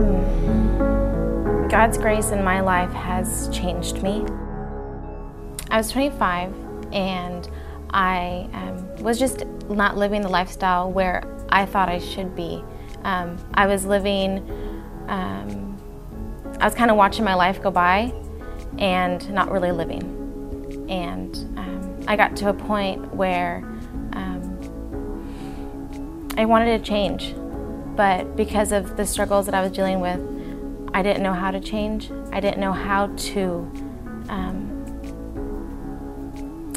Um, 0.00 1.68
God's 1.68 1.98
grace 1.98 2.30
in 2.30 2.42
my 2.42 2.60
life 2.60 2.92
has 2.92 3.48
changed 3.50 4.02
me. 4.02 4.24
I 5.70 5.76
was 5.76 5.90
25 5.90 6.54
and 6.92 7.48
I 7.90 8.48
um, 8.52 8.96
was 8.96 9.18
just 9.18 9.44
not 9.68 9.96
living 9.96 10.22
the 10.22 10.28
lifestyle 10.28 10.90
where 10.90 11.22
I 11.50 11.66
thought 11.66 11.88
I 11.88 11.98
should 11.98 12.34
be. 12.34 12.64
Um, 13.04 13.36
I 13.54 13.66
was 13.66 13.84
living, 13.84 14.38
um, 15.08 15.76
I 16.58 16.64
was 16.64 16.74
kind 16.74 16.90
of 16.90 16.96
watching 16.96 17.24
my 17.24 17.34
life 17.34 17.62
go 17.62 17.70
by 17.70 18.12
and 18.78 19.30
not 19.32 19.50
really 19.50 19.72
living. 19.72 20.86
And 20.88 21.36
um, 21.58 22.04
I 22.08 22.16
got 22.16 22.36
to 22.38 22.48
a 22.48 22.54
point 22.54 23.14
where 23.14 23.58
um, 24.12 24.56
I 26.36 26.44
wanted 26.46 26.78
to 26.78 26.84
change, 26.84 27.34
but 27.96 28.36
because 28.36 28.72
of 28.72 28.96
the 28.96 29.06
struggles 29.06 29.46
that 29.46 29.54
I 29.54 29.62
was 29.62 29.72
dealing 29.72 30.00
with, 30.00 30.20
I 30.92 31.02
didn't 31.02 31.22
know 31.22 31.32
how 31.32 31.50
to 31.50 31.60
change. 31.60 32.10
I 32.32 32.40
didn't 32.40 32.60
know 32.60 32.72
how 32.72 33.06
to. 33.06 33.70
Um, 34.28 34.66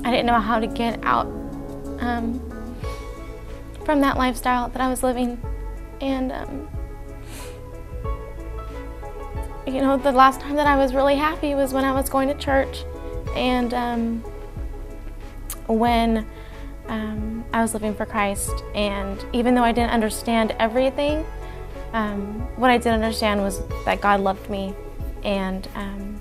I 0.04 0.12
didn't 0.12 0.26
know 0.26 0.40
how 0.40 0.60
to 0.60 0.68
get 0.68 1.00
out 1.04 1.28
um, 2.00 2.40
from 3.86 4.02
that 4.02 4.18
lifestyle 4.18 4.70
that 4.70 4.82
I 4.82 4.90
was 4.90 5.02
living, 5.02 5.42
and 6.02 6.32
um, 6.32 6.68
you 9.66 9.82
know, 9.82 9.98
the 9.98 10.12
last 10.12 10.42
time 10.42 10.56
that 10.56 10.68
I 10.68 10.76
was 10.76 10.94
really 10.94 11.16
happy 11.16 11.56
was 11.56 11.74
when 11.74 11.86
I 11.86 11.94
was 11.94 12.10
going 12.10 12.28
to 12.28 12.36
church, 12.36 12.84
and 13.36 13.74
um, 13.74 14.20
when 15.68 16.28
um, 16.88 17.46
I 17.54 17.62
was 17.62 17.74
living 17.74 17.96
for 17.96 18.06
Christ. 18.06 18.64
And 18.76 19.24
even 19.34 19.56
though 19.56 19.64
I 19.64 19.72
didn't 19.72 19.92
understand 19.92 20.56
everything, 20.60 21.26
um, 21.94 22.42
what 22.58 22.72
I 22.72 22.78
did 22.78 22.88
understand 22.92 23.42
was 23.42 23.62
that 23.86 24.02
God 24.02 24.20
loved 24.20 24.50
me, 24.50 24.74
and 25.24 25.68
um, 25.76 26.20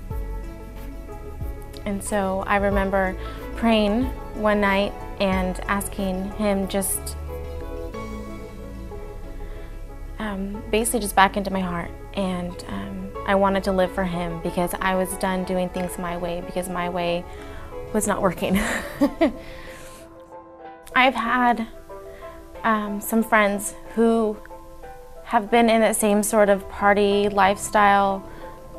and 1.85 2.03
so 2.03 2.43
I 2.45 2.57
remember 2.57 3.17
praying 3.55 4.03
one 4.35 4.61
night 4.61 4.93
and 5.19 5.59
asking 5.61 6.31
Him 6.33 6.67
just 6.67 7.17
um, 10.19 10.63
basically 10.69 10.99
just 10.99 11.15
back 11.15 11.37
into 11.37 11.51
my 11.51 11.59
heart. 11.59 11.91
And 12.13 12.63
um, 12.67 13.11
I 13.25 13.33
wanted 13.33 13.63
to 13.63 13.71
live 13.71 13.91
for 13.91 14.03
Him 14.03 14.39
because 14.41 14.75
I 14.79 14.93
was 14.93 15.17
done 15.17 15.43
doing 15.43 15.69
things 15.69 15.97
my 15.97 16.17
way 16.17 16.43
because 16.45 16.69
my 16.69 16.87
way 16.87 17.25
was 17.93 18.07
not 18.07 18.21
working. 18.21 18.59
I've 20.95 21.15
had 21.15 21.67
um, 22.63 23.01
some 23.01 23.23
friends 23.23 23.73
who 23.95 24.37
have 25.23 25.49
been 25.49 25.69
in 25.69 25.81
that 25.81 25.95
same 25.95 26.21
sort 26.21 26.49
of 26.49 26.67
party 26.69 27.29
lifestyle, 27.29 28.27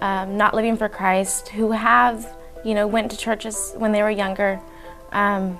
um, 0.00 0.36
not 0.36 0.54
living 0.54 0.76
for 0.76 0.88
Christ, 0.88 1.48
who 1.48 1.72
have, 1.72 2.36
you 2.64 2.74
know, 2.74 2.86
went 2.86 3.10
to 3.10 3.16
churches 3.16 3.72
when 3.76 3.92
they 3.92 4.02
were 4.02 4.10
younger, 4.10 4.60
um, 5.12 5.58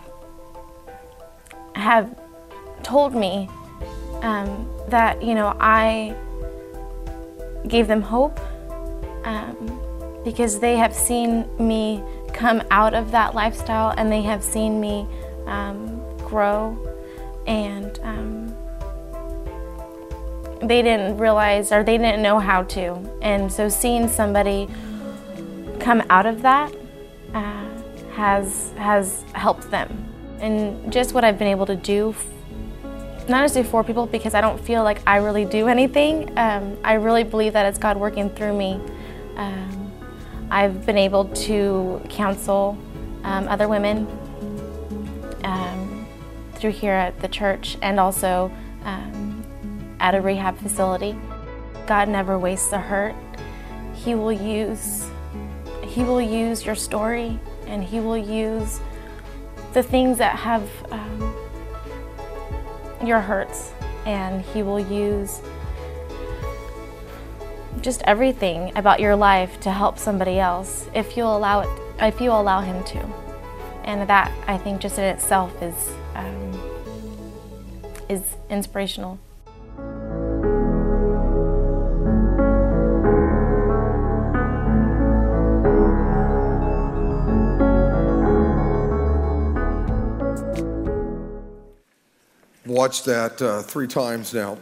have 1.75 2.17
told 2.83 3.15
me 3.15 3.49
um, 4.23 4.69
that, 4.89 5.23
you 5.23 5.35
know, 5.35 5.57
I 5.59 6.15
gave 7.67 7.89
them 7.89 8.03
hope 8.03 8.39
um, 9.25 9.81
because 10.25 10.61
they 10.61 10.77
have 10.77 10.95
seen 10.95 11.49
me 11.59 12.03
come 12.33 12.63
out 12.71 12.95
of 12.95 13.11
that 13.11 13.35
lifestyle 13.35 13.95
and 13.97 14.11
they 14.13 14.23
have 14.23 14.43
seen 14.43 14.81
me 14.81 15.07
um, 15.47 15.94
grow 16.25 16.77
and 17.47 17.99
um, 18.03 18.55
they 20.67 20.83
didn't 20.83 21.19
realize 21.19 21.73
or 21.73 21.83
they 21.83 21.99
didn't 21.99 22.23
know 22.23 22.39
how 22.39 22.63
to 22.63 22.95
and 23.23 23.53
so 23.53 23.69
seeing 23.69 24.09
somebody 24.09 24.69
come 25.81 26.03
out 26.11 26.27
of 26.27 26.43
that 26.43 26.75
uh, 27.35 27.69
has 28.13 28.73
has 28.77 29.25
helped 29.35 29.71
them 29.71 30.05
and 30.41 30.93
just 30.93 31.15
what 31.15 31.25
I've 31.25 31.39
been 31.39 31.49
able 31.49 31.67
to 31.67 31.77
do 31.77 32.15
not 33.29 33.41
necessarily 33.41 33.71
for 33.71 33.83
people 33.83 34.07
because 34.07 34.35
I 34.35 34.41
don't 34.41 34.61
feel 34.61 34.83
like 34.83 35.01
I 35.07 35.17
really 35.17 35.47
do 35.47 35.67
anything. 35.67 36.37
Um, 36.39 36.77
I 36.85 36.95
really 36.95 37.25
believe 37.25 37.55
that 37.55 37.65
it's 37.65 37.79
God 37.79 37.97
working 37.97 38.29
through 38.29 38.57
me. 38.57 38.79
Um, 39.37 39.93
I've 40.51 40.85
been 40.85 40.99
able 40.99 41.25
to 41.25 42.03
counsel 42.11 42.77
um, 43.23 43.49
other 43.49 43.67
women 43.67 44.07
through 46.57 46.73
here 46.73 46.93
at 46.93 47.21
the 47.21 47.29
church 47.29 47.77
and 47.83 47.99
also 47.99 48.51
um, 48.85 49.45
at 50.01 50.15
a 50.15 50.21
rehab 50.21 50.59
facility. 50.59 51.17
God 51.87 52.09
never 52.09 52.39
wastes 52.39 52.73
a 52.73 52.81
hurt. 52.81 53.15
He 53.95 54.15
will 54.15 54.33
use 54.33 55.09
He 55.83 56.03
will 56.05 56.21
use 56.21 56.65
your 56.65 56.75
story 56.75 57.39
and 57.67 57.83
He 57.83 58.01
will 58.01 58.19
use 58.19 58.81
the 59.73 59.83
things 59.83 60.19
that 60.19 60.37
have 60.37 60.69
um, 60.91 61.35
your 63.05 63.21
hurts 63.21 63.73
and 64.07 64.43
He 64.43 64.63
will 64.63 64.81
use 64.81 65.41
just 67.85 68.03
everything 68.07 68.73
about 68.77 68.99
your 68.99 69.15
life 69.15 69.61
to 69.61 69.71
help 69.71 69.99
somebody 69.99 70.39
else 70.39 70.89
if 70.95 71.19
you 71.19 71.23
allow 71.23 71.61
it 71.61 71.69
if 72.01 72.19
you 72.19 72.31
allow 72.31 72.61
him 72.61 72.83
to 72.85 72.99
and 73.85 74.09
that 74.09 74.33
i 74.47 74.57
think 74.57 74.81
just 74.81 74.99
in 74.99 75.05
itself 75.05 75.53
is 75.63 75.91
um, 76.15 76.44
is 78.09 78.37
inspirational 78.51 79.19
Watched 92.67 93.05
that 93.05 93.41
uh, 93.43 93.63
three 93.63 93.87
times 93.87 94.33
now. 94.33 94.59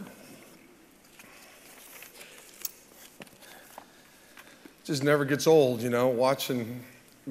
Just 4.83 5.03
never 5.03 5.23
gets 5.23 5.47
old, 5.47 5.81
you 5.81 5.89
know, 5.89 6.09
watching 6.09 6.83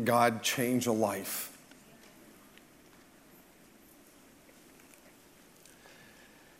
God 0.02 0.42
change 0.42 0.86
a 0.86 0.92
life. 0.92 1.51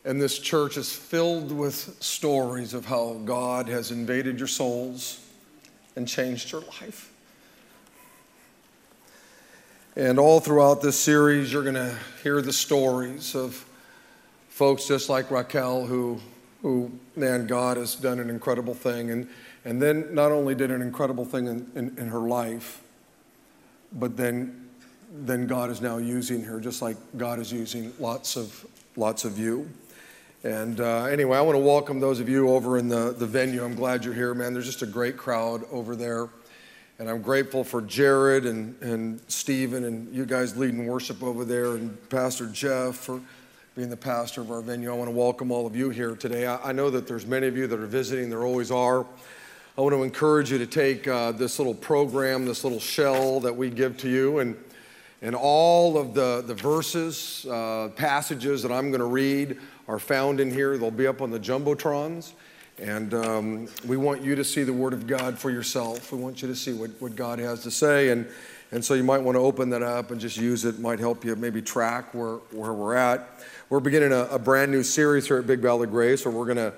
And 0.04 0.20
this 0.20 0.38
church 0.38 0.76
is 0.76 0.92
filled 0.92 1.52
with 1.52 1.96
stories 2.02 2.74
of 2.74 2.86
how 2.86 3.20
God 3.24 3.68
has 3.68 3.92
invaded 3.92 4.38
your 4.38 4.48
souls 4.48 5.20
and 5.94 6.08
changed 6.08 6.50
your 6.50 6.62
life. 6.62 7.12
And 9.94 10.18
all 10.18 10.40
throughout 10.40 10.80
this 10.80 10.98
series, 10.98 11.52
you're 11.52 11.62
going 11.62 11.74
to 11.74 11.94
hear 12.22 12.40
the 12.40 12.52
stories 12.52 13.34
of 13.36 13.64
folks 14.48 14.88
just 14.88 15.08
like 15.08 15.30
Raquel 15.30 15.86
who, 15.86 16.18
who, 16.62 16.90
man, 17.14 17.46
God 17.46 17.76
has 17.76 17.94
done 17.94 18.18
an 18.18 18.30
incredible 18.30 18.74
thing. 18.74 19.10
And, 19.10 19.28
and 19.64 19.80
then 19.80 20.14
not 20.14 20.32
only 20.32 20.54
did 20.54 20.70
an 20.70 20.82
incredible 20.82 21.24
thing 21.24 21.46
in, 21.46 21.70
in, 21.74 21.98
in 21.98 22.08
her 22.08 22.20
life, 22.20 22.80
but 23.92 24.16
then, 24.16 24.68
then 25.12 25.46
God 25.46 25.70
is 25.70 25.80
now 25.80 25.98
using 25.98 26.42
her 26.44 26.58
just 26.58 26.80
like 26.80 26.96
God 27.16 27.38
is 27.38 27.52
using 27.52 27.92
lots 28.00 28.36
of, 28.36 28.66
lots 28.96 29.24
of 29.24 29.38
you. 29.38 29.68
And 30.44 30.80
uh, 30.80 31.04
anyway, 31.04 31.38
I 31.38 31.40
want 31.40 31.54
to 31.54 31.62
welcome 31.62 32.00
those 32.00 32.18
of 32.18 32.28
you 32.28 32.48
over 32.48 32.76
in 32.76 32.88
the, 32.88 33.14
the 33.16 33.26
venue. 33.26 33.64
I'm 33.64 33.76
glad 33.76 34.04
you're 34.04 34.12
here, 34.12 34.34
man. 34.34 34.52
There's 34.52 34.66
just 34.66 34.82
a 34.82 34.86
great 34.86 35.16
crowd 35.16 35.62
over 35.70 35.94
there. 35.94 36.30
And 36.98 37.08
I'm 37.08 37.22
grateful 37.22 37.62
for 37.62 37.80
Jared 37.80 38.44
and, 38.44 38.74
and 38.82 39.20
Stephen 39.28 39.84
and 39.84 40.12
you 40.12 40.26
guys 40.26 40.56
leading 40.56 40.88
worship 40.88 41.22
over 41.22 41.44
there 41.44 41.76
and 41.76 41.96
Pastor 42.10 42.48
Jeff 42.48 42.96
for 42.96 43.20
being 43.76 43.88
the 43.88 43.96
pastor 43.96 44.40
of 44.40 44.50
our 44.50 44.62
venue. 44.62 44.90
I 44.90 44.96
want 44.96 45.08
to 45.08 45.16
welcome 45.16 45.52
all 45.52 45.64
of 45.64 45.76
you 45.76 45.90
here 45.90 46.16
today. 46.16 46.44
I, 46.44 46.70
I 46.70 46.72
know 46.72 46.90
that 46.90 47.06
there's 47.06 47.24
many 47.24 47.46
of 47.46 47.56
you 47.56 47.68
that 47.68 47.78
are 47.78 47.86
visiting, 47.86 48.28
there 48.28 48.42
always 48.42 48.72
are. 48.72 49.06
I 49.78 49.80
want 49.80 49.94
to 49.94 50.02
encourage 50.02 50.50
you 50.50 50.58
to 50.58 50.66
take 50.66 51.06
uh, 51.06 51.30
this 51.30 51.60
little 51.60 51.74
program, 51.74 52.46
this 52.46 52.64
little 52.64 52.80
shell 52.80 53.38
that 53.40 53.56
we 53.56 53.70
give 53.70 53.96
to 53.98 54.08
you, 54.08 54.40
and, 54.40 54.56
and 55.22 55.36
all 55.36 55.96
of 55.96 56.14
the, 56.14 56.42
the 56.44 56.54
verses, 56.54 57.46
uh, 57.48 57.90
passages 57.94 58.60
that 58.64 58.72
I'm 58.72 58.90
going 58.90 58.98
to 58.98 59.06
read 59.06 59.56
are 59.88 59.98
found 59.98 60.40
in 60.40 60.50
here. 60.50 60.76
They'll 60.78 60.90
be 60.90 61.06
up 61.06 61.20
on 61.20 61.30
the 61.30 61.40
Jumbotrons. 61.40 62.32
And 62.78 63.14
um, 63.14 63.68
we 63.86 63.96
want 63.96 64.22
you 64.22 64.34
to 64.34 64.44
see 64.44 64.62
the 64.62 64.72
Word 64.72 64.92
of 64.92 65.06
God 65.06 65.38
for 65.38 65.50
yourself. 65.50 66.10
We 66.10 66.18
want 66.18 66.42
you 66.42 66.48
to 66.48 66.56
see 66.56 66.72
what, 66.72 66.90
what 67.00 67.14
God 67.14 67.38
has 67.38 67.62
to 67.64 67.70
say. 67.70 68.10
And, 68.10 68.26
and 68.70 68.84
so 68.84 68.94
you 68.94 69.04
might 69.04 69.18
want 69.18 69.36
to 69.36 69.40
open 69.40 69.70
that 69.70 69.82
up 69.82 70.10
and 70.10 70.20
just 70.20 70.36
use 70.36 70.64
it. 70.64 70.76
it 70.76 70.80
might 70.80 70.98
help 70.98 71.24
you 71.24 71.36
maybe 71.36 71.60
track 71.60 72.14
where, 72.14 72.36
where 72.50 72.72
we're 72.72 72.94
at. 72.94 73.28
We're 73.68 73.80
beginning 73.80 74.12
a, 74.12 74.24
a 74.24 74.38
brand 74.38 74.72
new 74.72 74.82
series 74.82 75.26
here 75.26 75.38
at 75.38 75.46
Big 75.46 75.60
Valley 75.60 75.86
Grace 75.86 76.24
where 76.24 76.34
we're 76.34 76.46
going 76.46 76.56
to 76.56 76.74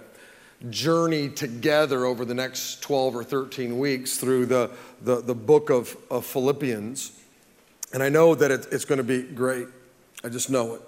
journey 0.71 1.29
together 1.29 2.05
over 2.05 2.25
the 2.25 2.35
next 2.35 2.83
12 2.83 3.17
or 3.17 3.25
13 3.25 3.79
weeks 3.79 4.17
through 4.17 4.47
the, 4.47 4.71
the, 5.03 5.21
the 5.21 5.35
book 5.35 5.71
of, 5.71 5.97
of 6.11 6.25
Philippians. 6.25 7.21
And 7.93 8.03
I 8.03 8.09
know 8.09 8.35
that 8.35 8.51
it, 8.51 8.67
it's 8.73 8.85
going 8.85 8.99
to 8.99 9.05
be 9.05 9.23
great. 9.23 9.69
I 10.25 10.29
just 10.29 10.51
know 10.51 10.75
it. 10.75 10.83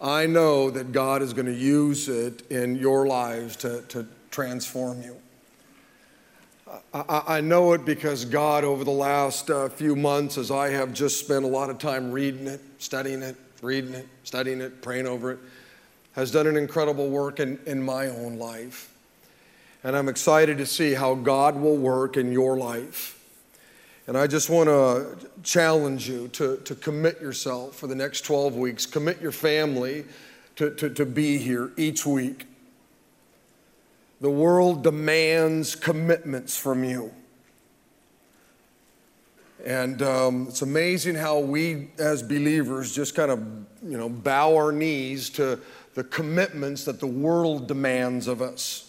I 0.00 0.26
know 0.26 0.70
that 0.70 0.92
God 0.92 1.22
is 1.22 1.32
going 1.32 1.46
to 1.46 1.54
use 1.54 2.08
it 2.08 2.48
in 2.50 2.76
your 2.76 3.06
lives 3.06 3.56
to, 3.56 3.82
to 3.88 4.06
transform 4.30 5.02
you. 5.02 5.16
I, 6.92 7.22
I 7.26 7.40
know 7.40 7.72
it 7.72 7.84
because 7.84 8.24
God, 8.24 8.62
over 8.62 8.84
the 8.84 8.90
last 8.90 9.50
uh, 9.50 9.68
few 9.68 9.96
months, 9.96 10.38
as 10.38 10.50
I 10.50 10.68
have 10.70 10.92
just 10.92 11.18
spent 11.18 11.44
a 11.44 11.48
lot 11.48 11.70
of 11.70 11.78
time 11.78 12.12
reading 12.12 12.46
it, 12.46 12.60
studying 12.78 13.22
it, 13.22 13.36
reading 13.62 13.94
it, 13.94 14.06
studying 14.22 14.60
it, 14.60 14.82
praying 14.82 15.06
over 15.06 15.32
it, 15.32 15.38
has 16.12 16.30
done 16.30 16.46
an 16.46 16.56
incredible 16.56 17.08
work 17.08 17.40
in, 17.40 17.58
in 17.66 17.82
my 17.82 18.08
own 18.08 18.38
life. 18.38 18.94
And 19.82 19.96
I'm 19.96 20.08
excited 20.08 20.58
to 20.58 20.66
see 20.66 20.94
how 20.94 21.14
God 21.14 21.56
will 21.56 21.76
work 21.76 22.16
in 22.16 22.32
your 22.32 22.56
life. 22.56 23.17
And 24.08 24.16
I 24.16 24.26
just 24.26 24.48
want 24.48 24.70
to 24.70 25.18
challenge 25.42 26.08
you 26.08 26.28
to, 26.28 26.56
to 26.64 26.74
commit 26.74 27.20
yourself 27.20 27.76
for 27.76 27.86
the 27.86 27.94
next 27.94 28.22
12 28.22 28.56
weeks, 28.56 28.86
commit 28.86 29.20
your 29.20 29.32
family 29.32 30.06
to, 30.56 30.74
to, 30.76 30.88
to 30.88 31.04
be 31.04 31.36
here 31.36 31.72
each 31.76 32.06
week. 32.06 32.46
The 34.22 34.30
world 34.30 34.82
demands 34.82 35.76
commitments 35.76 36.56
from 36.56 36.84
you. 36.84 37.12
And 39.62 40.00
um, 40.00 40.46
it's 40.48 40.62
amazing 40.62 41.14
how 41.14 41.40
we, 41.40 41.90
as 41.98 42.22
believers, 42.22 42.94
just 42.94 43.14
kind 43.14 43.30
of, 43.30 43.40
you 43.84 43.98
know, 43.98 44.08
bow 44.08 44.56
our 44.56 44.72
knees 44.72 45.28
to 45.30 45.60
the 45.92 46.04
commitments 46.04 46.86
that 46.86 46.98
the 46.98 47.06
world 47.06 47.68
demands 47.68 48.26
of 48.26 48.40
us. 48.40 48.87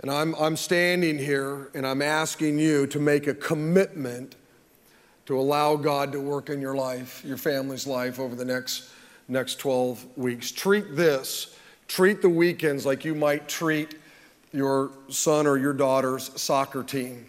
And 0.00 0.10
I'm, 0.10 0.34
I'm 0.36 0.56
standing 0.56 1.18
here 1.18 1.70
and 1.74 1.86
I'm 1.86 2.00
asking 2.00 2.58
you 2.58 2.86
to 2.88 2.98
make 2.98 3.26
a 3.26 3.34
commitment 3.34 4.36
to 5.26 5.38
allow 5.38 5.76
God 5.76 6.12
to 6.12 6.20
work 6.20 6.48
in 6.48 6.60
your 6.60 6.74
life, 6.74 7.22
your 7.24 7.36
family's 7.36 7.86
life 7.86 8.18
over 8.18 8.34
the 8.34 8.44
next, 8.44 8.88
next 9.28 9.58
12 9.58 10.04
weeks. 10.16 10.50
Treat 10.50 10.96
this, 10.96 11.54
treat 11.86 12.22
the 12.22 12.28
weekends 12.28 12.86
like 12.86 13.04
you 13.04 13.14
might 13.14 13.46
treat 13.48 13.96
your 14.52 14.90
son 15.08 15.46
or 15.46 15.58
your 15.58 15.74
daughter's 15.74 16.30
soccer 16.40 16.82
team 16.82 17.26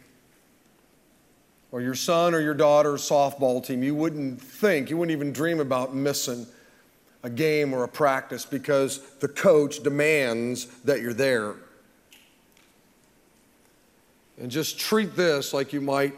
or 1.71 1.81
your 1.81 1.93
son 1.93 2.33
or 2.33 2.39
your 2.39 2.53
daughter's 2.53 3.07
softball 3.07 3.63
team. 3.63 3.83
You 3.83 3.95
wouldn't 3.95 4.41
think, 4.41 4.89
you 4.89 4.97
wouldn't 4.97 5.15
even 5.15 5.33
dream 5.33 5.59
about 5.59 5.93
missing 5.93 6.47
a 7.23 7.29
game 7.29 7.73
or 7.73 7.83
a 7.83 7.87
practice 7.87 8.45
because 8.45 9.01
the 9.19 9.27
coach 9.27 9.83
demands 9.83 10.65
that 10.85 11.01
you're 11.01 11.13
there. 11.13 11.55
And 14.41 14.49
just 14.49 14.79
treat 14.79 15.15
this 15.15 15.53
like 15.53 15.71
you 15.71 15.81
might, 15.81 16.17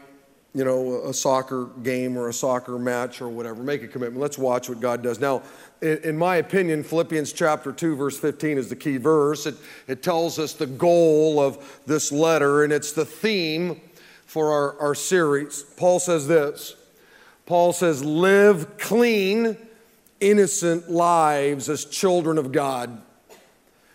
you 0.54 0.64
know, 0.64 1.02
a 1.04 1.12
soccer 1.12 1.66
game 1.82 2.16
or 2.16 2.30
a 2.30 2.32
soccer 2.32 2.78
match 2.78 3.20
or 3.20 3.28
whatever. 3.28 3.62
Make 3.62 3.82
a 3.82 3.88
commitment. 3.88 4.22
Let's 4.22 4.38
watch 4.38 4.70
what 4.70 4.80
God 4.80 5.02
does. 5.02 5.20
Now, 5.20 5.42
in 5.82 6.16
my 6.16 6.36
opinion, 6.36 6.82
Philippians 6.82 7.34
chapter 7.34 7.70
2, 7.70 7.96
verse 7.96 8.18
15 8.18 8.56
is 8.56 8.70
the 8.70 8.76
key 8.76 8.96
verse. 8.96 9.44
It, 9.44 9.56
it 9.86 10.02
tells 10.02 10.38
us 10.38 10.54
the 10.54 10.66
goal 10.66 11.38
of 11.38 11.82
this 11.84 12.10
letter, 12.10 12.64
and 12.64 12.72
it's 12.72 12.92
the 12.92 13.04
theme 13.04 13.78
for 14.24 14.50
our, 14.50 14.80
our 14.80 14.94
series. 14.94 15.62
Paul 15.76 16.00
says 16.00 16.26
this 16.26 16.76
Paul 17.44 17.74
says, 17.74 18.02
Live 18.02 18.78
clean, 18.78 19.58
innocent 20.20 20.90
lives 20.90 21.68
as 21.68 21.84
children 21.84 22.38
of 22.38 22.52
God, 22.52 23.02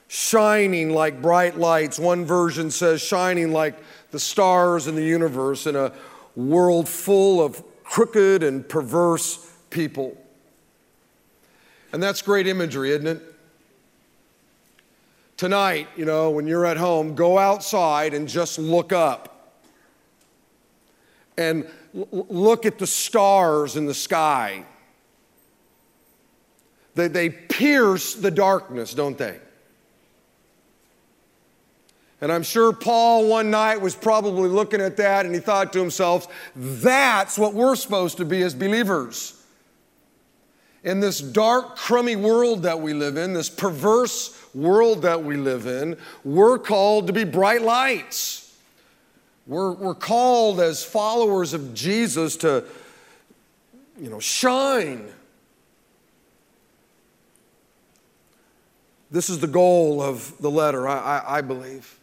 shining 0.08 0.92
like 0.92 1.20
bright 1.20 1.58
lights. 1.58 1.98
One 1.98 2.26
version 2.26 2.70
says, 2.70 3.02
shining 3.02 3.52
like 3.52 3.76
the 4.12 4.20
stars 4.20 4.88
in 4.88 4.96
the 4.96 5.04
universe 5.04 5.68
in 5.68 5.76
a 5.76 5.92
world 6.36 6.88
full 6.88 7.44
of 7.44 7.64
crooked 7.84 8.44
and 8.44 8.68
perverse 8.68 9.46
people. 9.70 10.18
And 11.92 12.02
that's 12.02 12.22
great 12.22 12.48
imagery, 12.48 12.92
isn't 12.92 13.08
it? 13.08 13.22
Tonight, 15.38 15.88
you 15.96 16.06
know, 16.06 16.30
when 16.32 16.48
you're 16.48 16.66
at 16.66 16.78
home, 16.78 17.16
go 17.16 17.38
outside 17.38 18.14
and 18.14 18.28
just 18.28 18.60
look 18.60 18.92
up. 18.92 19.64
And 21.38 21.66
l- 21.96 22.26
look 22.30 22.66
at 22.66 22.78
the 22.78 22.86
stars 22.86 23.78
in 23.78 23.86
the 23.86 23.94
sky. 23.94 24.66
They, 26.96 27.08
they 27.08 27.30
pierce 27.30 28.16
the 28.16 28.32
darkness, 28.32 28.94
don't 28.94 29.18
they? 29.18 29.40
And 32.22 32.32
I'm 32.32 32.44
sure 32.44 32.74
Paul 32.74 33.28
one 33.28 33.50
night 33.50 33.80
was 33.80 33.96
probably 33.96 34.50
looking 34.50 34.82
at 34.82 34.98
that 34.98 35.26
and 35.26 35.34
he 35.34 35.40
thought 35.40 35.72
to 35.74 35.80
himself, 35.80 36.28
that's 36.56 37.38
what 37.38 37.54
we're 37.54 37.76
supposed 37.76 38.18
to 38.18 38.26
be 38.26 38.42
as 38.42 38.54
believers. 38.54 39.42
In 40.84 41.00
this 41.00 41.20
dark, 41.20 41.78
crummy 41.78 42.16
world 42.16 42.64
that 42.64 42.80
we 42.80 42.94
live 42.94 43.18
in, 43.18 43.34
this 43.34 43.50
perverse 43.50 44.38
world 44.54 45.02
that 45.04 45.24
we 45.24 45.38
live 45.38 45.66
in, 45.66 45.98
we're 46.24 46.58
called 46.58 47.08
to 47.08 47.14
be 47.14 47.24
bright 47.24 47.62
lights. 47.62 48.58
We're, 49.48 49.72
we're 49.72 49.96
called 49.96 50.60
as 50.60 50.84
followers 50.84 51.54
of 51.54 51.74
Jesus 51.74 52.38
to, 52.38 52.66
you 54.00 54.10
know, 54.10 54.20
shine. 54.20 55.08
This 59.10 59.30
is 59.30 59.40
the 59.40 59.48
goal 59.48 60.02
of 60.02 60.38
the 60.40 60.52
letter, 60.52 60.88
I, 60.88 60.98
I, 60.98 61.38
I 61.38 61.42
believe. 61.42 61.99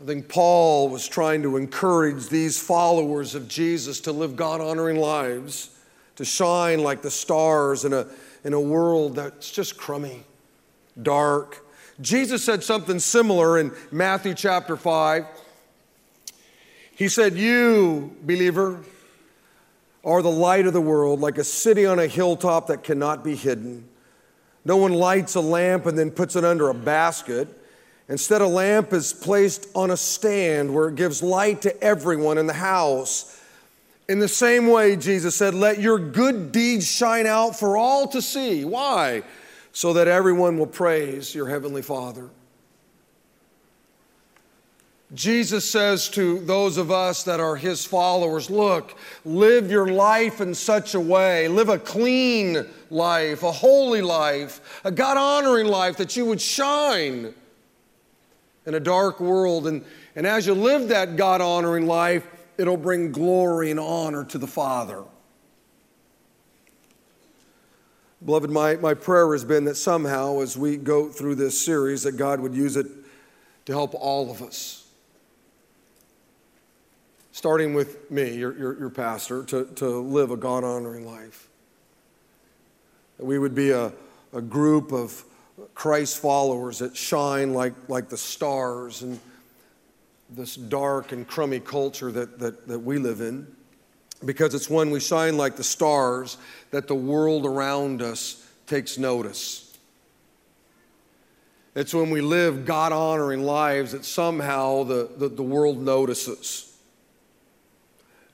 I 0.00 0.06
think 0.06 0.30
Paul 0.30 0.88
was 0.88 1.06
trying 1.06 1.42
to 1.42 1.58
encourage 1.58 2.28
these 2.28 2.58
followers 2.58 3.34
of 3.34 3.48
Jesus 3.48 4.00
to 4.00 4.12
live 4.12 4.34
God 4.34 4.62
honoring 4.62 4.96
lives, 4.96 5.76
to 6.16 6.24
shine 6.24 6.82
like 6.82 7.02
the 7.02 7.10
stars 7.10 7.84
in 7.84 7.92
a, 7.92 8.06
in 8.42 8.54
a 8.54 8.60
world 8.60 9.16
that's 9.16 9.50
just 9.50 9.76
crummy, 9.76 10.24
dark. 11.02 11.66
Jesus 12.00 12.42
said 12.42 12.64
something 12.64 12.98
similar 12.98 13.58
in 13.58 13.72
Matthew 13.90 14.32
chapter 14.32 14.74
5. 14.74 15.26
He 16.96 17.08
said, 17.08 17.36
You, 17.36 18.16
believer, 18.22 18.80
are 20.02 20.22
the 20.22 20.30
light 20.30 20.66
of 20.66 20.72
the 20.72 20.80
world, 20.80 21.20
like 21.20 21.36
a 21.36 21.44
city 21.44 21.84
on 21.84 21.98
a 21.98 22.06
hilltop 22.06 22.68
that 22.68 22.84
cannot 22.84 23.22
be 23.22 23.36
hidden. 23.36 23.86
No 24.64 24.78
one 24.78 24.94
lights 24.94 25.34
a 25.34 25.42
lamp 25.42 25.84
and 25.84 25.98
then 25.98 26.10
puts 26.10 26.36
it 26.36 26.44
under 26.44 26.70
a 26.70 26.74
basket. 26.74 27.59
Instead, 28.10 28.42
a 28.42 28.46
lamp 28.46 28.92
is 28.92 29.12
placed 29.12 29.68
on 29.72 29.92
a 29.92 29.96
stand 29.96 30.74
where 30.74 30.88
it 30.88 30.96
gives 30.96 31.22
light 31.22 31.62
to 31.62 31.82
everyone 31.82 32.38
in 32.38 32.48
the 32.48 32.52
house. 32.52 33.40
In 34.08 34.18
the 34.18 34.26
same 34.26 34.66
way, 34.66 34.96
Jesus 34.96 35.36
said, 35.36 35.54
Let 35.54 35.78
your 35.78 35.96
good 35.96 36.50
deeds 36.50 36.90
shine 36.90 37.26
out 37.26 37.56
for 37.56 37.76
all 37.76 38.08
to 38.08 38.20
see. 38.20 38.64
Why? 38.64 39.22
So 39.70 39.92
that 39.92 40.08
everyone 40.08 40.58
will 40.58 40.66
praise 40.66 41.32
your 41.32 41.48
heavenly 41.48 41.82
Father. 41.82 42.28
Jesus 45.14 45.68
says 45.68 46.08
to 46.10 46.40
those 46.40 46.78
of 46.78 46.90
us 46.90 47.22
that 47.24 47.38
are 47.38 47.56
his 47.56 47.84
followers, 47.84 48.50
look, 48.50 48.96
live 49.24 49.70
your 49.70 49.88
life 49.88 50.40
in 50.40 50.54
such 50.54 50.94
a 50.94 51.00
way, 51.00 51.48
live 51.48 51.68
a 51.68 51.78
clean 51.78 52.64
life, 52.90 53.42
a 53.42 53.50
holy 53.50 54.02
life, 54.02 54.80
a 54.84 54.90
God 54.90 55.16
honoring 55.16 55.66
life 55.66 55.96
that 55.96 56.16
you 56.16 56.26
would 56.26 56.40
shine 56.40 57.34
in 58.70 58.74
a 58.76 58.80
dark 58.80 59.18
world. 59.18 59.66
And, 59.66 59.84
and 60.14 60.26
as 60.26 60.46
you 60.46 60.54
live 60.54 60.88
that 60.88 61.16
God 61.16 61.40
honoring 61.40 61.88
life, 61.88 62.24
it'll 62.56 62.76
bring 62.76 63.10
glory 63.10 63.72
and 63.72 63.80
honor 63.80 64.24
to 64.26 64.38
the 64.38 64.46
Father. 64.46 65.02
Beloved, 68.24 68.48
my, 68.48 68.76
my 68.76 68.94
prayer 68.94 69.32
has 69.32 69.44
been 69.44 69.64
that 69.64 69.74
somehow 69.74 70.40
as 70.40 70.56
we 70.56 70.76
go 70.76 71.08
through 71.08 71.34
this 71.34 71.60
series, 71.60 72.04
that 72.04 72.12
God 72.12 72.38
would 72.38 72.54
use 72.54 72.76
it 72.76 72.86
to 73.66 73.72
help 73.72 73.92
all 73.94 74.30
of 74.30 74.40
us. 74.40 74.86
Starting 77.32 77.74
with 77.74 78.08
me, 78.08 78.36
your, 78.36 78.56
your, 78.56 78.78
your 78.78 78.90
pastor, 78.90 79.42
to, 79.44 79.64
to 79.74 79.88
live 79.88 80.30
a 80.30 80.36
God 80.36 80.62
honoring 80.62 81.06
life. 81.06 81.48
That 83.16 83.24
we 83.24 83.38
would 83.38 83.54
be 83.54 83.70
a, 83.70 83.92
a 84.32 84.40
group 84.40 84.92
of 84.92 85.24
Christ 85.74 86.18
followers 86.18 86.78
that 86.78 86.96
shine 86.96 87.54
like, 87.54 87.74
like 87.88 88.08
the 88.08 88.16
stars 88.16 89.02
in 89.02 89.20
this 90.30 90.54
dark 90.54 91.12
and 91.12 91.26
crummy 91.26 91.60
culture 91.60 92.12
that, 92.12 92.38
that, 92.38 92.68
that 92.68 92.78
we 92.78 92.98
live 92.98 93.20
in. 93.20 93.46
Because 94.24 94.54
it's 94.54 94.68
when 94.68 94.90
we 94.90 95.00
shine 95.00 95.36
like 95.36 95.56
the 95.56 95.64
stars 95.64 96.36
that 96.70 96.86
the 96.86 96.94
world 96.94 97.46
around 97.46 98.02
us 98.02 98.46
takes 98.66 98.98
notice. 98.98 99.76
It's 101.74 101.94
when 101.94 102.10
we 102.10 102.20
live 102.20 102.66
God 102.66 102.92
honoring 102.92 103.42
lives 103.42 103.92
that 103.92 104.04
somehow 104.04 104.84
the, 104.84 105.10
the, 105.16 105.28
the 105.28 105.42
world 105.42 105.80
notices. 105.80 106.76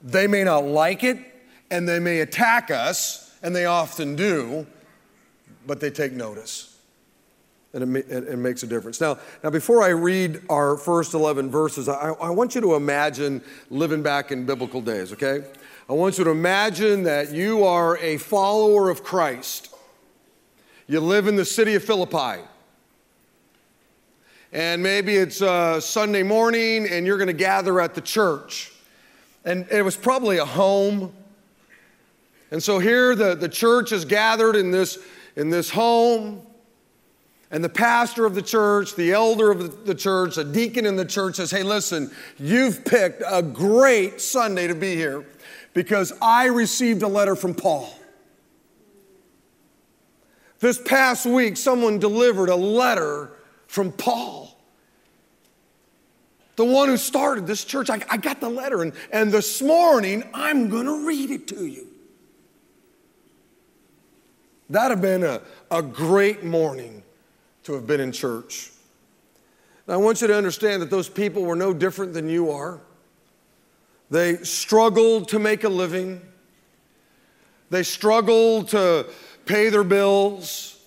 They 0.03 0.27
may 0.27 0.43
not 0.43 0.65
like 0.65 1.05
it 1.05 1.19
and 1.71 1.89
they 1.89 1.99
may 1.99 2.21
attack 2.21 2.71
us, 2.71 3.35
and 3.43 3.55
they 3.55 3.65
often 3.65 4.15
do, 4.15 4.67
but 5.67 5.81
they 5.81 5.91
take 5.91 6.13
notice 6.13 6.76
and 7.77 7.97
it, 7.97 8.11
it, 8.11 8.39
makes 8.39 8.63
a 8.63 8.67
difference. 8.67 9.01
Now, 9.01 9.19
now, 9.45 9.51
before 9.51 9.83
I 9.83 9.89
read 9.89 10.43
our 10.49 10.77
first 10.77 11.13
11 11.13 11.51
verses, 11.51 11.89
I, 11.89 12.11
I 12.21 12.31
want 12.31 12.55
you 12.55 12.61
to 12.63 12.75
imagine 12.75 13.43
living 13.71 14.03
back 14.03 14.33
in 14.33 14.47
biblical 14.47 14.81
days, 14.81 15.13
okay? 15.13 15.45
I 15.89 15.93
want 15.93 16.17
you 16.17 16.25
to 16.25 16.31
imagine 16.31 17.03
that 17.03 17.33
you 17.33 17.65
are 17.65 17.99
a 17.99 18.17
follower 18.17 18.89
of 18.89 19.05
Christ. 19.05 19.75
You 20.87 21.01
live 21.01 21.27
in 21.27 21.37
the 21.37 21.45
city 21.45 21.75
of 21.75 21.85
Philippi. 21.85 22.43
And 24.53 24.83
maybe 24.83 25.17
it's 25.17 25.43
a 25.43 25.81
Sunday 25.81 26.23
morning 26.23 26.87
and 26.89 27.07
you're 27.07 27.19
going 27.19 27.27
to 27.27 27.35
gather 27.35 27.81
at 27.81 27.95
the 27.95 28.01
church. 28.01 28.73
And 29.45 29.67
it 29.71 29.83
was 29.83 29.97
probably 29.97 30.39
a 30.39 30.47
home. 30.47 31.13
And 32.51 32.63
so 32.63 32.79
here 32.79 33.15
the, 33.15 33.35
the 33.35 33.49
church 33.49 33.93
is 33.93 34.05
gathered 34.07 34.57
in 34.57 34.71
this, 34.71 34.99
in 35.37 35.51
this 35.51 35.69
home. 35.69 36.46
And 37.51 37.63
the 37.63 37.69
pastor 37.69 38.27
of 38.27 38.35
the 38.35 38.43
church, 38.43 38.97
the 38.97 39.13
elder 39.13 39.51
of 39.51 39.87
the 39.87 39.95
church, 39.95 40.37
a 40.37 40.45
deacon 40.45 40.85
in 40.85 40.97
the 40.97 41.05
church 41.05 41.37
says, 41.37 41.51
Hey, 41.51 41.63
listen, 41.63 42.11
you've 42.39 42.85
picked 42.85 43.23
a 43.27 43.43
great 43.43 44.21
Sunday 44.21 44.67
to 44.67 44.75
be 44.75 44.97
here 44.97 45.25
because 45.73 46.13
I 46.21 46.47
received 46.47 47.03
a 47.03 47.09
letter 47.09 47.37
from 47.37 47.55
Paul. 47.55 47.93
This 50.59 50.81
past 50.81 51.27
week, 51.27 51.57
someone 51.57 51.99
delivered 51.99 52.49
a 52.49 52.57
letter 52.57 53.31
from 53.69 53.93
Paul. 53.93 54.59
The 56.57 56.65
one 56.65 56.89
who 56.89 56.97
started 56.97 57.47
this 57.47 57.65
church, 57.65 57.91
I, 57.91 58.01
I 58.09 58.17
got 58.17 58.41
the 58.41 58.49
letter, 58.49 58.83
and, 58.83 58.95
and 59.13 59.31
this 59.31 59.61
morning 59.61 60.25
I'm 60.33 60.71
going 60.71 60.87
to 60.87 61.07
read 61.07 61.31
it 61.31 61.47
to 61.49 61.67
you. 61.67 61.87
That'd 64.71 64.97
have 64.97 65.03
been 65.03 65.23
a, 65.23 65.43
a 65.71 65.83
great 65.83 66.43
morning 66.43 67.03
to 67.67 67.73
have 67.73 67.85
been 67.85 68.01
in 68.01 68.13
church. 68.13 68.71
I 69.89 69.97
want 69.97 70.21
you 70.21 70.29
to 70.29 70.37
understand 70.37 70.83
that 70.83 70.91
those 70.91 71.09
people 71.09 71.43
were 71.43 71.57
no 71.57 71.75
different 71.75 72.13
than 72.13 72.29
you 72.29 72.53
are. 72.53 72.81
They 74.09 74.37
struggled 74.39 75.29
to 75.31 75.41
make 75.41 75.65
a 75.65 75.69
living, 75.69 76.23
they 77.71 77.83
struggled 77.83 78.69
to 78.69 79.07
pay 79.47 79.69
their 79.69 79.83
bills, 79.83 80.81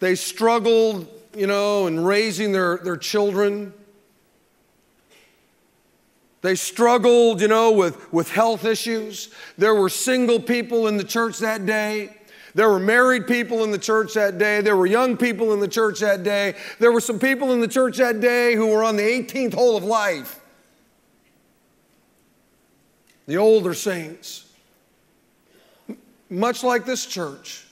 they 0.00 0.14
struggled, 0.14 1.08
you 1.34 1.46
know, 1.46 1.86
in 1.86 1.98
raising 2.04 2.52
their, 2.52 2.76
their 2.78 2.98
children. 2.98 3.72
They 6.40 6.54
struggled, 6.54 7.40
you 7.40 7.48
know, 7.48 7.72
with, 7.72 8.12
with 8.12 8.30
health 8.30 8.64
issues. 8.64 9.34
There 9.56 9.74
were 9.74 9.88
single 9.88 10.38
people 10.38 10.86
in 10.86 10.96
the 10.96 11.04
church 11.04 11.38
that 11.38 11.66
day. 11.66 12.17
There 12.54 12.68
were 12.68 12.78
married 12.78 13.26
people 13.26 13.64
in 13.64 13.70
the 13.70 13.78
church 13.78 14.14
that 14.14 14.38
day. 14.38 14.60
There 14.60 14.76
were 14.76 14.86
young 14.86 15.16
people 15.16 15.52
in 15.52 15.60
the 15.60 15.68
church 15.68 16.00
that 16.00 16.22
day. 16.22 16.54
There 16.78 16.92
were 16.92 17.00
some 17.00 17.18
people 17.18 17.52
in 17.52 17.60
the 17.60 17.68
church 17.68 17.98
that 17.98 18.20
day 18.20 18.54
who 18.54 18.68
were 18.68 18.82
on 18.82 18.96
the 18.96 19.02
18th 19.02 19.54
hole 19.54 19.76
of 19.76 19.84
life. 19.84 20.40
The 23.26 23.36
older 23.36 23.74
saints. 23.74 24.46
Much 26.30 26.62
like 26.62 26.84
this 26.84 27.06
church. 27.06 27.64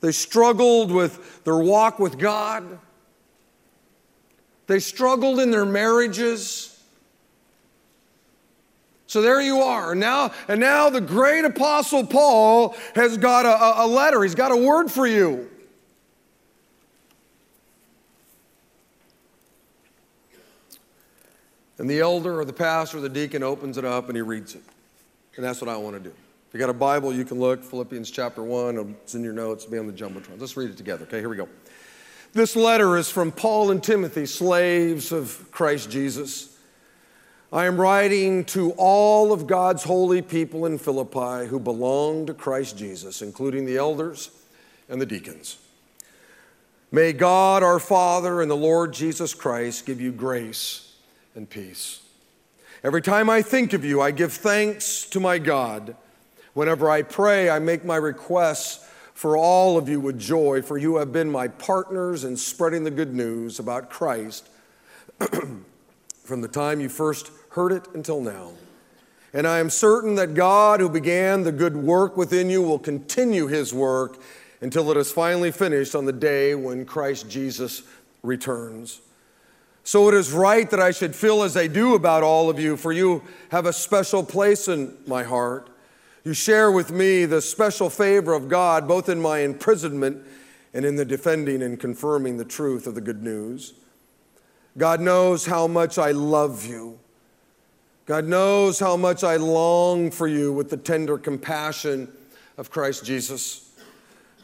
They 0.00 0.12
struggled 0.12 0.92
with 0.92 1.42
their 1.44 1.58
walk 1.58 1.98
with 1.98 2.18
God. 2.18 2.78
They 4.66 4.78
struggled 4.78 5.40
in 5.40 5.50
their 5.50 5.64
marriages. 5.64 6.73
So 9.06 9.20
there 9.22 9.40
you 9.40 9.58
are. 9.58 9.92
And 9.92 10.00
now, 10.00 10.32
and 10.48 10.60
now 10.60 10.90
the 10.90 11.00
great 11.00 11.44
apostle 11.44 12.06
Paul 12.06 12.76
has 12.94 13.16
got 13.18 13.46
a, 13.46 13.84
a 13.84 13.86
letter, 13.86 14.22
he's 14.22 14.34
got 14.34 14.50
a 14.50 14.56
word 14.56 14.90
for 14.90 15.06
you. 15.06 15.50
And 21.78 21.90
the 21.90 22.00
elder 22.00 22.40
or 22.40 22.44
the 22.44 22.52
pastor 22.52 22.98
or 22.98 23.00
the 23.00 23.08
deacon 23.08 23.42
opens 23.42 23.78
it 23.78 23.84
up 23.84 24.08
and 24.08 24.16
he 24.16 24.22
reads 24.22 24.54
it. 24.54 24.62
And 25.36 25.44
that's 25.44 25.60
what 25.60 25.68
I 25.68 25.76
want 25.76 25.96
to 25.96 26.00
do. 26.00 26.10
If 26.10 26.54
you 26.54 26.60
got 26.60 26.70
a 26.70 26.72
Bible, 26.72 27.12
you 27.12 27.24
can 27.24 27.40
look, 27.40 27.64
Philippians 27.64 28.10
chapter 28.10 28.42
1. 28.42 28.96
It's 29.02 29.16
in 29.16 29.24
your 29.24 29.32
notes, 29.32 29.64
be 29.64 29.78
on 29.78 29.88
the 29.88 29.92
Jumbotron. 29.92 30.38
Let's 30.40 30.56
read 30.56 30.70
it 30.70 30.76
together. 30.76 31.04
Okay, 31.04 31.18
here 31.18 31.28
we 31.28 31.36
go. 31.36 31.48
This 32.32 32.54
letter 32.54 32.96
is 32.96 33.10
from 33.10 33.32
Paul 33.32 33.72
and 33.72 33.82
Timothy, 33.82 34.26
slaves 34.26 35.10
of 35.10 35.48
Christ 35.50 35.90
Jesus. 35.90 36.53
I 37.54 37.66
am 37.66 37.80
writing 37.80 38.44
to 38.46 38.72
all 38.72 39.32
of 39.32 39.46
God's 39.46 39.84
holy 39.84 40.22
people 40.22 40.66
in 40.66 40.76
Philippi 40.76 41.46
who 41.46 41.60
belong 41.60 42.26
to 42.26 42.34
Christ 42.34 42.76
Jesus, 42.76 43.22
including 43.22 43.64
the 43.64 43.76
elders 43.76 44.32
and 44.88 45.00
the 45.00 45.06
deacons. 45.06 45.56
May 46.90 47.12
God 47.12 47.62
our 47.62 47.78
Father 47.78 48.42
and 48.42 48.50
the 48.50 48.56
Lord 48.56 48.92
Jesus 48.92 49.34
Christ 49.34 49.86
give 49.86 50.00
you 50.00 50.10
grace 50.10 50.96
and 51.36 51.48
peace. 51.48 52.02
Every 52.82 53.00
time 53.00 53.30
I 53.30 53.40
think 53.40 53.72
of 53.72 53.84
you, 53.84 54.00
I 54.00 54.10
give 54.10 54.32
thanks 54.32 55.04
to 55.10 55.20
my 55.20 55.38
God. 55.38 55.94
Whenever 56.54 56.90
I 56.90 57.02
pray, 57.02 57.50
I 57.50 57.60
make 57.60 57.84
my 57.84 57.96
requests 57.96 58.84
for 59.12 59.36
all 59.36 59.78
of 59.78 59.88
you 59.88 60.00
with 60.00 60.18
joy, 60.18 60.60
for 60.60 60.76
you 60.76 60.96
have 60.96 61.12
been 61.12 61.30
my 61.30 61.46
partners 61.46 62.24
in 62.24 62.36
spreading 62.36 62.82
the 62.82 62.90
good 62.90 63.14
news 63.14 63.60
about 63.60 63.90
Christ 63.90 64.48
from 66.24 66.40
the 66.40 66.48
time 66.48 66.80
you 66.80 66.88
first 66.88 67.30
heard 67.54 67.70
it 67.70 67.86
until 67.94 68.20
now. 68.20 68.50
And 69.32 69.46
I 69.46 69.58
am 69.60 69.70
certain 69.70 70.16
that 70.16 70.34
God, 70.34 70.80
who 70.80 70.88
began 70.88 71.44
the 71.44 71.52
good 71.52 71.76
work 71.76 72.16
within 72.16 72.50
you, 72.50 72.60
will 72.62 72.80
continue 72.80 73.46
his 73.46 73.72
work 73.72 74.20
until 74.60 74.90
it 74.90 74.96
is 74.96 75.12
finally 75.12 75.52
finished 75.52 75.94
on 75.94 76.04
the 76.04 76.12
day 76.12 76.56
when 76.56 76.84
Christ 76.84 77.30
Jesus 77.30 77.82
returns. 78.22 79.00
So 79.84 80.08
it 80.08 80.14
is 80.14 80.32
right 80.32 80.68
that 80.70 80.80
I 80.80 80.90
should 80.90 81.14
feel 81.14 81.42
as 81.44 81.56
I 81.56 81.68
do 81.68 81.94
about 81.94 82.24
all 82.24 82.50
of 82.50 82.58
you, 82.58 82.76
for 82.76 82.92
you 82.92 83.22
have 83.50 83.66
a 83.66 83.72
special 83.72 84.24
place 84.24 84.66
in 84.66 84.96
my 85.06 85.22
heart. 85.22 85.68
You 86.24 86.32
share 86.32 86.72
with 86.72 86.90
me 86.90 87.24
the 87.24 87.40
special 87.40 87.88
favor 87.88 88.32
of 88.32 88.48
God, 88.48 88.88
both 88.88 89.08
in 89.08 89.20
my 89.20 89.40
imprisonment 89.40 90.26
and 90.72 90.84
in 90.84 90.96
the 90.96 91.04
defending 91.04 91.62
and 91.62 91.78
confirming 91.78 92.36
the 92.36 92.44
truth 92.44 92.88
of 92.88 92.96
the 92.96 93.00
good 93.00 93.22
news. 93.22 93.74
God 94.76 95.00
knows 95.00 95.46
how 95.46 95.68
much 95.68 95.98
I 95.98 96.10
love 96.10 96.66
you. 96.66 96.98
God 98.06 98.26
knows 98.26 98.78
how 98.78 98.96
much 98.96 99.24
I 99.24 99.36
long 99.36 100.10
for 100.10 100.26
you 100.28 100.52
with 100.52 100.70
the 100.70 100.76
tender 100.76 101.16
compassion 101.16 102.08
of 102.58 102.70
Christ 102.70 103.04
Jesus. 103.04 103.70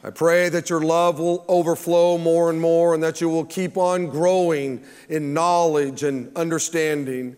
I 0.02 0.10
pray 0.10 0.48
that 0.48 0.70
your 0.70 0.80
love 0.80 1.18
will 1.18 1.44
overflow 1.46 2.16
more 2.16 2.48
and 2.48 2.60
more 2.60 2.94
and 2.94 3.02
that 3.02 3.20
you 3.20 3.28
will 3.28 3.44
keep 3.44 3.76
on 3.76 4.06
growing 4.06 4.82
in 5.08 5.34
knowledge 5.34 6.02
and 6.02 6.34
understanding 6.36 7.36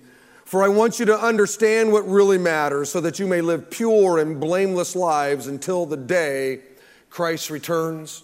for 0.53 0.63
I 0.63 0.69
want 0.69 1.01
you 1.01 1.07
to 1.07 1.19
understand 1.19 1.93
what 1.93 2.07
really 2.07 2.37
matters 2.37 2.91
so 2.91 3.01
that 3.01 3.19
you 3.19 3.27
may 3.27 3.41
live 3.41 3.71
pure 3.71 4.19
and 4.19 4.39
blameless 4.39 4.95
lives 4.95 5.47
until 5.47 5.87
the 5.87 5.97
day 5.97 6.61
Christ 7.09 7.49
returns. 7.49 8.23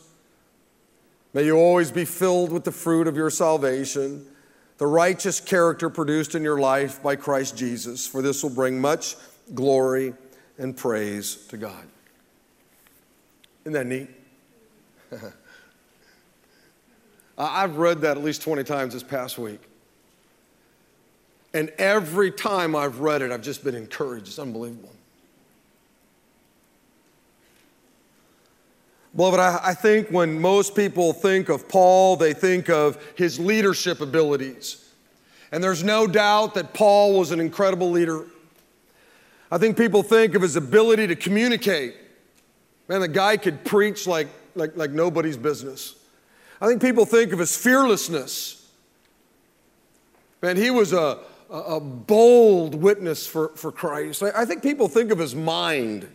May 1.32 1.46
you 1.46 1.56
always 1.56 1.90
be 1.90 2.04
filled 2.04 2.52
with 2.52 2.64
the 2.64 2.70
fruit 2.70 3.08
of 3.08 3.16
your 3.16 3.30
salvation, 3.30 4.26
the 4.78 4.86
righteous 4.86 5.40
character 5.40 5.90
produced 5.90 6.34
in 6.34 6.42
your 6.42 6.58
life 6.58 7.02
by 7.02 7.16
Christ 7.16 7.56
Jesus, 7.56 8.06
for 8.06 8.22
this 8.22 8.42
will 8.42 8.50
bring 8.50 8.80
much 8.80 9.16
glory 9.54 10.14
and 10.56 10.76
praise 10.76 11.34
to 11.48 11.56
God. 11.56 11.84
Isn't 13.64 13.72
that 13.72 13.86
neat? 13.86 14.08
I've 17.38 17.76
read 17.76 18.00
that 18.00 18.16
at 18.16 18.24
least 18.24 18.42
20 18.42 18.64
times 18.64 18.94
this 18.94 19.02
past 19.02 19.38
week. 19.38 19.60
And 21.54 21.70
every 21.78 22.30
time 22.30 22.76
I've 22.76 23.00
read 23.00 23.22
it, 23.22 23.30
I've 23.32 23.42
just 23.42 23.64
been 23.64 23.74
encouraged. 23.74 24.28
It's 24.28 24.38
unbelievable. 24.38 24.92
Beloved, 29.18 29.40
I, 29.40 29.58
I 29.64 29.74
think 29.74 30.10
when 30.10 30.40
most 30.40 30.76
people 30.76 31.12
think 31.12 31.48
of 31.48 31.68
Paul, 31.68 32.14
they 32.14 32.32
think 32.32 32.70
of 32.70 33.04
his 33.16 33.40
leadership 33.40 34.00
abilities. 34.00 34.92
And 35.50 35.62
there's 35.62 35.82
no 35.82 36.06
doubt 36.06 36.54
that 36.54 36.72
Paul 36.72 37.18
was 37.18 37.32
an 37.32 37.40
incredible 37.40 37.90
leader. 37.90 38.26
I 39.50 39.58
think 39.58 39.76
people 39.76 40.04
think 40.04 40.36
of 40.36 40.42
his 40.42 40.54
ability 40.54 41.08
to 41.08 41.16
communicate. 41.16 41.96
Man, 42.86 43.00
the 43.00 43.08
guy 43.08 43.36
could 43.36 43.64
preach 43.64 44.06
like, 44.06 44.28
like, 44.54 44.76
like 44.76 44.92
nobody's 44.92 45.36
business. 45.36 45.96
I 46.60 46.68
think 46.68 46.80
people 46.80 47.04
think 47.04 47.32
of 47.32 47.40
his 47.40 47.56
fearlessness. 47.56 48.70
Man, 50.42 50.56
he 50.56 50.70
was 50.70 50.92
a, 50.92 51.18
a 51.50 51.80
bold 51.80 52.76
witness 52.76 53.26
for, 53.26 53.48
for 53.56 53.72
Christ. 53.72 54.22
I, 54.22 54.42
I 54.42 54.44
think 54.44 54.62
people 54.62 54.86
think 54.86 55.10
of 55.10 55.18
his 55.18 55.34
mind. 55.34 56.06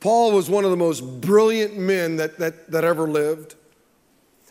Paul 0.00 0.32
was 0.32 0.48
one 0.48 0.64
of 0.64 0.70
the 0.70 0.76
most 0.76 1.00
brilliant 1.20 1.76
men 1.76 2.16
that, 2.16 2.38
that, 2.38 2.70
that 2.70 2.84
ever 2.84 3.08
lived. 3.08 3.56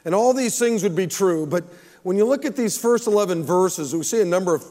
And 0.04 0.14
all 0.14 0.34
these 0.34 0.60
things 0.60 0.84
would 0.84 0.96
be 0.96 1.08
true, 1.08 1.46
but 1.46 1.64
when 2.04 2.18
you 2.18 2.26
look 2.26 2.46
at 2.46 2.56
these 2.56 2.78
first 2.78 3.08
11 3.08 3.44
verses, 3.44 3.94
we 3.94 4.04
see 4.04 4.22
a 4.22 4.26
number 4.26 4.56
of 4.56 4.64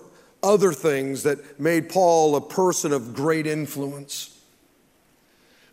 other 0.42 0.73
things 0.73 1.23
that 1.25 1.61
made 1.61 1.88
Paul 1.88 2.37
a 2.37 2.40
person 2.40 2.92
of 2.92 3.14
great 3.14 3.47
influence. 3.47 4.40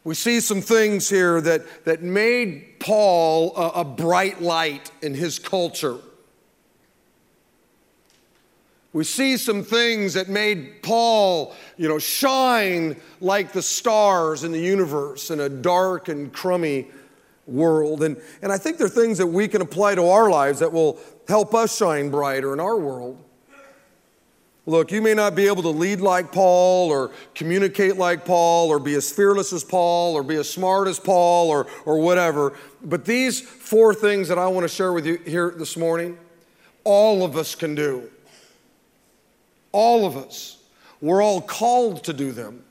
We 0.03 0.15
see 0.15 0.41
some 0.41 0.59
things 0.59 1.09
here 1.09 1.39
that, 1.39 1.85
that 1.85 2.01
made 2.01 2.79
Paul 2.79 3.55
a, 3.55 3.81
a 3.81 3.85
bright 3.85 4.41
light 4.41 4.91
in 5.01 5.13
his 5.13 5.39
culture. 5.39 5.99
We 8.93 9.03
see 9.03 9.37
some 9.37 9.63
things 9.63 10.13
that 10.13 10.29
made 10.29 10.83
Paul, 10.83 11.55
you 11.77 11.87
know, 11.87 11.97
shine 11.97 12.95
like 13.19 13.51
the 13.51 13.61
stars 13.61 14.43
in 14.43 14.51
the 14.51 14.61
universe 14.61 15.31
in 15.31 15.39
a 15.39 15.49
dark 15.49 16.09
and 16.09 16.31
crummy 16.31 16.87
world. 17.47 18.03
And, 18.03 18.21
and 18.43 18.51
I 18.51 18.59
think 18.59 18.77
there 18.77 18.85
are 18.85 18.89
things 18.89 19.17
that 19.17 19.27
we 19.27 19.47
can 19.47 19.61
apply 19.61 19.95
to 19.95 20.07
our 20.07 20.29
lives 20.29 20.59
that 20.59 20.71
will 20.71 20.99
help 21.27 21.55
us 21.55 21.75
shine 21.75 22.11
brighter 22.11 22.53
in 22.53 22.59
our 22.59 22.77
world. 22.77 23.17
Look, 24.65 24.91
you 24.91 25.01
may 25.01 25.13
not 25.13 25.35
be 25.35 25.47
able 25.47 25.63
to 25.63 25.69
lead 25.69 25.99
like 25.99 26.31
Paul 26.31 26.89
or 26.89 27.11
communicate 27.35 27.97
like 27.97 28.23
Paul 28.23 28.69
or 28.69 28.79
be 28.79 28.93
as 28.93 29.11
fearless 29.11 29.51
as 29.51 29.63
Paul 29.63 30.13
or 30.13 30.23
be 30.23 30.35
as 30.35 30.49
smart 30.49 30.87
as 30.87 30.99
Paul 30.99 31.49
or, 31.49 31.67
or 31.83 31.97
whatever, 31.97 32.53
but 32.81 33.03
these 33.03 33.41
four 33.41 33.93
things 33.93 34.29
that 34.29 34.37
I 34.37 34.47
want 34.47 34.63
to 34.63 34.73
share 34.73 34.93
with 34.93 35.05
you 35.05 35.17
here 35.25 35.53
this 35.57 35.75
morning, 35.75 36.17
all 36.85 37.25
of 37.25 37.35
us 37.35 37.55
can 37.55 37.75
do. 37.75 38.09
All 39.73 40.05
of 40.05 40.15
us. 40.15 40.57
We're 41.01 41.21
all 41.21 41.41
called 41.41 42.05
to 42.05 42.13
do 42.13 42.31
them. 42.31 42.63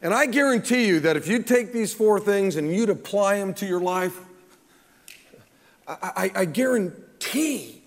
And 0.00 0.14
I 0.14 0.26
guarantee 0.26 0.86
you 0.86 1.00
that 1.00 1.16
if 1.16 1.26
you 1.26 1.42
take 1.42 1.72
these 1.72 1.92
four 1.92 2.20
things 2.20 2.54
and 2.54 2.72
you'd 2.72 2.90
apply 2.90 3.38
them 3.38 3.52
to 3.54 3.66
your 3.66 3.80
life, 3.80 4.16
I, 5.88 5.96
I, 6.02 6.30
I 6.36 6.44
guarantee 6.44 7.82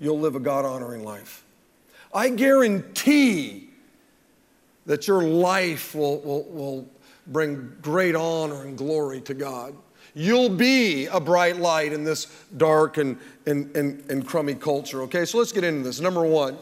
you'll 0.00 0.18
live 0.18 0.34
a 0.34 0.40
God 0.40 0.64
honoring 0.64 1.04
life. 1.04 1.44
I 2.12 2.30
guarantee 2.30 3.68
that 4.86 5.06
your 5.06 5.22
life 5.22 5.94
will, 5.94 6.20
will, 6.20 6.44
will 6.44 6.88
bring 7.26 7.76
great 7.82 8.14
honor 8.14 8.62
and 8.62 8.76
glory 8.76 9.20
to 9.22 9.34
God. 9.34 9.74
You'll 10.14 10.48
be 10.48 11.06
a 11.06 11.18
bright 11.18 11.56
light 11.56 11.92
in 11.92 12.04
this 12.04 12.26
dark 12.56 12.98
and, 12.98 13.18
and, 13.46 13.74
and, 13.76 14.08
and 14.08 14.26
crummy 14.26 14.54
culture. 14.54 15.02
Okay, 15.02 15.24
so 15.24 15.38
let's 15.38 15.50
get 15.50 15.64
into 15.64 15.82
this. 15.82 16.00
Number 16.00 16.24
one, 16.24 16.56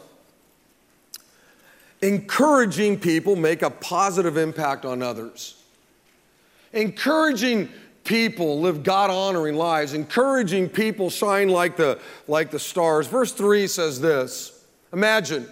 encouraging 2.00 2.98
people 2.98 3.36
make 3.36 3.60
a 3.62 3.70
positive 3.70 4.38
impact 4.38 4.84
on 4.86 5.02
others. 5.02 5.62
Encouraging 6.72 7.68
people 8.04 8.60
live 8.60 8.82
God 8.82 9.10
honoring 9.10 9.56
lives, 9.56 9.92
encouraging 9.92 10.68
people 10.68 11.10
shine 11.10 11.48
like 11.48 11.76
the, 11.76 12.00
like 12.26 12.50
the 12.50 12.58
stars. 12.58 13.06
Verse 13.06 13.32
3 13.32 13.66
says 13.66 14.00
this 14.00 14.64
Imagine, 14.94 15.46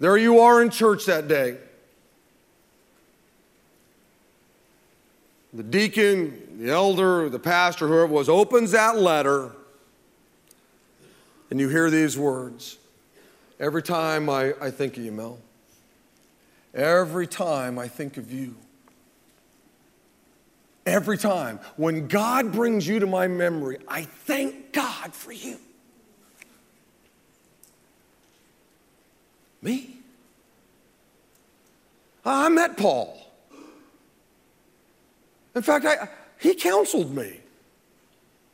there 0.00 0.16
you 0.16 0.40
are 0.40 0.60
in 0.62 0.70
church 0.70 1.06
that 1.06 1.28
day. 1.28 1.56
The 5.52 5.62
deacon, 5.64 6.49
the 6.60 6.70
elder, 6.70 7.30
the 7.30 7.38
pastor, 7.38 7.88
whoever 7.88 8.06
was, 8.06 8.28
opens 8.28 8.72
that 8.72 8.98
letter, 8.98 9.50
and 11.50 11.58
you 11.58 11.70
hear 11.70 11.88
these 11.88 12.18
words. 12.18 12.76
Every 13.58 13.82
time 13.82 14.28
I, 14.28 14.52
I 14.60 14.70
think 14.70 14.98
of 14.98 15.02
you, 15.02 15.10
Mel, 15.10 15.38
every 16.74 17.26
time 17.26 17.78
I 17.78 17.88
think 17.88 18.18
of 18.18 18.30
you, 18.30 18.56
every 20.84 21.16
time 21.16 21.60
when 21.78 22.08
God 22.08 22.52
brings 22.52 22.86
you 22.86 22.98
to 23.00 23.06
my 23.06 23.26
memory, 23.26 23.78
I 23.88 24.02
thank 24.02 24.74
God 24.74 25.14
for 25.14 25.32
you. 25.32 25.56
Me? 29.62 29.96
I 32.22 32.50
met 32.50 32.76
Paul. 32.76 33.16
In 35.54 35.62
fact, 35.62 35.86
I, 35.86 36.08
he 36.40 36.54
counseled 36.54 37.14
me. 37.14 37.40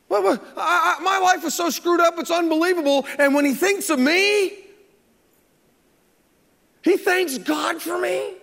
Well, 0.08 0.40
I, 0.56 0.96
I, 0.98 1.02
my 1.02 1.18
life 1.18 1.44
is 1.44 1.54
so 1.54 1.70
screwed 1.70 2.00
up, 2.00 2.18
it's 2.18 2.30
unbelievable. 2.30 3.06
And 3.18 3.34
when 3.34 3.44
he 3.44 3.54
thinks 3.54 3.90
of 3.90 3.98
me, 3.98 4.58
he 6.82 6.96
thanks 6.96 7.38
God 7.38 7.82
for 7.82 7.98
me. 7.98 8.34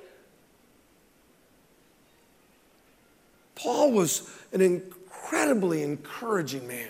Paul 3.56 3.92
was 3.94 4.30
an 4.52 4.60
incredibly 4.62 5.84
encouraging 5.84 6.68
man. 6.68 6.90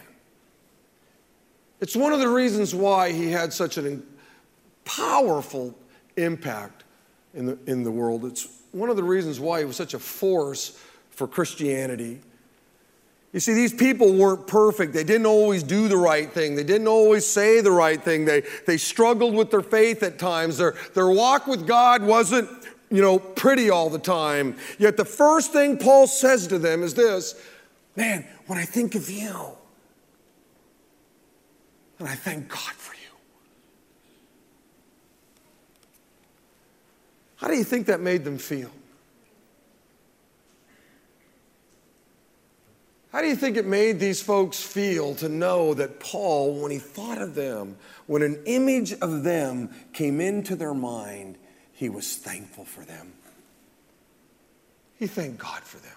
It's 1.82 1.96
one 1.96 2.14
of 2.14 2.20
the 2.20 2.30
reasons 2.30 2.74
why 2.74 3.12
he 3.12 3.30
had 3.30 3.54
such 3.54 3.78
an 3.78 4.04
powerful 4.86 5.76
impact 6.18 6.84
in 7.34 7.46
the, 7.46 7.58
in 7.68 7.84
the 7.84 7.92
world. 7.92 8.26
It's 8.26 8.48
one 8.72 8.90
of 8.90 8.96
the 8.96 9.04
reasons 9.04 9.40
why 9.40 9.60
he 9.60 9.66
was 9.66 9.76
such 9.76 9.94
a 9.94 10.00
force 10.00 10.80
for 11.12 11.28
Christianity. 11.28 12.22
You 13.34 13.40
see, 13.40 13.54
these 13.54 13.74
people 13.74 14.14
weren't 14.14 14.46
perfect. 14.46 14.94
They 14.94 15.04
didn't 15.04 15.26
always 15.26 15.64
do 15.64 15.88
the 15.88 15.98
right 15.98 16.32
thing. 16.32 16.56
They 16.56 16.64
didn't 16.64 16.88
always 16.88 17.26
say 17.26 17.62
the 17.62 17.72
right 17.72 18.02
thing. 18.02 18.26
They, 18.26 18.44
they 18.68 18.78
struggled 18.78 19.34
with 19.34 19.50
their 19.50 19.64
faith 19.64 20.04
at 20.04 20.20
times. 20.20 20.60
Their, 20.60 20.76
their 20.94 21.10
walk 21.10 21.48
with 21.48 21.66
God 21.66 22.04
wasn't, 22.04 22.48
you 22.92 23.02
know, 23.02 23.18
pretty 23.18 23.72
all 23.72 23.90
the 23.90 23.98
time. 23.98 24.56
Yet 24.78 24.98
the 24.98 25.06
first 25.06 25.52
thing 25.52 25.80
Paul 25.80 26.06
says 26.06 26.46
to 26.48 26.60
them 26.60 26.84
is 26.84 26.94
this 26.94 27.34
Man, 27.96 28.26
when 28.46 28.60
I 28.60 28.66
think 28.66 28.94
of 28.94 29.10
you, 29.10 29.56
and 31.98 32.08
I 32.08 32.16
thank 32.16 32.50
God 32.50 32.60
for 32.60 32.94
you. 32.94 33.00
How 37.38 37.48
do 37.48 37.56
you 37.56 37.64
think 37.64 37.88
that 37.88 38.00
made 38.00 38.24
them 38.24 38.38
feel? 38.38 38.72
How 43.14 43.22
do 43.22 43.28
you 43.28 43.36
think 43.36 43.58
it 43.58 43.68
made 43.68 44.00
these 44.00 44.24
folks 44.24 44.60
feel 44.60 45.14
to 45.16 45.30
know 45.30 45.76
that 45.76 46.00
Paul, 46.00 46.60
when 46.60 46.72
he 46.72 46.80
thought 46.80 47.22
of 47.22 47.36
them, 47.36 47.78
when 48.08 48.24
an 48.24 48.42
image 48.48 48.92
of 48.92 49.24
them 49.24 49.70
came 49.94 50.20
into 50.20 50.56
their 50.56 50.74
mind, 50.74 51.38
he 51.74 51.90
was 51.90 52.16
thankful 52.18 52.66
for 52.66 52.84
them? 52.84 53.14
He 54.98 55.06
thanked 55.06 55.38
God 55.38 55.62
for 55.62 55.78
them. 55.78 55.96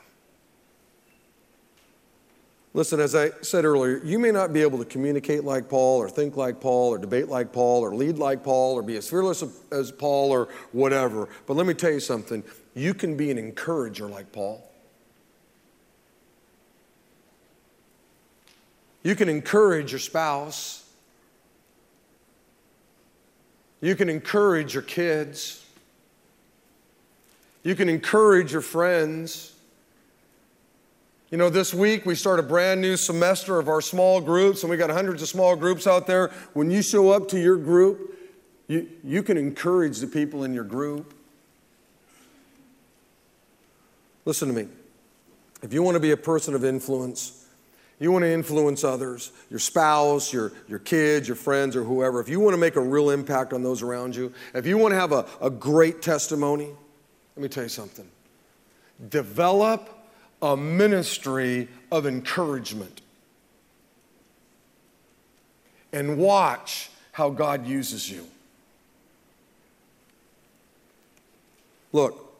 Listen, 2.74 3.00
as 3.00 3.14
I 3.14 3.30
said 3.40 3.64
earlier, 3.64 4.02
you 4.04 4.18
may 4.18 4.30
not 4.30 4.52
be 4.52 4.60
able 4.60 4.76
to 4.76 4.84
communicate 4.84 5.42
like 5.42 5.70
Paul, 5.70 5.96
or 5.96 6.10
think 6.10 6.36
like 6.36 6.60
Paul, 6.60 6.90
or 6.90 6.98
debate 6.98 7.28
like 7.28 7.50
Paul, 7.50 7.80
or 7.80 7.94
lead 7.94 8.18
like 8.18 8.44
Paul, 8.44 8.74
or 8.74 8.82
be 8.82 8.98
as 8.98 9.08
fearless 9.08 9.42
as 9.72 9.90
Paul, 9.90 10.32
or 10.32 10.50
whatever. 10.72 11.30
But 11.46 11.54
let 11.54 11.66
me 11.66 11.72
tell 11.72 11.92
you 11.92 12.00
something 12.00 12.44
you 12.74 12.92
can 12.92 13.16
be 13.16 13.30
an 13.30 13.38
encourager 13.38 14.06
like 14.06 14.32
Paul. 14.32 14.65
You 19.06 19.14
can 19.14 19.28
encourage 19.28 19.92
your 19.92 20.00
spouse. 20.00 20.84
You 23.80 23.94
can 23.94 24.08
encourage 24.08 24.74
your 24.74 24.82
kids. 24.82 25.64
You 27.62 27.76
can 27.76 27.88
encourage 27.88 28.50
your 28.50 28.62
friends. 28.62 29.54
You 31.30 31.38
know, 31.38 31.50
this 31.50 31.72
week 31.72 32.04
we 32.04 32.16
start 32.16 32.40
a 32.40 32.42
brand 32.42 32.80
new 32.80 32.96
semester 32.96 33.60
of 33.60 33.68
our 33.68 33.80
small 33.80 34.20
groups, 34.20 34.64
and 34.64 34.70
we 34.72 34.76
got 34.76 34.90
hundreds 34.90 35.22
of 35.22 35.28
small 35.28 35.54
groups 35.54 35.86
out 35.86 36.08
there. 36.08 36.32
When 36.54 36.68
you 36.68 36.82
show 36.82 37.10
up 37.10 37.28
to 37.28 37.38
your 37.38 37.58
group, 37.58 38.18
you, 38.66 38.88
you 39.04 39.22
can 39.22 39.36
encourage 39.36 40.00
the 40.00 40.08
people 40.08 40.42
in 40.42 40.52
your 40.52 40.64
group. 40.64 41.14
Listen 44.24 44.48
to 44.48 44.54
me. 44.54 44.66
If 45.62 45.72
you 45.72 45.84
want 45.84 45.94
to 45.94 46.00
be 46.00 46.10
a 46.10 46.16
person 46.16 46.56
of 46.56 46.64
influence, 46.64 47.45
you 47.98 48.12
want 48.12 48.24
to 48.24 48.30
influence 48.30 48.84
others, 48.84 49.32
your 49.48 49.58
spouse, 49.58 50.32
your, 50.32 50.52
your 50.68 50.78
kids, 50.78 51.26
your 51.26 51.36
friends, 51.36 51.74
or 51.74 51.82
whoever, 51.82 52.20
if 52.20 52.28
you 52.28 52.40
want 52.40 52.52
to 52.52 52.58
make 52.58 52.76
a 52.76 52.80
real 52.80 53.10
impact 53.10 53.52
on 53.52 53.62
those 53.62 53.82
around 53.82 54.14
you, 54.14 54.32
if 54.54 54.66
you 54.66 54.76
want 54.76 54.92
to 54.92 55.00
have 55.00 55.12
a, 55.12 55.24
a 55.40 55.48
great 55.48 56.02
testimony, 56.02 56.68
let 57.36 57.42
me 57.42 57.48
tell 57.48 57.62
you 57.62 57.68
something. 57.70 58.06
Develop 59.08 59.88
a 60.42 60.56
ministry 60.56 61.68
of 61.90 62.06
encouragement. 62.06 63.00
And 65.92 66.18
watch 66.18 66.90
how 67.12 67.30
God 67.30 67.66
uses 67.66 68.10
you. 68.10 68.26
Look, 71.92 72.34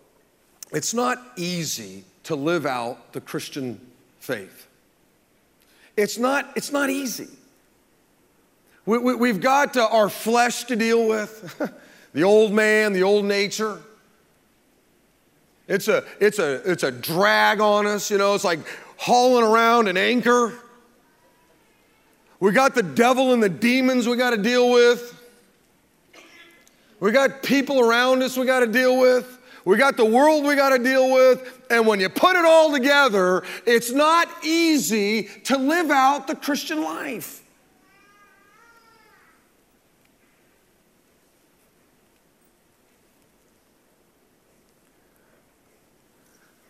it's 0.72 0.92
not 0.92 1.18
easy 1.36 2.04
to 2.24 2.34
live 2.34 2.66
out 2.66 3.14
the 3.14 3.20
Christian 3.22 3.80
faith. 4.18 4.65
It's 5.96 6.18
not, 6.18 6.52
it's 6.56 6.72
not 6.72 6.90
easy. 6.90 7.28
We, 8.85 8.96
have 8.98 9.18
we, 9.18 9.32
got 9.32 9.76
our 9.76 10.09
flesh 10.09 10.64
to 10.64 10.76
deal 10.76 11.09
with, 11.09 11.61
the 12.12 12.22
old 12.22 12.52
man, 12.52 12.92
the 12.92 13.02
old 13.02 13.24
nature. 13.24 13.80
It's 15.66 15.88
a, 15.88 16.04
it's 16.20 16.38
a, 16.38 16.70
it's 16.70 16.85
a 16.85 16.92
drag 16.92 17.61
on 17.61 17.87
us, 17.87 18.11
you 18.11 18.18
know, 18.18 18.35
it's 18.35 18.44
like 18.44 18.61
hauling 18.96 19.44
around 19.44 19.88
an 19.88 19.96
anchor. 19.96 20.52
We 22.38 22.52
got 22.52 22.74
the 22.74 22.82
devil 22.82 23.32
and 23.32 23.42
the 23.42 23.48
demons 23.48 24.06
we 24.06 24.16
got 24.16 24.30
to 24.30 24.37
deal 24.37 24.70
with. 24.70 25.14
We 27.00 27.11
got 27.11 27.42
people 27.42 27.80
around 27.80 28.22
us 28.22 28.37
we 28.37 28.46
got 28.46 28.61
to 28.61 28.66
deal 28.66 28.98
with. 28.98 29.36
We 29.66 29.76
got 29.76 29.96
the 29.96 30.05
world 30.05 30.44
we 30.44 30.55
got 30.55 30.68
to 30.68 30.79
deal 30.79 31.12
with. 31.12 31.66
And 31.70 31.88
when 31.88 31.98
you 31.98 32.09
put 32.09 32.37
it 32.37 32.44
all 32.44 32.72
together, 32.72 33.42
it's 33.66 33.90
not 33.90 34.29
easy 34.44 35.24
to 35.44 35.59
live 35.59 35.90
out 35.90 36.29
the 36.29 36.37
Christian 36.37 36.85
life. 36.85 37.42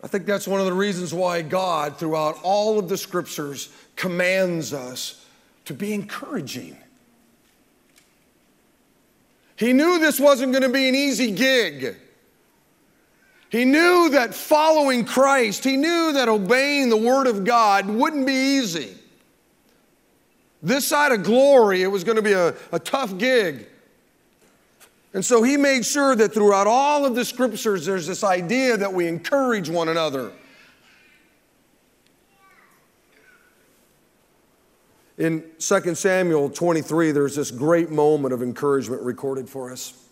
I 0.03 0.07
think 0.07 0.25
that's 0.25 0.47
one 0.47 0.59
of 0.59 0.65
the 0.65 0.73
reasons 0.73 1.13
why 1.13 1.43
God, 1.43 1.97
throughout 1.97 2.39
all 2.41 2.79
of 2.79 2.89
the 2.89 2.97
scriptures, 2.97 3.69
commands 3.95 4.73
us 4.73 5.23
to 5.65 5.73
be 5.75 5.93
encouraging. 5.93 6.77
He 9.55 9.71
knew 9.71 9.99
this 9.99 10.19
wasn't 10.19 10.51
going 10.51 10.63
to 10.63 10.69
be 10.69 10.89
an 10.89 10.95
easy 10.95 11.29
gig. 11.31 11.97
He 13.49 13.63
knew 13.63 14.09
that 14.09 14.33
following 14.33 15.05
Christ, 15.05 15.63
he 15.63 15.77
knew 15.77 16.11
that 16.13 16.27
obeying 16.27 16.89
the 16.89 16.97
Word 16.97 17.27
of 17.27 17.45
God 17.45 17.87
wouldn't 17.87 18.25
be 18.25 18.57
easy. 18.57 18.95
This 20.61 20.87
side 20.87 21.11
of 21.11 21.23
glory, 21.23 21.81
it 21.81 21.87
was 21.87 22.03
going 22.03 22.17
to 22.17 22.21
be 22.21 22.33
a, 22.33 22.53
a 22.71 22.79
tough 22.79 23.17
gig. 23.17 23.67
And 25.13 25.23
so 25.23 25.43
he 25.43 25.55
made 25.55 25.85
sure 25.85 26.15
that 26.15 26.33
throughout 26.33 26.67
all 26.67 27.05
of 27.05 27.15
the 27.15 27.23
scriptures, 27.23 27.85
there's 27.85 28.05
this 28.05 28.23
idea 28.23 28.75
that 28.77 28.93
we 28.93 29.07
encourage 29.07 29.69
one 29.69 29.87
another. 29.87 30.31
In 35.17 35.43
2 35.57 35.95
Samuel 35.95 36.49
23, 36.49 37.11
there's 37.11 37.35
this 37.35 37.49
great 37.49 37.89
moment 37.89 38.33
of 38.33 38.43
encouragement 38.43 39.01
recorded 39.01 39.49
for 39.49 39.71
us. 39.71 40.06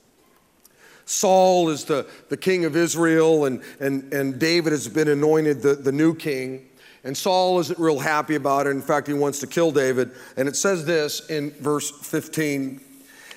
Saul 1.06 1.70
is 1.70 1.86
the, 1.86 2.08
the 2.30 2.38
king 2.38 2.66
of 2.66 2.76
Israel, 2.76 3.46
and, 3.46 3.62
and, 3.80 4.12
and 4.14 4.40
David 4.40 4.72
has 4.72 4.88
been 4.88 5.08
anointed 5.08 5.62
the, 5.62 5.76
the 5.76 5.92
new 5.92 6.16
king. 6.16 6.68
And 7.04 7.16
Saul 7.16 7.60
isn't 7.60 7.78
real 7.78 8.00
happy 8.00 8.36
about 8.36 8.66
it. 8.66 8.72
In 8.72 8.82
fact, 8.82 9.08
he 9.08 9.14
wants 9.14 9.40
to 9.42 9.48
kill 9.48 9.72
David. 9.72 10.12
And 10.38 10.48
it 10.48 10.56
says 10.56 10.86
this 10.86 11.30
in 11.30 11.52
verse 11.52 11.92
15 11.92 12.82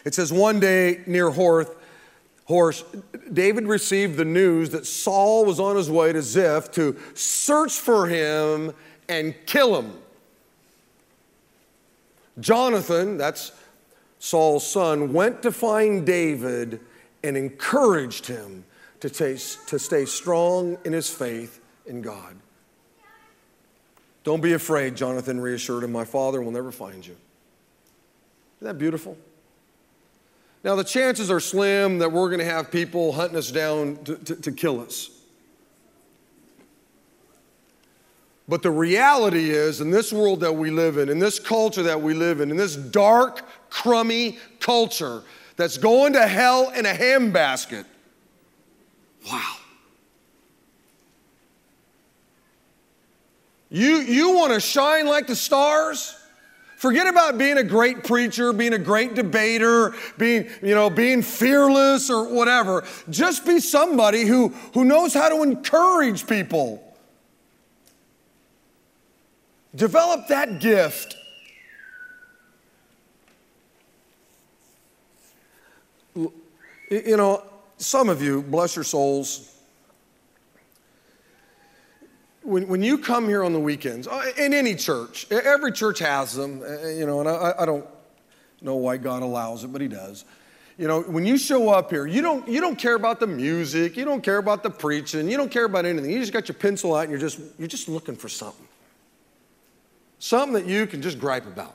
it 0.04 0.14
says, 0.14 0.32
One 0.32 0.58
day 0.58 1.02
near 1.06 1.30
Horth, 1.30 1.74
Horse, 2.46 2.82
David 3.30 3.64
received 3.64 4.16
the 4.16 4.24
news 4.24 4.70
that 4.70 4.86
Saul 4.86 5.44
was 5.44 5.60
on 5.60 5.76
his 5.76 5.90
way 5.90 6.14
to 6.14 6.22
Ziph 6.22 6.70
to 6.72 6.96
search 7.12 7.74
for 7.74 8.06
him 8.06 8.72
and 9.06 9.34
kill 9.44 9.78
him. 9.78 9.92
Jonathan, 12.40 13.18
that's 13.18 13.52
Saul's 14.18 14.66
son, 14.66 15.12
went 15.12 15.42
to 15.42 15.52
find 15.52 16.06
David 16.06 16.80
and 17.22 17.36
encouraged 17.36 18.26
him 18.26 18.64
to, 19.00 19.10
taste, 19.10 19.68
to 19.68 19.78
stay 19.78 20.04
strong 20.04 20.78
in 20.84 20.92
his 20.92 21.08
faith 21.08 21.60
in 21.86 22.02
God. 22.02 22.36
Don't 24.24 24.42
be 24.42 24.52
afraid, 24.52 24.96
Jonathan 24.96 25.40
reassured 25.40 25.84
him. 25.84 25.92
My 25.92 26.04
father 26.04 26.42
will 26.42 26.50
never 26.50 26.70
find 26.70 27.06
you. 27.06 27.16
Isn't 28.58 28.66
that 28.66 28.78
beautiful? 28.78 29.16
Now, 30.64 30.74
the 30.74 30.84
chances 30.84 31.30
are 31.30 31.40
slim 31.40 31.98
that 31.98 32.10
we're 32.10 32.28
going 32.28 32.40
to 32.40 32.44
have 32.44 32.70
people 32.70 33.12
hunting 33.12 33.38
us 33.38 33.50
down 33.50 33.96
to, 34.04 34.16
to, 34.16 34.34
to 34.36 34.52
kill 34.52 34.80
us. 34.80 35.10
But 38.48 38.62
the 38.62 38.70
reality 38.70 39.50
is, 39.50 39.80
in 39.80 39.90
this 39.90 40.12
world 40.12 40.40
that 40.40 40.54
we 40.54 40.70
live 40.70 40.96
in, 40.96 41.10
in 41.10 41.18
this 41.18 41.38
culture 41.38 41.82
that 41.84 42.00
we 42.00 42.14
live 42.14 42.40
in, 42.40 42.50
in 42.50 42.56
this 42.56 42.76
dark, 42.76 43.44
crummy 43.70 44.38
culture 44.58 45.22
that's 45.58 45.76
going 45.76 46.12
to 46.14 46.26
hell 46.26 46.70
in 46.70 46.86
a 46.86 46.92
handbasket, 46.92 47.84
wow. 49.28 49.56
You, 53.68 53.96
you 53.96 54.34
want 54.34 54.54
to 54.54 54.60
shine 54.60 55.06
like 55.06 55.26
the 55.26 55.36
stars? 55.36 56.16
Forget 56.76 57.08
about 57.08 57.38
being 57.38 57.58
a 57.58 57.64
great 57.64 58.04
preacher, 58.04 58.52
being 58.52 58.72
a 58.72 58.78
great 58.78 59.14
debater, 59.14 59.94
being, 60.16 60.48
you 60.62 60.76
know, 60.76 60.88
being 60.88 61.22
fearless 61.22 62.08
or 62.08 62.32
whatever. 62.32 62.84
Just 63.10 63.44
be 63.44 63.58
somebody 63.58 64.22
who, 64.22 64.50
who 64.74 64.84
knows 64.84 65.12
how 65.12 65.28
to 65.28 65.42
encourage 65.42 66.26
people. 66.28 66.82
Develop 69.74 70.28
that 70.28 70.60
gift. 70.60 71.17
You 76.90 77.16
know, 77.16 77.42
some 77.76 78.08
of 78.08 78.22
you, 78.22 78.42
bless 78.42 78.76
your 78.76 78.84
souls, 78.84 79.54
when, 82.42 82.66
when 82.66 82.82
you 82.82 82.98
come 82.98 83.28
here 83.28 83.44
on 83.44 83.52
the 83.52 83.60
weekends, 83.60 84.08
uh, 84.08 84.32
in 84.38 84.54
any 84.54 84.74
church, 84.74 85.30
every 85.30 85.70
church 85.70 85.98
has 85.98 86.34
them, 86.34 86.62
you 86.96 87.04
know, 87.06 87.20
and 87.20 87.28
I, 87.28 87.54
I 87.60 87.66
don't 87.66 87.86
know 88.62 88.76
why 88.76 88.96
God 88.96 89.22
allows 89.22 89.64
it, 89.64 89.68
but 89.72 89.80
He 89.80 89.88
does. 89.88 90.24
You 90.78 90.86
know, 90.86 91.02
when 91.02 91.26
you 91.26 91.36
show 91.36 91.68
up 91.70 91.90
here, 91.90 92.06
you 92.06 92.22
don't, 92.22 92.48
you 92.48 92.60
don't 92.60 92.78
care 92.78 92.94
about 92.94 93.20
the 93.20 93.26
music, 93.26 93.96
you 93.96 94.04
don't 94.04 94.22
care 94.22 94.38
about 94.38 94.62
the 94.62 94.70
preaching, 94.70 95.28
you 95.28 95.36
don't 95.36 95.50
care 95.50 95.64
about 95.64 95.84
anything. 95.84 96.10
You 96.10 96.20
just 96.20 96.32
got 96.32 96.48
your 96.48 96.54
pencil 96.54 96.94
out 96.94 97.02
and 97.02 97.10
you're 97.10 97.20
just, 97.20 97.40
you're 97.58 97.68
just 97.68 97.88
looking 97.88 98.14
for 98.14 98.28
something. 98.28 98.66
Something 100.20 100.54
that 100.54 100.66
you 100.66 100.86
can 100.86 101.02
just 101.02 101.18
gripe 101.18 101.46
about. 101.46 101.74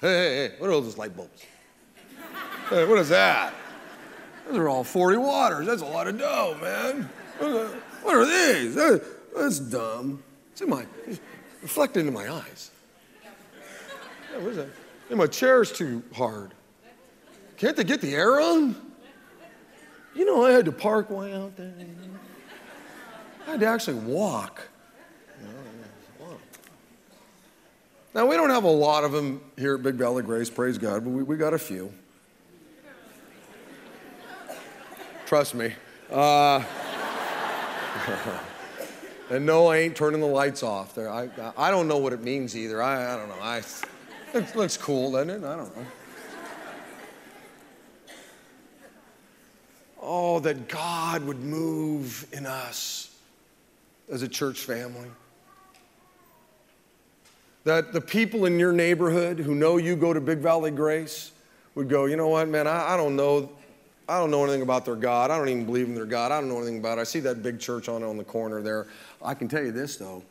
Hey, 0.00 0.08
hey, 0.08 0.34
hey, 0.36 0.54
what 0.58 0.68
are 0.68 0.72
all 0.74 0.82
those 0.82 0.98
light 0.98 1.16
bulbs? 1.16 1.44
hey, 2.68 2.84
what 2.84 2.98
is 2.98 3.08
that? 3.08 3.54
Those 4.48 4.56
are 4.56 4.68
all 4.68 4.82
40 4.84 5.18
waters. 5.18 5.66
That's 5.66 5.82
a 5.82 5.86
lot 5.86 6.08
of 6.08 6.18
dough, 6.18 6.56
man. 6.60 7.10
What 8.02 8.16
are 8.16 8.24
these? 8.24 8.74
That's 9.36 9.58
dumb. 9.58 10.22
It's 10.52 10.62
in 10.62 10.70
my, 10.70 10.86
it's 11.06 11.20
reflected 11.62 12.00
into 12.00 12.12
my 12.12 12.32
eyes. 12.32 12.70
Yeah, 14.32 14.38
what 14.38 14.50
is 14.50 14.56
that? 14.56 14.68
And 15.10 15.18
my 15.18 15.26
chair's 15.26 15.70
too 15.70 16.02
hard. 16.14 16.54
Can't 17.58 17.76
they 17.76 17.84
get 17.84 18.00
the 18.00 18.14
air 18.14 18.40
on? 18.40 18.74
You 20.14 20.24
know, 20.24 20.46
I 20.46 20.52
had 20.52 20.64
to 20.64 20.72
park 20.72 21.10
way 21.10 21.34
out 21.34 21.56
there. 21.56 21.72
I 23.46 23.50
had 23.52 23.60
to 23.60 23.66
actually 23.66 24.00
walk. 24.00 24.62
Now, 28.14 28.26
we 28.26 28.36
don't 28.36 28.50
have 28.50 28.64
a 28.64 28.70
lot 28.70 29.04
of 29.04 29.12
them 29.12 29.42
here 29.56 29.74
at 29.74 29.82
Big 29.82 29.96
Valley 29.96 30.22
Grace, 30.22 30.48
praise 30.48 30.78
God, 30.78 31.04
but 31.04 31.10
we, 31.10 31.22
we 31.22 31.36
got 31.36 31.52
a 31.52 31.58
few. 31.58 31.92
Trust 35.28 35.54
me. 35.54 35.72
Uh, 36.10 36.64
And 39.30 39.44
no, 39.44 39.66
I 39.66 39.78
ain't 39.78 39.94
turning 39.94 40.20
the 40.20 40.26
lights 40.26 40.62
off. 40.62 40.94
There, 40.94 41.10
I, 41.10 41.28
I 41.56 41.70
don't 41.70 41.86
know 41.86 41.98
what 41.98 42.14
it 42.14 42.22
means 42.22 42.56
either. 42.56 42.82
I, 42.82 43.12
I 43.12 43.16
don't 43.16 43.28
know. 43.28 43.42
I, 43.42 43.62
it 44.32 44.56
looks 44.56 44.78
cool, 44.78 45.12
doesn't 45.12 45.28
it? 45.28 45.46
I 45.46 45.56
don't 45.56 45.76
know. 45.76 45.86
Oh, 50.00 50.40
that 50.40 50.68
God 50.68 51.24
would 51.24 51.40
move 51.40 52.26
in 52.32 52.46
us 52.46 53.14
as 54.10 54.22
a 54.22 54.28
church 54.28 54.60
family. 54.60 55.10
That 57.64 57.92
the 57.92 58.00
people 58.00 58.46
in 58.46 58.58
your 58.58 58.72
neighborhood 58.72 59.38
who 59.38 59.54
know 59.54 59.76
you 59.76 59.94
go 59.94 60.14
to 60.14 60.22
Big 60.22 60.38
Valley 60.38 60.70
Grace 60.70 61.32
would 61.74 61.90
go, 61.90 62.06
you 62.06 62.16
know 62.16 62.28
what, 62.28 62.48
man, 62.48 62.66
I, 62.66 62.94
I 62.94 62.96
don't 62.96 63.14
know 63.14 63.50
I 64.08 64.18
don't 64.18 64.30
know 64.30 64.42
anything 64.42 64.62
about 64.62 64.84
their 64.84 64.96
God. 64.96 65.30
I 65.30 65.36
don't 65.36 65.48
even 65.48 65.66
believe 65.66 65.86
in 65.86 65.94
their 65.94 66.06
God. 66.06 66.32
I 66.32 66.40
don't 66.40 66.48
know 66.48 66.56
anything 66.56 66.78
about 66.78 66.98
it. 66.98 67.02
I 67.02 67.04
see 67.04 67.20
that 67.20 67.42
big 67.42 67.60
church 67.60 67.88
on 67.88 68.02
on 68.02 68.16
the 68.16 68.24
corner 68.24 68.62
there. 68.62 68.86
I 69.22 69.34
can 69.34 69.48
tell 69.48 69.62
you 69.62 69.72
this 69.72 69.96
though, 69.96 70.22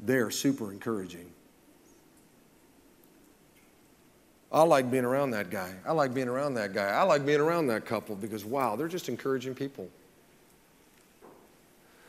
they're 0.00 0.30
super 0.30 0.72
encouraging. 0.72 1.30
I 4.52 4.62
like 4.62 4.90
being 4.90 5.04
around 5.04 5.30
that 5.32 5.50
guy. 5.50 5.72
I 5.86 5.92
like 5.92 6.12
being 6.12 6.28
around 6.28 6.54
that 6.54 6.72
guy. 6.72 6.88
I 6.88 7.02
like 7.02 7.24
being 7.24 7.40
around 7.40 7.68
that 7.68 7.84
couple 7.84 8.16
because 8.16 8.44
wow, 8.44 8.74
they're 8.74 8.88
just 8.88 9.08
encouraging 9.08 9.54
people. 9.54 9.88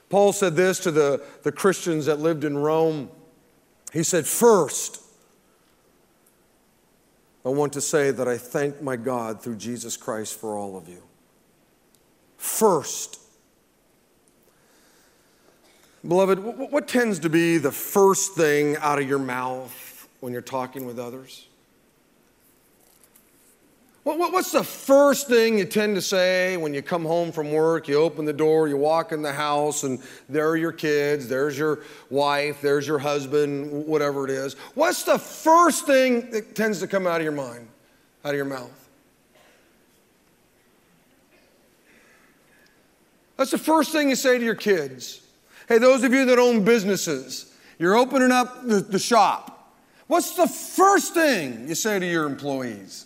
Paul 0.10 0.34
said 0.34 0.56
this 0.56 0.80
to 0.82 0.92
the, 0.92 1.24
the 1.44 1.52
Christians 1.52 2.06
that 2.08 2.20
lived 2.20 2.44
in 2.44 2.58
Rome. 2.58 3.10
He 3.94 4.04
said, 4.04 4.26
First, 4.26 5.02
I 7.46 7.50
want 7.50 7.74
to 7.74 7.82
say 7.82 8.12
that 8.12 8.28
I 8.28 8.38
thank 8.38 8.82
my 8.82 8.96
God 8.96 9.42
through 9.42 9.56
Jesus 9.56 9.98
Christ 9.98 10.40
for 10.40 10.58
all 10.58 10.78
of 10.78 10.88
you. 10.88 11.02
First, 12.38 13.20
beloved, 16.08 16.40
what 16.40 16.88
tends 16.88 17.20
to 17.20 17.30
be 17.30 17.58
the 17.58 17.72
first 17.72 18.34
thing 18.34 18.78
out 18.78 19.00
of 19.00 19.08
your 19.08 19.20
mouth 19.20 20.08
when 20.20 20.34
you're 20.34 20.42
talking 20.42 20.86
with 20.86 21.00
others? 21.00 21.48
What's 24.04 24.52
the 24.52 24.64
first 24.64 25.28
thing 25.28 25.60
you 25.60 25.66
tend 25.66 25.96
to 25.96 26.02
say 26.02 26.58
when 26.58 26.74
you 26.74 26.82
come 26.82 27.06
home 27.06 27.32
from 27.32 27.52
work? 27.52 27.88
You 27.88 27.98
open 27.98 28.26
the 28.26 28.34
door, 28.34 28.68
you 28.68 28.76
walk 28.76 29.12
in 29.12 29.22
the 29.22 29.32
house, 29.32 29.84
and 29.84 30.00
there 30.28 30.50
are 30.50 30.58
your 30.58 30.72
kids, 30.72 31.28
there's 31.28 31.56
your 31.56 31.82
wife, 32.10 32.62
there's 32.62 32.88
your 32.88 32.98
husband, 32.98 33.86
whatever 33.86 34.26
it 34.26 34.32
is. 34.32 34.56
What's 34.74 35.04
the 35.04 35.20
first 35.20 35.86
thing 35.86 36.32
that 36.32 36.56
tends 36.56 36.80
to 36.80 36.88
come 36.88 37.06
out 37.06 37.18
of 37.18 37.24
your 37.24 37.32
mind, 37.32 37.68
out 38.26 38.32
of 38.32 38.36
your 38.36 38.46
mouth? 38.46 38.72
That's 43.38 43.52
the 43.52 43.60
first 43.60 43.92
thing 43.92 44.10
you 44.10 44.16
say 44.16 44.40
to 44.40 44.44
your 44.44 44.56
kids. 44.56 45.22
Hey, 45.68 45.78
those 45.78 46.04
of 46.04 46.12
you 46.12 46.26
that 46.26 46.40
own 46.40 46.64
businesses, 46.64 47.56
you're 47.78 47.96
opening 47.96 48.32
up 48.32 48.66
the, 48.66 48.80
the 48.80 49.00
shop. 49.00 49.76
What's 50.08 50.36
the 50.36 50.48
first 50.48 51.14
thing 51.14 51.68
you 51.68 51.76
say 51.76 52.00
to 52.00 52.06
your 52.06 52.26
employees? 52.26 53.06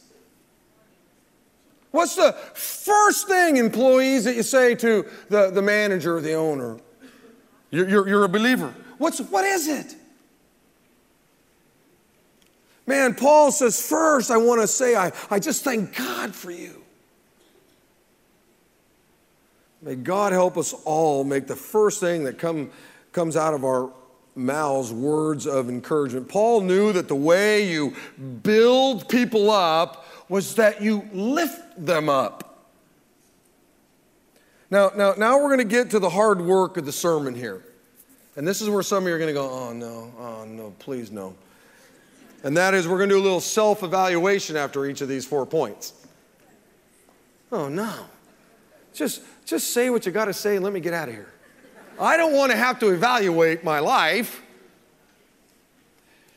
What's 1.95 2.17
the 2.17 2.33
first 2.33 3.27
thing, 3.29 3.55
employees, 3.55 4.25
that 4.25 4.35
you 4.35 4.43
say 4.43 4.75
to 4.75 5.05
the, 5.29 5.49
the 5.49 5.61
manager 5.61 6.17
or 6.17 6.21
the 6.21 6.33
owner? 6.33 6.77
You're, 7.71 7.87
you're, 7.87 8.07
you're 8.09 8.23
a 8.25 8.29
believer. 8.29 8.75
What's, 8.97 9.19
what 9.19 9.45
is 9.45 9.69
it? 9.69 9.95
Man, 12.85 13.15
Paul 13.15 13.49
says, 13.49 13.81
first, 13.81 14.29
I 14.29 14.35
want 14.35 14.59
to 14.59 14.67
say, 14.67 14.95
I, 14.95 15.13
I 15.31 15.39
just 15.39 15.63
thank 15.63 15.95
God 15.95 16.35
for 16.35 16.51
you. 16.51 16.83
May 19.81 19.95
God 19.95 20.33
help 20.33 20.57
us 20.57 20.73
all 20.83 21.23
make 21.23 21.47
the 21.47 21.55
first 21.55 22.01
thing 22.01 22.25
that 22.25 22.37
come, 22.37 22.71
comes 23.13 23.37
out 23.37 23.53
of 23.53 23.63
our 23.63 23.89
mouths 24.35 24.91
words 24.91 25.47
of 25.47 25.69
encouragement. 25.69 26.27
Paul 26.27 26.59
knew 26.59 26.91
that 26.91 27.07
the 27.07 27.15
way 27.15 27.71
you 27.71 27.95
build 28.43 29.07
people 29.07 29.49
up 29.49 30.05
was 30.27 30.55
that 30.55 30.81
you 30.81 31.07
lift 31.13 31.61
them 31.77 32.09
up. 32.09 32.45
Now, 34.69 34.91
now, 34.95 35.13
now 35.17 35.37
we're 35.37 35.55
going 35.55 35.59
to 35.59 35.75
get 35.75 35.91
to 35.91 35.99
the 35.99 36.09
hard 36.09 36.41
work 36.41 36.77
of 36.77 36.85
the 36.85 36.91
sermon 36.91 37.35
here. 37.35 37.63
And 38.35 38.47
this 38.47 38.61
is 38.61 38.69
where 38.69 38.83
some 38.83 39.03
of 39.03 39.07
you 39.07 39.15
are 39.15 39.17
going 39.17 39.29
to 39.29 39.33
go, 39.33 39.49
oh 39.49 39.73
no, 39.73 40.11
oh 40.19 40.45
no, 40.45 40.73
please 40.79 41.11
no. 41.11 41.35
And 42.43 42.57
that 42.57 42.73
is, 42.73 42.87
we're 42.87 42.97
going 42.97 43.09
to 43.09 43.15
do 43.15 43.21
a 43.21 43.23
little 43.23 43.39
self 43.39 43.83
evaluation 43.83 44.55
after 44.55 44.85
each 44.85 45.01
of 45.01 45.07
these 45.07 45.25
four 45.25 45.45
points. 45.45 45.93
Oh 47.51 47.69
no. 47.69 47.93
Just, 48.93 49.21
just 49.45 49.71
say 49.71 49.89
what 49.89 50.05
you 50.05 50.11
got 50.11 50.25
to 50.25 50.33
say 50.33 50.55
and 50.55 50.63
let 50.63 50.73
me 50.73 50.79
get 50.79 50.93
out 50.93 51.07
of 51.07 51.15
here. 51.15 51.31
I 51.99 52.17
don't 52.17 52.33
want 52.33 52.51
to 52.51 52.57
have 52.57 52.79
to 52.79 52.89
evaluate 52.89 53.63
my 53.63 53.79
life. 53.79 54.41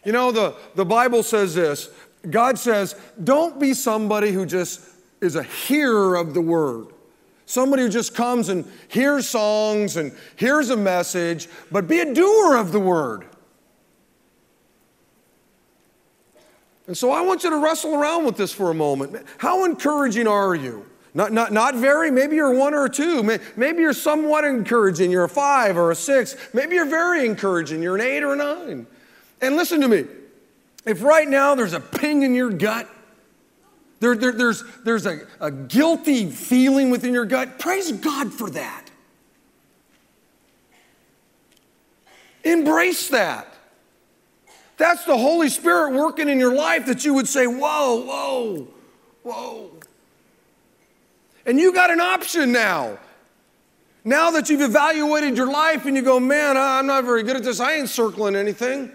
You 0.04 0.12
know, 0.12 0.30
the, 0.30 0.54
the 0.74 0.84
Bible 0.84 1.22
says 1.22 1.54
this 1.54 1.90
God 2.28 2.58
says, 2.58 2.94
don't 3.22 3.60
be 3.60 3.74
somebody 3.74 4.32
who 4.32 4.46
just 4.46 4.80
is 5.20 5.36
a 5.36 5.42
hearer 5.42 6.16
of 6.16 6.34
the 6.34 6.40
word. 6.40 6.88
Somebody 7.46 7.82
who 7.82 7.88
just 7.88 8.14
comes 8.14 8.50
and 8.50 8.70
hears 8.88 9.28
songs 9.28 9.96
and 9.96 10.12
hears 10.36 10.70
a 10.70 10.76
message, 10.76 11.48
but 11.72 11.88
be 11.88 12.00
a 12.00 12.12
doer 12.12 12.56
of 12.56 12.72
the 12.72 12.80
word. 12.80 13.24
And 16.86 16.96
so 16.96 17.10
I 17.10 17.20
want 17.20 17.44
you 17.44 17.50
to 17.50 17.56
wrestle 17.58 17.94
around 17.94 18.24
with 18.24 18.36
this 18.36 18.52
for 18.52 18.70
a 18.70 18.74
moment. 18.74 19.24
How 19.38 19.64
encouraging 19.64 20.26
are 20.26 20.54
you? 20.54 20.86
Not, 21.14 21.32
not, 21.32 21.52
not 21.52 21.74
very, 21.74 22.10
maybe 22.10 22.36
you're 22.36 22.54
one 22.54 22.74
or 22.74 22.88
two. 22.88 23.22
Maybe 23.56 23.80
you're 23.80 23.92
somewhat 23.92 24.44
encouraging, 24.44 25.10
you're 25.10 25.24
a 25.24 25.28
five 25.28 25.76
or 25.76 25.90
a 25.90 25.94
six. 25.94 26.36
Maybe 26.52 26.76
you're 26.76 26.86
very 26.86 27.26
encouraging, 27.26 27.82
you're 27.82 27.96
an 27.96 28.02
eight 28.02 28.22
or 28.22 28.34
a 28.34 28.36
nine. 28.36 28.86
And 29.40 29.56
listen 29.56 29.80
to 29.80 29.88
me 29.88 30.04
if 30.86 31.02
right 31.02 31.28
now 31.28 31.54
there's 31.54 31.72
a 31.72 31.80
ping 31.80 32.22
in 32.22 32.34
your 32.34 32.50
gut, 32.50 32.88
there, 34.00 34.14
there, 34.14 34.32
there's, 34.32 34.62
there's 34.84 35.06
a, 35.06 35.26
a 35.40 35.50
guilty 35.50 36.30
feeling 36.30 36.90
within 36.90 37.12
your 37.12 37.24
gut, 37.24 37.58
praise 37.58 37.90
God 37.92 38.32
for 38.32 38.48
that. 38.50 38.90
Embrace 42.44 43.08
that. 43.08 43.52
That's 44.76 45.04
the 45.04 45.18
Holy 45.18 45.48
Spirit 45.48 45.94
working 45.94 46.28
in 46.28 46.38
your 46.38 46.54
life 46.54 46.86
that 46.86 47.04
you 47.04 47.12
would 47.14 47.26
say, 47.26 47.46
Whoa, 47.46 48.04
whoa, 48.04 48.68
whoa. 49.24 49.70
And 51.44 51.58
you 51.58 51.72
got 51.72 51.90
an 51.90 52.00
option 52.00 52.52
now. 52.52 52.98
Now 54.04 54.30
that 54.30 54.48
you've 54.48 54.60
evaluated 54.60 55.36
your 55.36 55.50
life 55.50 55.84
and 55.86 55.96
you 55.96 56.02
go, 56.02 56.20
Man, 56.20 56.56
I'm 56.56 56.86
not 56.86 57.04
very 57.04 57.24
good 57.24 57.36
at 57.36 57.42
this, 57.42 57.58
I 57.58 57.74
ain't 57.74 57.88
circling 57.88 58.36
anything. 58.36 58.92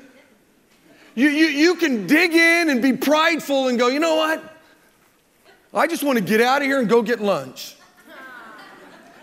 You, 1.16 1.30
you, 1.30 1.48
you 1.48 1.76
can 1.76 2.08
dig 2.08 2.34
in 2.34 2.70
and 2.70 2.82
be 2.82 2.94
prideful 2.94 3.68
and 3.68 3.78
go, 3.78 3.90
You 3.90 4.00
know 4.00 4.16
what? 4.16 4.53
I 5.74 5.88
just 5.88 6.04
want 6.04 6.20
to 6.20 6.24
get 6.24 6.40
out 6.40 6.62
of 6.62 6.68
here 6.68 6.80
and 6.80 6.88
go 6.88 7.02
get 7.02 7.20
lunch. 7.20 7.76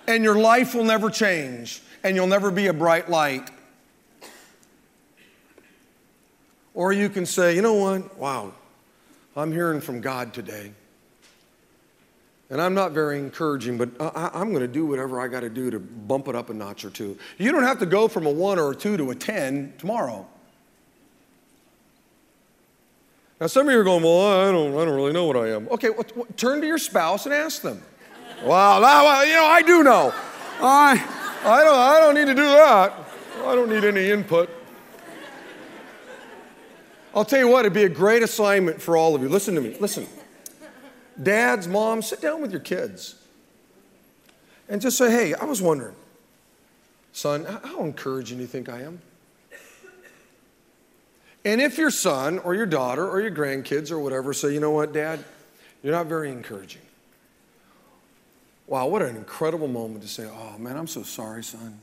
And 0.06 0.24
your 0.24 0.34
life 0.34 0.74
will 0.74 0.84
never 0.84 1.08
change 1.08 1.82
and 2.02 2.16
you'll 2.16 2.26
never 2.26 2.50
be 2.50 2.66
a 2.66 2.72
bright 2.72 3.08
light. 3.08 3.50
Or 6.74 6.92
you 6.92 7.08
can 7.08 7.26
say, 7.26 7.54
you 7.54 7.62
know 7.62 7.74
what? 7.74 8.18
Wow, 8.18 8.52
I'm 9.36 9.52
hearing 9.52 9.80
from 9.80 10.00
God 10.00 10.32
today. 10.32 10.72
And 12.48 12.60
I'm 12.60 12.74
not 12.74 12.90
very 12.92 13.18
encouraging, 13.18 13.78
but 13.78 13.90
I, 14.00 14.40
am 14.40 14.50
going 14.50 14.62
to 14.62 14.68
do 14.68 14.84
whatever 14.84 15.20
I 15.20 15.28
got 15.28 15.40
to 15.40 15.50
do 15.50 15.70
to 15.70 15.78
bump 15.78 16.26
it 16.26 16.34
up 16.34 16.50
a 16.50 16.54
notch 16.54 16.84
or 16.84 16.90
two. 16.90 17.16
You 17.38 17.52
don't 17.52 17.62
have 17.62 17.78
to 17.78 17.86
go 17.86 18.08
from 18.08 18.26
a 18.26 18.30
one 18.30 18.58
or 18.58 18.72
a 18.72 18.74
two 18.74 18.96
to 18.96 19.12
a 19.12 19.14
10 19.14 19.74
tomorrow. 19.78 20.26
Now, 23.40 23.46
some 23.46 23.66
of 23.66 23.72
you 23.72 23.80
are 23.80 23.84
going, 23.84 24.02
well, 24.02 24.48
I 24.48 24.52
don't, 24.52 24.74
I 24.74 24.84
don't 24.84 24.94
really 24.94 25.14
know 25.14 25.24
what 25.24 25.36
I 25.36 25.48
am. 25.48 25.66
Okay, 25.70 25.88
well, 25.88 26.04
turn 26.36 26.60
to 26.60 26.66
your 26.66 26.76
spouse 26.76 27.24
and 27.24 27.34
ask 27.34 27.62
them. 27.62 27.82
wow, 28.44 28.78
now, 28.80 29.22
you 29.22 29.32
know, 29.32 29.46
I 29.46 29.62
do 29.62 29.82
know. 29.82 30.12
I, 30.60 31.02
I, 31.42 31.64
don't, 31.64 31.78
I 31.78 32.00
don't 32.00 32.14
need 32.14 32.26
to 32.26 32.34
do 32.34 32.42
that. 32.42 32.92
I 33.38 33.54
don't 33.54 33.70
need 33.70 33.84
any 33.84 34.10
input. 34.10 34.50
I'll 37.14 37.24
tell 37.24 37.38
you 37.38 37.48
what, 37.48 37.60
it'd 37.60 37.72
be 37.72 37.84
a 37.84 37.88
great 37.88 38.22
assignment 38.22 38.80
for 38.80 38.94
all 38.96 39.14
of 39.14 39.22
you. 39.22 39.30
Listen 39.30 39.54
to 39.54 39.62
me. 39.62 39.74
Listen. 39.80 40.06
Dads, 41.20 41.66
moms, 41.66 42.08
sit 42.08 42.20
down 42.20 42.42
with 42.42 42.50
your 42.50 42.60
kids 42.60 43.14
and 44.68 44.82
just 44.82 44.98
say, 44.98 45.10
hey, 45.10 45.34
I 45.34 45.44
was 45.44 45.62
wondering, 45.62 45.96
son, 47.12 47.46
how 47.46 47.82
encouraging 47.84 48.36
do 48.36 48.42
you 48.42 48.48
think 48.48 48.68
I 48.68 48.82
am? 48.82 49.00
And 51.44 51.60
if 51.60 51.78
your 51.78 51.90
son 51.90 52.38
or 52.40 52.54
your 52.54 52.66
daughter 52.66 53.08
or 53.08 53.20
your 53.20 53.30
grandkids 53.30 53.90
or 53.90 53.98
whatever 53.98 54.32
say, 54.32 54.52
you 54.52 54.60
know 54.60 54.72
what, 54.72 54.92
dad, 54.92 55.24
you're 55.82 55.92
not 55.92 56.06
very 56.06 56.30
encouraging. 56.30 56.82
Wow, 58.66 58.86
what 58.86 59.02
an 59.02 59.16
incredible 59.16 59.68
moment 59.68 60.02
to 60.02 60.08
say, 60.08 60.26
oh 60.26 60.58
man, 60.58 60.76
I'm 60.76 60.86
so 60.86 61.02
sorry, 61.02 61.42
son. 61.42 61.80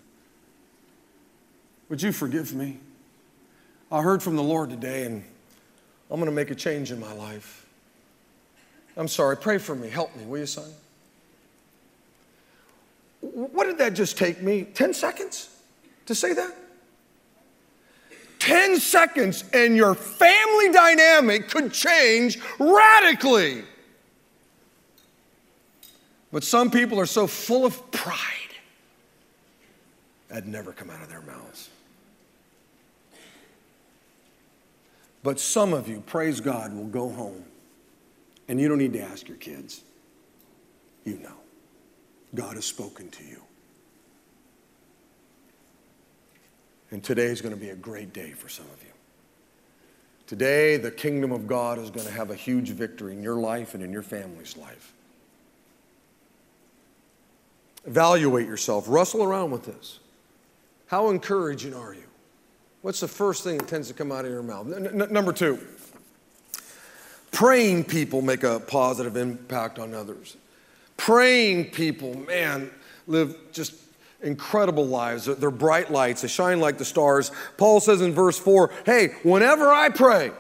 Would 1.89 2.01
you 2.01 2.11
forgive 2.11 2.53
me? 2.53 2.77
I 3.91 4.01
heard 4.01 4.21
from 4.21 4.35
the 4.35 4.43
Lord 4.43 4.69
today 4.69 5.05
and 5.05 5.23
I'm 6.11 6.19
going 6.19 6.29
to 6.29 6.35
make 6.35 6.51
a 6.51 6.55
change 6.55 6.91
in 6.91 6.99
my 6.99 7.13
life. 7.13 7.65
I'm 8.95 9.07
sorry, 9.07 9.37
pray 9.37 9.57
for 9.57 9.75
me. 9.75 9.89
Help 9.89 10.15
me, 10.15 10.25
will 10.25 10.39
you, 10.39 10.45
son? 10.45 10.69
What 13.21 13.65
did 13.65 13.77
that 13.79 13.93
just 13.93 14.17
take 14.17 14.41
me? 14.41 14.63
10 14.63 14.93
seconds 14.93 15.49
to 16.05 16.15
say 16.15 16.33
that? 16.33 16.55
10 18.39 18.80
seconds 18.80 19.43
and 19.54 19.76
your 19.76 19.95
family 19.95 20.71
dynamic 20.71 21.50
could 21.50 21.73
change 21.73 22.39
radically. 22.60 23.63
But 26.32 26.43
some 26.43 26.69
people 26.69 27.00
are 27.00 27.06
so 27.06 27.26
full 27.28 27.65
of 27.65 27.91
pride, 27.91 28.17
that'd 30.28 30.47
never 30.47 30.71
come 30.71 30.89
out 30.89 31.02
of 31.02 31.10
their 31.10 31.21
mouths. 31.21 31.69
But 35.23 35.39
some 35.39 35.73
of 35.73 35.88
you, 35.88 36.02
praise 36.02 36.39
God, 36.39 36.73
will 36.73 36.88
go 36.88 37.10
home 37.10 37.43
and 38.47 38.60
you 38.60 38.67
don't 38.67 38.78
need 38.78 38.93
to 38.93 39.02
ask 39.02 39.28
your 39.28 39.38
kids. 39.38 39.82
You 41.04 41.17
know. 41.17 41.34
God 42.36 42.56
has 42.56 42.65
spoken 42.65 43.10
to 43.10 43.23
you. 43.23 43.41
And 46.91 47.04
today 47.04 47.26
is 47.26 47.41
going 47.41 47.54
to 47.54 47.60
be 47.60 47.69
a 47.69 47.76
great 47.76 48.13
day 48.13 48.32
for 48.32 48.50
some 48.50 48.65
of 48.65 48.84
you. 48.84 48.91
Today, 50.26 50.76
the 50.78 50.91
kingdom 50.91 51.32
of 51.32 51.47
God 51.47 51.80
is 51.80 51.89
going 51.89 52.06
to 52.06 52.12
have 52.12 52.32
a 52.32 52.36
huge 52.36 52.69
victory 52.69 53.13
in 53.13 53.23
your 53.23 53.38
life 53.38 53.73
and 53.73 53.84
in 53.84 53.93
your 53.93 54.02
family's 54.02 54.58
life. 54.58 54.93
Evaluate 57.86 58.45
yourself, 58.45 58.86
wrestle 58.88 59.23
around 59.23 59.52
with 59.52 59.63
this. 59.63 60.00
How 60.88 61.10
encouraging 61.10 61.73
are 61.73 61.93
you? 61.93 62.04
What's 62.82 63.00
the 63.00 63.08
first 63.08 63.43
thing 63.43 63.58
that 63.58 63.67
tends 63.67 63.88
to 63.88 63.93
come 63.93 64.12
out 64.12 64.26
of 64.26 64.32
your 64.32 64.43
mouth? 64.43 64.71
N- 64.71 65.08
number 65.12 65.32
two, 65.32 65.60
praying 67.32 67.86
people 67.86 68.21
make 68.21 68.43
a 68.43 68.60
positive 68.60 69.15
impact 69.15 69.80
on 69.80 69.93
others. 69.93 70.36
Praying 70.97 71.71
people, 71.71 72.15
man, 72.15 72.69
live 73.08 73.36
just 73.54 73.73
incredible 74.21 74.86
lives. 74.86 75.25
They're 75.25 75.51
bright 75.51 75.91
lights, 75.91 76.21
they 76.21 76.27
shine 76.27 76.60
like 76.60 76.77
the 76.77 76.86
stars. 76.86 77.32
Paul 77.58 77.80
says 77.80 78.01
in 78.01 78.13
verse 78.13 78.38
4 78.38 78.71
Hey, 78.86 79.10
whenever 79.23 79.69
I 79.71 79.89
pray, 79.89 80.32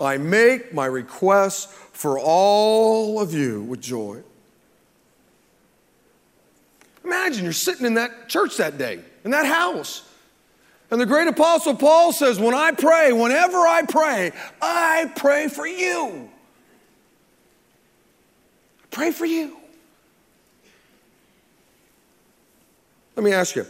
I 0.00 0.18
make 0.18 0.74
my 0.74 0.86
requests 0.86 1.66
for 1.92 2.18
all 2.18 3.20
of 3.20 3.32
you 3.32 3.62
with 3.62 3.80
joy. 3.80 4.22
Imagine 7.04 7.44
you're 7.44 7.52
sitting 7.52 7.86
in 7.86 7.94
that 7.94 8.28
church 8.28 8.56
that 8.56 8.78
day, 8.78 9.00
in 9.24 9.30
that 9.30 9.46
house. 9.46 10.02
And 10.90 11.00
the 11.00 11.06
great 11.06 11.28
apostle 11.28 11.74
Paul 11.74 12.12
says, 12.12 12.38
When 12.38 12.54
I 12.54 12.72
pray, 12.72 13.12
whenever 13.12 13.58
I 13.58 13.82
pray, 13.82 14.32
I 14.60 15.10
pray 15.16 15.48
for 15.48 15.66
you. 15.66 16.28
I 18.82 18.86
pray 18.90 19.10
for 19.12 19.24
you. 19.24 19.56
Let 23.16 23.24
me 23.24 23.32
ask 23.32 23.56
you 23.56 23.66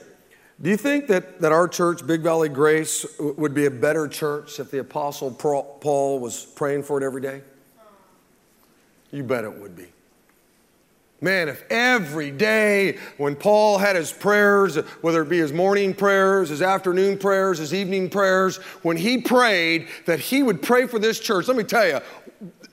do 0.61 0.71
you 0.71 0.77
think 0.77 1.07
that, 1.09 1.41
that 1.43 1.53
our 1.53 1.69
church, 1.69 2.07
Big 2.07 2.23
Valley 2.23 2.49
Grace, 2.49 3.05
would 3.19 3.53
be 3.53 3.67
a 3.67 3.71
better 3.71 4.09
church 4.09 4.59
if 4.59 4.71
the 4.71 4.79
Apostle 4.79 5.31
Paul 5.31 6.19
was 6.19 6.45
praying 6.45 6.83
for 6.83 7.01
it 7.01 7.05
every 7.05 7.21
day? 7.21 7.43
You 9.13 9.23
bet 9.23 9.45
it 9.45 9.53
would 9.53 9.77
be. 9.77 9.87
Man, 11.21 11.49
if 11.49 11.65
every 11.71 12.31
day 12.31 12.99
when 13.17 13.37
Paul 13.37 13.79
had 13.79 13.97
his 13.97 14.13
prayers, 14.13 14.77
whether 14.77 15.23
it 15.23 15.29
be 15.29 15.39
his 15.39 15.53
morning 15.53 15.95
prayers, 15.95 16.51
his 16.51 16.61
afternoon 16.61 17.19
prayers, 17.19 17.59
his 17.59 17.73
evening 17.73 18.11
prayers, 18.11 18.57
when 18.83 18.97
he 18.97 19.19
prayed 19.19 19.89
that 20.05 20.21
he 20.21 20.43
would 20.43 20.61
pray 20.61 20.87
for 20.87 20.99
this 20.99 21.19
church, 21.19 21.49
let 21.49 21.57
me 21.57 21.65
tell 21.65 21.87
you, 21.87 22.01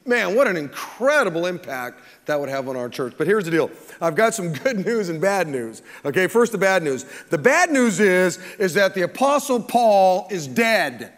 man, 0.05 0.35
what 0.35 0.47
an 0.47 0.57
incredible 0.57 1.45
impact 1.45 1.99
that 2.25 2.39
would 2.39 2.49
have 2.49 2.67
on 2.67 2.75
our 2.75 2.89
church. 2.89 3.13
But 3.17 3.27
here's 3.27 3.45
the 3.45 3.51
deal. 3.51 3.71
I've 4.01 4.15
got 4.15 4.33
some 4.33 4.53
good 4.63 4.85
news 4.85 5.09
and 5.09 5.21
bad 5.21 5.47
news. 5.47 5.81
Okay, 6.05 6.27
first 6.27 6.51
the 6.51 6.57
bad 6.57 6.83
news. 6.83 7.05
The 7.29 7.37
bad 7.37 7.71
news 7.71 7.99
is 7.99 8.37
is 8.59 8.73
that 8.75 8.93
the 8.93 9.03
apostle 9.03 9.61
Paul 9.61 10.27
is 10.29 10.47
dead. 10.47 11.13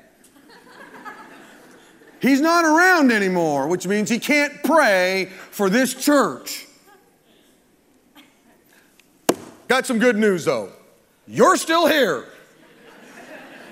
He's 2.22 2.42
not 2.42 2.66
around 2.66 3.12
anymore, 3.12 3.68
which 3.68 3.86
means 3.86 4.10
he 4.10 4.20
can't 4.20 4.64
pray 4.64 5.30
for 5.52 5.70
this 5.70 5.94
church. 5.94 6.66
Got 9.68 9.86
some 9.86 10.00
good 10.00 10.18
news 10.18 10.46
though. 10.46 10.72
You're 11.28 11.58
still 11.58 11.88
here. 11.88 12.26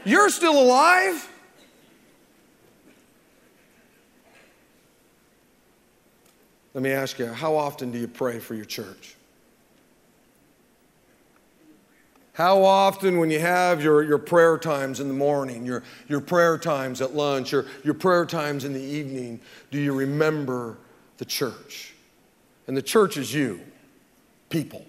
You're 0.05 0.29
still 0.29 0.59
alive. 0.59 1.29
Let 6.73 6.83
me 6.83 6.91
ask 6.91 7.19
you, 7.19 7.27
how 7.27 7.55
often 7.55 7.91
do 7.91 7.99
you 7.99 8.07
pray 8.07 8.39
for 8.39 8.55
your 8.55 8.65
church? 8.65 9.15
How 12.33 12.63
often, 12.63 13.19
when 13.19 13.29
you 13.29 13.39
have 13.39 13.83
your, 13.83 14.01
your 14.01 14.17
prayer 14.17 14.57
times 14.57 14.99
in 14.99 15.07
the 15.07 15.13
morning, 15.13 15.67
your, 15.67 15.83
your 16.07 16.19
prayer 16.19 16.57
times 16.57 16.99
at 16.99 17.13
lunch, 17.13 17.51
your, 17.51 17.67
your 17.83 17.93
prayer 17.93 18.25
times 18.25 18.65
in 18.65 18.73
the 18.73 18.81
evening, 18.81 19.39
do 19.69 19.79
you 19.79 19.93
remember 19.93 20.77
the 21.17 21.25
church? 21.25 21.93
And 22.65 22.75
the 22.75 22.81
church 22.81 23.17
is 23.17 23.31
you, 23.31 23.61
people. 24.49 24.83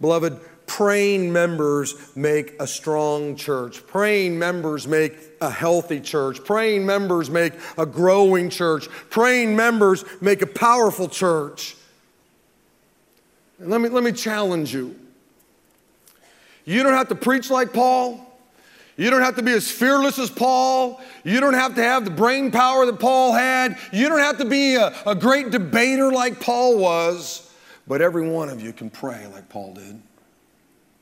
Beloved, 0.00 0.38
praying 0.74 1.32
members 1.32 1.94
make 2.16 2.60
a 2.60 2.66
strong 2.66 3.36
church. 3.36 3.86
Praying 3.86 4.36
members 4.36 4.88
make 4.88 5.16
a 5.40 5.48
healthy 5.48 6.00
church. 6.00 6.42
Praying 6.42 6.84
members 6.84 7.30
make 7.30 7.52
a 7.78 7.86
growing 7.86 8.50
church. 8.50 8.88
Praying 9.08 9.54
members 9.54 10.04
make 10.20 10.42
a 10.42 10.48
powerful 10.48 11.08
church. 11.08 11.76
And 13.60 13.70
let 13.70 13.80
me, 13.80 13.88
let 13.88 14.02
me 14.02 14.10
challenge 14.10 14.74
you. 14.74 14.96
You 16.64 16.82
don't 16.82 16.94
have 16.94 17.08
to 17.10 17.14
preach 17.14 17.50
like 17.50 17.72
Paul. 17.72 18.18
You 18.96 19.10
don't 19.10 19.22
have 19.22 19.36
to 19.36 19.44
be 19.44 19.52
as 19.52 19.70
fearless 19.70 20.18
as 20.18 20.28
Paul. 20.28 21.00
You 21.22 21.38
don't 21.38 21.54
have 21.54 21.76
to 21.76 21.84
have 21.84 22.04
the 22.04 22.10
brain 22.10 22.50
power 22.50 22.84
that 22.86 22.98
Paul 22.98 23.32
had. 23.32 23.78
You 23.92 24.08
don't 24.08 24.18
have 24.18 24.38
to 24.38 24.44
be 24.44 24.74
a, 24.74 24.92
a 25.06 25.14
great 25.14 25.52
debater 25.52 26.10
like 26.10 26.40
Paul 26.40 26.78
was. 26.78 27.48
But 27.86 28.02
every 28.02 28.28
one 28.28 28.48
of 28.48 28.60
you 28.60 28.72
can 28.72 28.90
pray 28.90 29.28
like 29.28 29.48
Paul 29.48 29.74
did. 29.74 30.02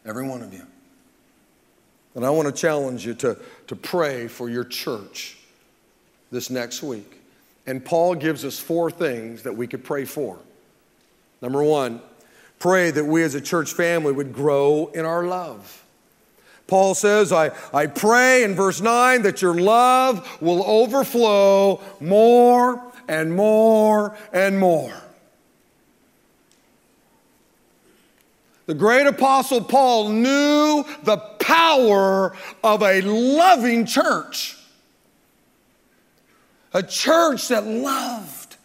Every 0.05 0.27
one 0.27 0.43
of 0.43 0.53
you. 0.53 0.67
And 2.15 2.27
I 2.27 2.31
want 2.31 2.47
to 2.47 2.53
challenge 2.53 3.07
you 3.07 3.15
to, 3.15 3.39
to 3.69 3.77
pray 3.77 4.29
for 4.29 4.49
your 4.49 4.65
church 4.65 5.39
this 6.31 6.51
next 6.51 6.83
week. 6.83 7.21
And 7.67 7.85
Paul 7.85 8.15
gives 8.15 8.45
us 8.45 8.59
four 8.59 8.91
things 8.91 9.43
that 9.45 9.57
we 9.57 9.67
could 9.67 9.85
pray 9.85 10.05
for. 10.05 10.39
Number 11.41 11.63
one, 11.63 12.01
pray 12.59 12.91
that 12.91 13.05
we 13.05 13.23
as 13.23 13.35
a 13.35 13.41
church 13.41 13.73
family 13.73 14.13
would 14.13 14.33
grow 14.33 14.91
in 14.95 15.05
our 15.05 15.25
love. 15.25 15.83
Paul 16.67 16.95
says, 16.95 17.33
I, 17.33 17.51
I 17.73 17.87
pray 17.87 18.45
in 18.45 18.55
verse 18.55 18.81
9 18.81 19.23
that 19.23 19.43
your 19.43 19.55
love 19.55 20.41
will 20.41 20.65
overflow 20.65 21.81
more 22.01 22.83
and 23.09 23.35
more 23.35 24.17
and 24.33 24.59
more. 24.59 24.95
The 28.73 28.79
great 28.79 29.07
apostle 29.07 29.61
Paul 29.61 30.09
knew 30.09 30.87
the 31.03 31.19
power 31.19 32.35
of 32.65 32.83
a 32.83 33.03
loving 33.03 33.85
church, 33.85 34.57
a 36.73 36.83
church 36.83 37.49
that 37.49 37.67
loved. 37.67 38.57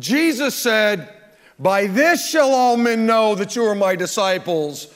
Jesus 0.00 0.56
said, 0.56 1.14
By 1.60 1.86
this 1.86 2.28
shall 2.28 2.50
all 2.50 2.76
men 2.76 3.06
know 3.06 3.36
that 3.36 3.54
you 3.54 3.62
are 3.66 3.76
my 3.76 3.94
disciples, 3.94 4.92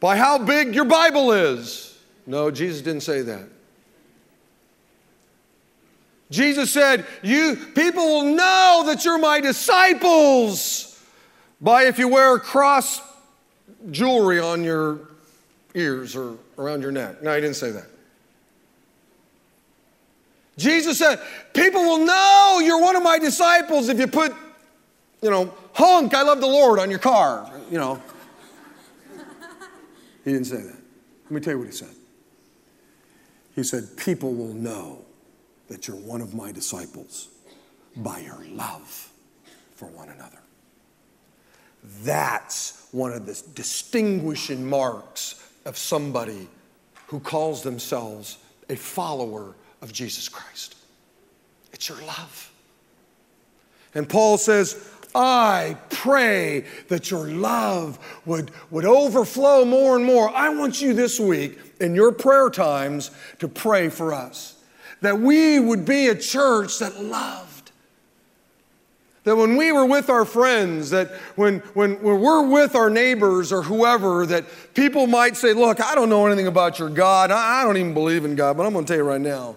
by 0.00 0.16
how 0.16 0.38
big 0.38 0.74
your 0.74 0.86
Bible 0.86 1.30
is. 1.30 1.96
No, 2.26 2.50
Jesus 2.50 2.82
didn't 2.82 3.04
say 3.04 3.22
that. 3.22 3.46
Jesus 6.32 6.72
said, 6.72 7.06
You 7.22 7.54
people 7.76 8.04
will 8.04 8.34
know 8.34 8.82
that 8.86 9.04
you're 9.04 9.20
my 9.20 9.40
disciples 9.40 10.87
by 11.60 11.84
if 11.84 11.98
you 11.98 12.08
wear 12.08 12.38
cross 12.38 13.00
jewelry 13.90 14.40
on 14.40 14.64
your 14.64 15.08
ears 15.74 16.16
or 16.16 16.36
around 16.56 16.82
your 16.82 16.92
neck. 16.92 17.22
No, 17.22 17.34
he 17.34 17.40
didn't 17.40 17.56
say 17.56 17.70
that. 17.70 17.86
Jesus 20.56 20.98
said, 20.98 21.20
People 21.54 21.82
will 21.82 22.04
know 22.04 22.60
you're 22.62 22.80
one 22.80 22.96
of 22.96 23.02
my 23.02 23.18
disciples 23.18 23.88
if 23.88 23.98
you 23.98 24.06
put, 24.06 24.34
you 25.22 25.30
know, 25.30 25.54
honk, 25.72 26.14
I 26.14 26.22
love 26.22 26.40
the 26.40 26.46
Lord 26.46 26.78
on 26.80 26.90
your 26.90 26.98
car. 26.98 27.50
You 27.70 27.78
know. 27.78 28.02
he 30.24 30.32
didn't 30.32 30.46
say 30.46 30.56
that. 30.56 30.76
Let 31.24 31.30
me 31.30 31.40
tell 31.40 31.52
you 31.52 31.58
what 31.58 31.68
he 31.68 31.72
said. 31.72 31.94
He 33.54 33.62
said, 33.62 33.96
People 33.96 34.34
will 34.34 34.54
know 34.54 35.04
that 35.68 35.86
you're 35.86 35.96
one 35.96 36.20
of 36.20 36.34
my 36.34 36.50
disciples 36.50 37.28
by 37.96 38.20
your 38.20 38.44
love 38.50 39.10
for 39.74 39.86
one 39.86 40.08
another. 40.08 40.38
That's 42.02 42.86
one 42.92 43.12
of 43.12 43.26
the 43.26 43.40
distinguishing 43.54 44.68
marks 44.68 45.46
of 45.64 45.76
somebody 45.76 46.48
who 47.08 47.20
calls 47.20 47.62
themselves 47.62 48.38
a 48.68 48.76
follower 48.76 49.54
of 49.82 49.92
Jesus 49.92 50.28
Christ. 50.28 50.76
It's 51.72 51.88
your 51.88 51.98
love. 52.02 52.50
And 53.94 54.08
Paul 54.08 54.38
says, 54.38 54.90
I 55.14 55.76
pray 55.90 56.66
that 56.88 57.10
your 57.10 57.26
love 57.26 57.98
would, 58.26 58.50
would 58.70 58.84
overflow 58.84 59.64
more 59.64 59.96
and 59.96 60.04
more. 60.04 60.28
I 60.30 60.50
want 60.50 60.82
you 60.82 60.92
this 60.92 61.18
week 61.18 61.58
in 61.80 61.94
your 61.94 62.12
prayer 62.12 62.50
times 62.50 63.10
to 63.38 63.48
pray 63.48 63.88
for 63.88 64.12
us, 64.12 64.56
that 65.00 65.18
we 65.18 65.58
would 65.58 65.84
be 65.84 66.08
a 66.08 66.14
church 66.14 66.78
that 66.80 67.02
loves 67.02 67.47
that 69.28 69.36
when 69.36 69.56
we 69.56 69.72
were 69.72 69.84
with 69.84 70.08
our 70.08 70.24
friends, 70.24 70.88
that 70.90 71.10
when, 71.36 71.58
when, 71.74 72.02
when 72.02 72.18
we're 72.18 72.46
with 72.46 72.74
our 72.74 72.88
neighbors 72.88 73.52
or 73.52 73.62
whoever, 73.62 74.24
that 74.24 74.46
people 74.72 75.06
might 75.06 75.36
say, 75.36 75.52
Look, 75.52 75.82
I 75.82 75.94
don't 75.94 76.08
know 76.08 76.26
anything 76.26 76.46
about 76.46 76.78
your 76.78 76.88
God. 76.88 77.30
I, 77.30 77.60
I 77.60 77.64
don't 77.64 77.76
even 77.76 77.92
believe 77.92 78.24
in 78.24 78.34
God, 78.34 78.56
but 78.56 78.64
I'm 78.64 78.72
going 78.72 78.86
to 78.86 78.88
tell 78.88 78.96
you 78.96 79.04
right 79.04 79.20
now, 79.20 79.56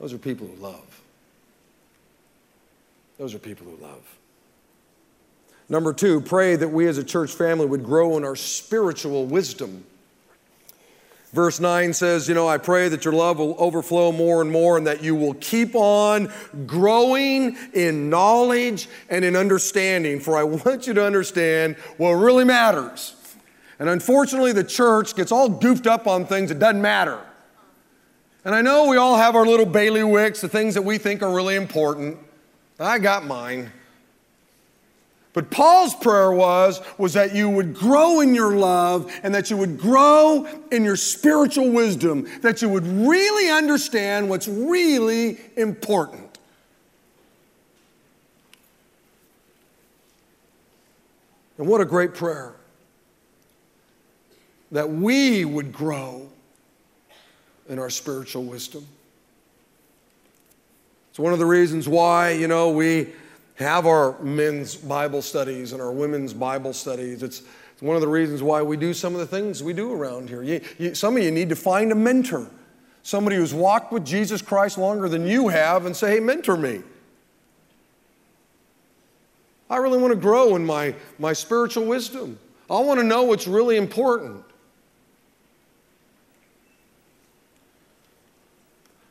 those 0.00 0.12
are 0.12 0.18
people 0.18 0.48
who 0.48 0.60
love. 0.60 1.00
Those 3.16 3.32
are 3.32 3.38
people 3.38 3.66
who 3.66 3.76
love. 3.80 4.02
Number 5.68 5.92
two, 5.92 6.20
pray 6.20 6.56
that 6.56 6.68
we 6.68 6.88
as 6.88 6.98
a 6.98 7.04
church 7.04 7.30
family 7.30 7.66
would 7.66 7.84
grow 7.84 8.16
in 8.16 8.24
our 8.24 8.36
spiritual 8.36 9.24
wisdom. 9.24 9.84
Verse 11.36 11.60
9 11.60 11.92
says, 11.92 12.28
You 12.28 12.34
know, 12.34 12.48
I 12.48 12.56
pray 12.56 12.88
that 12.88 13.04
your 13.04 13.12
love 13.12 13.38
will 13.38 13.56
overflow 13.58 14.10
more 14.10 14.40
and 14.40 14.50
more 14.50 14.78
and 14.78 14.86
that 14.86 15.02
you 15.02 15.14
will 15.14 15.34
keep 15.34 15.74
on 15.74 16.32
growing 16.64 17.58
in 17.74 18.08
knowledge 18.08 18.88
and 19.10 19.22
in 19.22 19.36
understanding. 19.36 20.18
For 20.18 20.38
I 20.38 20.44
want 20.44 20.86
you 20.86 20.94
to 20.94 21.04
understand 21.04 21.76
what 21.98 22.12
really 22.12 22.44
matters. 22.44 23.14
And 23.78 23.90
unfortunately, 23.90 24.52
the 24.52 24.64
church 24.64 25.14
gets 25.14 25.30
all 25.30 25.50
goofed 25.50 25.86
up 25.86 26.06
on 26.06 26.24
things 26.24 26.48
that 26.48 26.58
doesn't 26.58 26.80
matter. 26.80 27.20
And 28.46 28.54
I 28.54 28.62
know 28.62 28.88
we 28.88 28.96
all 28.96 29.18
have 29.18 29.36
our 29.36 29.44
little 29.44 29.66
bailiwicks, 29.66 30.40
the 30.40 30.48
things 30.48 30.72
that 30.72 30.82
we 30.82 30.96
think 30.96 31.22
are 31.22 31.34
really 31.34 31.56
important. 31.56 32.16
I 32.80 32.98
got 32.98 33.26
mine. 33.26 33.70
But 35.36 35.50
Paul's 35.50 35.94
prayer 35.94 36.32
was, 36.32 36.80
was 36.96 37.12
that 37.12 37.34
you 37.34 37.50
would 37.50 37.74
grow 37.74 38.22
in 38.22 38.34
your 38.34 38.56
love 38.56 39.12
and 39.22 39.34
that 39.34 39.50
you 39.50 39.58
would 39.58 39.78
grow 39.78 40.48
in 40.72 40.82
your 40.82 40.96
spiritual 40.96 41.70
wisdom, 41.70 42.26
that 42.40 42.62
you 42.62 42.70
would 42.70 42.86
really 42.86 43.50
understand 43.50 44.30
what's 44.30 44.48
really 44.48 45.38
important. 45.58 46.38
And 51.58 51.66
what 51.66 51.82
a 51.82 51.84
great 51.84 52.14
prayer 52.14 52.54
that 54.72 54.88
we 54.88 55.44
would 55.44 55.70
grow 55.70 56.30
in 57.68 57.78
our 57.78 57.90
spiritual 57.90 58.44
wisdom. 58.44 58.86
It's 61.10 61.18
one 61.18 61.34
of 61.34 61.38
the 61.38 61.44
reasons 61.44 61.86
why, 61.86 62.30
you 62.30 62.48
know, 62.48 62.70
we 62.70 63.08
have 63.56 63.86
our 63.86 64.20
men's 64.22 64.74
Bible 64.74 65.22
studies 65.22 65.72
and 65.72 65.82
our 65.82 65.92
women's 65.92 66.32
Bible 66.32 66.72
studies. 66.72 67.22
It's, 67.22 67.42
one 67.80 67.94
of 67.94 68.00
the 68.00 68.08
reasons 68.08 68.42
why 68.42 68.62
we 68.62 68.78
do 68.78 68.94
some 68.94 69.12
of 69.12 69.20
the 69.20 69.26
things 69.26 69.62
we 69.62 69.74
do 69.74 69.92
around 69.92 70.30
here. 70.30 70.42
You, 70.42 70.62
you, 70.78 70.94
some 70.94 71.14
of 71.14 71.22
you 71.22 71.30
need 71.30 71.50
to 71.50 71.56
find 71.56 71.92
a 71.92 71.94
mentor. 71.94 72.48
somebody 73.02 73.36
who's 73.36 73.54
walked 73.54 73.92
with 73.92 74.04
Jesus 74.04 74.42
Christ 74.42 74.78
longer 74.78 75.08
than 75.08 75.26
you 75.26 75.48
have 75.48 75.86
and 75.86 75.94
say, 75.94 76.12
hey, 76.12 76.20
mentor 76.20 76.56
me. 76.56 76.82
I 79.68 79.76
really 79.76 79.98
want 79.98 80.12
to 80.12 80.18
grow 80.18 80.56
in 80.56 80.64
my, 80.64 80.94
my 81.18 81.32
spiritual 81.32 81.84
wisdom. 81.84 82.38
I 82.70 82.80
want 82.80 82.98
to 82.98 83.04
know 83.04 83.24
what's 83.24 83.46
really 83.46 83.76
important. 83.76 84.42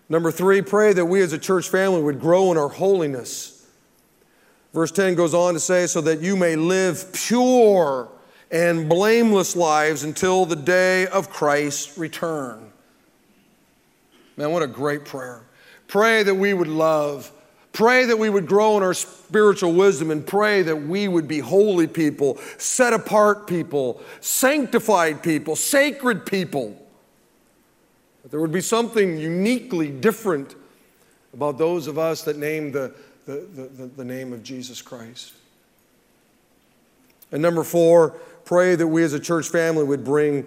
Number 0.09 0.31
three, 0.31 0.61
pray 0.61 0.91
that 0.93 1.05
we 1.05 1.21
as 1.21 1.33
a 1.33 1.37
church 1.37 1.69
family 1.69 2.01
would 2.01 2.19
grow 2.19 2.51
in 2.51 2.57
our 2.57 2.67
holiness. 2.67 3.54
Verse 4.75 4.91
10 4.91 5.15
goes 5.15 5.33
on 5.33 5.53
to 5.53 5.59
say, 5.61 5.87
so 5.87 6.01
that 6.01 6.19
you 6.19 6.35
may 6.35 6.57
live 6.57 7.13
pure 7.13 8.09
and 8.51 8.89
blameless 8.89 9.55
lives 9.55 10.03
until 10.03 10.45
the 10.45 10.57
day 10.57 11.07
of 11.07 11.29
Christ's 11.29 11.97
return. 11.97 12.73
Man, 14.35 14.51
what 14.51 14.63
a 14.63 14.67
great 14.67 15.05
prayer. 15.05 15.43
Pray 15.87 16.23
that 16.23 16.35
we 16.35 16.53
would 16.53 16.67
love. 16.67 17.31
Pray 17.71 18.03
that 18.03 18.19
we 18.19 18.29
would 18.29 18.47
grow 18.47 18.75
in 18.75 18.83
our 18.83 18.93
spiritual 18.93 19.71
wisdom 19.71 20.11
and 20.11 20.27
pray 20.27 20.61
that 20.63 20.75
we 20.75 21.07
would 21.07 21.25
be 21.25 21.39
holy 21.39 21.87
people, 21.87 22.37
set 22.57 22.91
apart 22.91 23.47
people, 23.47 24.01
sanctified 24.19 25.23
people, 25.23 25.55
sacred 25.55 26.25
people. 26.25 26.77
That 28.23 28.31
there 28.31 28.41
would 28.41 28.51
be 28.51 28.59
something 28.59 29.17
uniquely 29.17 29.89
different 29.89 30.53
about 31.33 31.57
those 31.57 31.87
of 31.87 31.97
us 31.97 32.23
that 32.23 32.37
name 32.37 32.73
the, 32.73 32.93
the, 33.25 33.47
the, 33.53 33.87
the, 33.87 34.05
name 34.05 34.33
of 34.33 34.43
Jesus 34.43 34.81
Christ. 34.81 35.33
And 37.31 37.41
number 37.41 37.63
four, 37.63 38.09
pray 38.45 38.75
that 38.75 38.87
we 38.87 39.03
as 39.03 39.13
a 39.13 39.19
church 39.19 39.49
family 39.49 39.83
would 39.83 40.03
bring 40.03 40.45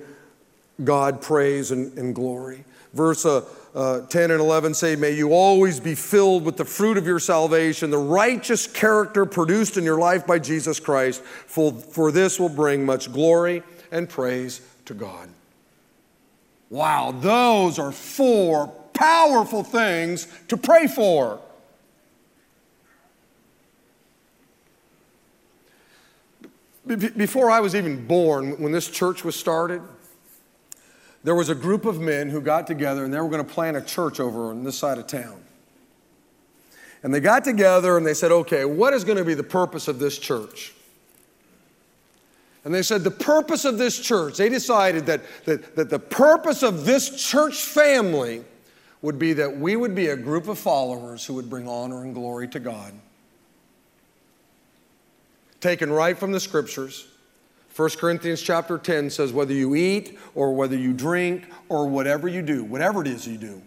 God 0.85 1.21
praise 1.21 1.71
and, 1.71 1.97
and 1.99 2.15
glory. 2.15 2.65
Verse 2.93 3.27
uh, 3.27 3.45
uh, 3.75 4.07
10 4.07 4.31
and 4.31 4.41
11 4.41 4.75
say, 4.75 4.97
May 4.97 5.13
you 5.13 5.33
always 5.33 5.81
be 5.81 5.95
filled 5.95 6.45
with 6.45 6.57
the 6.57 6.65
fruit 6.65 6.97
of 6.97 7.07
your 7.07 7.19
salvation, 7.19 7.91
the 7.91 7.99
righteous 7.99 8.67
character 8.67 9.27
produced 9.27 9.77
in 9.77 9.85
your 9.85 9.99
life 9.99 10.27
by 10.27 10.39
Jesus 10.39 10.81
Christ, 10.81 11.23
for, 11.23 11.73
for 11.73 12.11
this 12.13 12.39
will 12.41 12.49
bring 12.49 12.87
much 12.87 13.13
glory 13.13 13.63
and 13.91 14.09
praise 14.09 14.61
to 14.87 14.95
God. 14.95 15.29
Wow, 16.71 17.13
those 17.13 17.79
are 17.79 17.93
four 17.93 18.69
powerful 18.93 19.63
things 19.63 20.27
to 20.49 20.57
pray 20.57 20.87
for. 20.87 21.41
Before 26.89 27.51
I 27.51 27.61
was 27.61 27.75
even 27.75 28.07
born, 28.07 28.61
when 28.61 28.73
this 28.73 28.89
church 28.89 29.25
was 29.25 29.37
started, 29.37 29.83
there 31.23 31.35
was 31.35 31.49
a 31.49 31.55
group 31.55 31.85
of 31.85 32.01
men 32.01 32.31
who 32.31 32.41
got 32.41 32.67
together 32.67 33.05
and 33.05 33.13
they 33.13 33.21
were 33.21 33.29
going 33.29 33.45
to 33.45 33.53
plant 33.53 33.77
a 33.77 33.83
church 33.83 34.21
over 34.21 34.51
on 34.51 34.65
this 34.65 34.79
side 34.79 34.99
of 34.99 35.07
town. 35.07 35.43
And 37.03 37.13
they 37.13 37.21
got 37.21 37.45
together 37.45 37.97
and 37.97 38.07
they 38.07 38.15
said, 38.15 38.33
okay, 38.33 38.65
what 38.65 38.95
is 38.95 39.05
going 39.05 39.19
to 39.19 39.25
be 39.25 39.35
the 39.35 39.43
purpose 39.43 39.89
of 39.89 39.99
this 39.99 40.19
church? 40.19 40.73
And 42.65 42.75
they 42.75 42.83
said, 42.83 43.05
the 43.05 43.11
purpose 43.11 43.65
of 43.65 43.79
this 43.79 43.99
church, 43.99 44.37
they 44.37 44.49
decided 44.49 45.07
that, 45.07 45.23
that, 45.45 45.77
that 45.77 45.91
the 45.91 45.99
purpose 45.99 46.63
of 46.63 46.85
this 46.85 47.29
church 47.29 47.63
family 47.63 48.43
would 49.01 49.19
be 49.19 49.33
that 49.35 49.59
we 49.59 49.77
would 49.77 49.95
be 49.95 50.09
a 50.09 50.17
group 50.17 50.49
of 50.49 50.59
followers 50.59 51.25
who 51.25 51.35
would 51.35 51.49
bring 51.49 51.69
honor 51.69 52.03
and 52.03 52.15
glory 52.15 52.49
to 52.49 52.61
God. 52.61 52.93
Taken 55.61 55.91
right 55.91 56.17
from 56.17 56.33
the 56.33 56.41
scriptures, 56.41 57.09
1 57.75 57.91
Corinthians 57.91 58.43
chapter 58.43 58.77
10 58.77 59.09
says, 59.11 59.33
whether 59.33 59.53
you 59.53 59.77
eat 59.77 60.19
or 60.35 60.53
whether 60.53 60.77
you 60.77 60.93
drink 60.93 61.45
or 61.69 61.89
whatever 61.89 62.27
you 62.27 62.43
do, 62.43 62.65
whatever 62.65 63.03
it 63.03 63.07
is 63.07 63.27
you 63.27 63.39
do, 63.39 63.63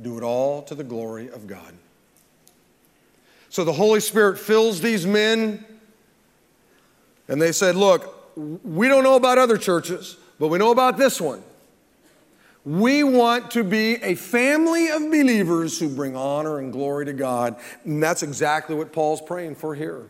do 0.00 0.18
it 0.18 0.24
all 0.24 0.62
to 0.62 0.74
the 0.74 0.82
glory 0.82 1.28
of 1.28 1.46
God. 1.46 1.72
So 3.50 3.64
the 3.64 3.72
Holy 3.72 4.00
Spirit 4.00 4.38
fills 4.38 4.80
these 4.80 5.06
men, 5.06 5.64
and 7.28 7.40
they 7.40 7.52
said, 7.52 7.76
Look, 7.76 8.32
we 8.34 8.88
don't 8.88 9.04
know 9.04 9.14
about 9.14 9.38
other 9.38 9.58
churches, 9.58 10.16
but 10.40 10.48
we 10.48 10.58
know 10.58 10.72
about 10.72 10.96
this 10.96 11.20
one. 11.20 11.42
We 12.64 13.04
want 13.04 13.50
to 13.52 13.62
be 13.62 13.96
a 13.96 14.14
family 14.14 14.88
of 14.88 15.02
believers 15.02 15.78
who 15.78 15.88
bring 15.88 16.16
honor 16.16 16.58
and 16.58 16.72
glory 16.72 17.04
to 17.06 17.12
God. 17.12 17.56
And 17.84 18.02
that's 18.02 18.22
exactly 18.22 18.74
what 18.74 18.92
Paul's 18.92 19.20
praying 19.20 19.56
for 19.56 19.74
here. 19.74 20.06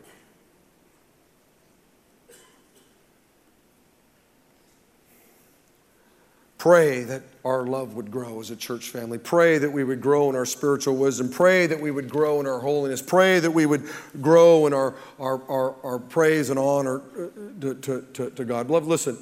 Pray 6.63 7.03
that 7.03 7.23
our 7.43 7.65
love 7.65 7.93
would 7.95 8.09
grow 8.09 8.39
as 8.39 8.49
a 8.49 8.55
church 8.55 8.89
family. 8.89 9.17
Pray 9.17 9.57
that 9.57 9.69
we 9.69 9.83
would 9.83 9.99
grow 9.99 10.29
in 10.29 10.35
our 10.37 10.45
spiritual 10.45 10.95
wisdom. 10.95 11.29
Pray 11.29 11.67
that 11.67 11.77
we 11.77 11.91
would 11.91 12.09
grow 12.09 12.39
in 12.39 12.47
our 12.47 12.59
holiness. 12.59 13.01
Pray 13.01 13.39
that 13.39 13.51
we 13.51 13.65
would 13.65 13.83
grow 14.21 14.65
in 14.65 14.73
our, 14.73 14.95
our, 15.19 15.41
our, 15.49 15.75
our 15.83 15.99
praise 15.99 16.49
and 16.49 16.57
honor 16.57 17.01
uh, 17.01 17.59
to, 17.59 17.75
to, 17.75 18.01
to, 18.13 18.29
to 18.29 18.45
God. 18.45 18.69
Love, 18.69 18.87
listen, 18.87 19.17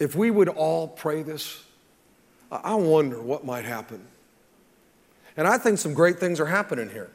if 0.00 0.16
we 0.16 0.28
would 0.28 0.48
all 0.48 0.88
pray 0.88 1.22
this, 1.22 1.62
I 2.50 2.74
wonder 2.74 3.22
what 3.22 3.44
might 3.44 3.64
happen. 3.64 4.04
And 5.36 5.46
I 5.46 5.56
think 5.56 5.78
some 5.78 5.94
great 5.94 6.18
things 6.18 6.40
are 6.40 6.46
happening 6.46 6.90
here. 6.90 7.12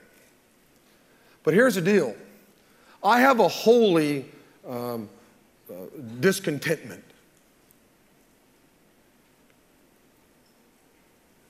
But 1.43 1.55
here's 1.55 1.75
the 1.75 1.81
deal 1.81 2.15
I 3.03 3.19
have 3.19 3.41
a 3.41 3.49
holy 3.49 4.31
um, 4.65 5.09
uh, 5.69 5.73
discontentment. 6.21 7.03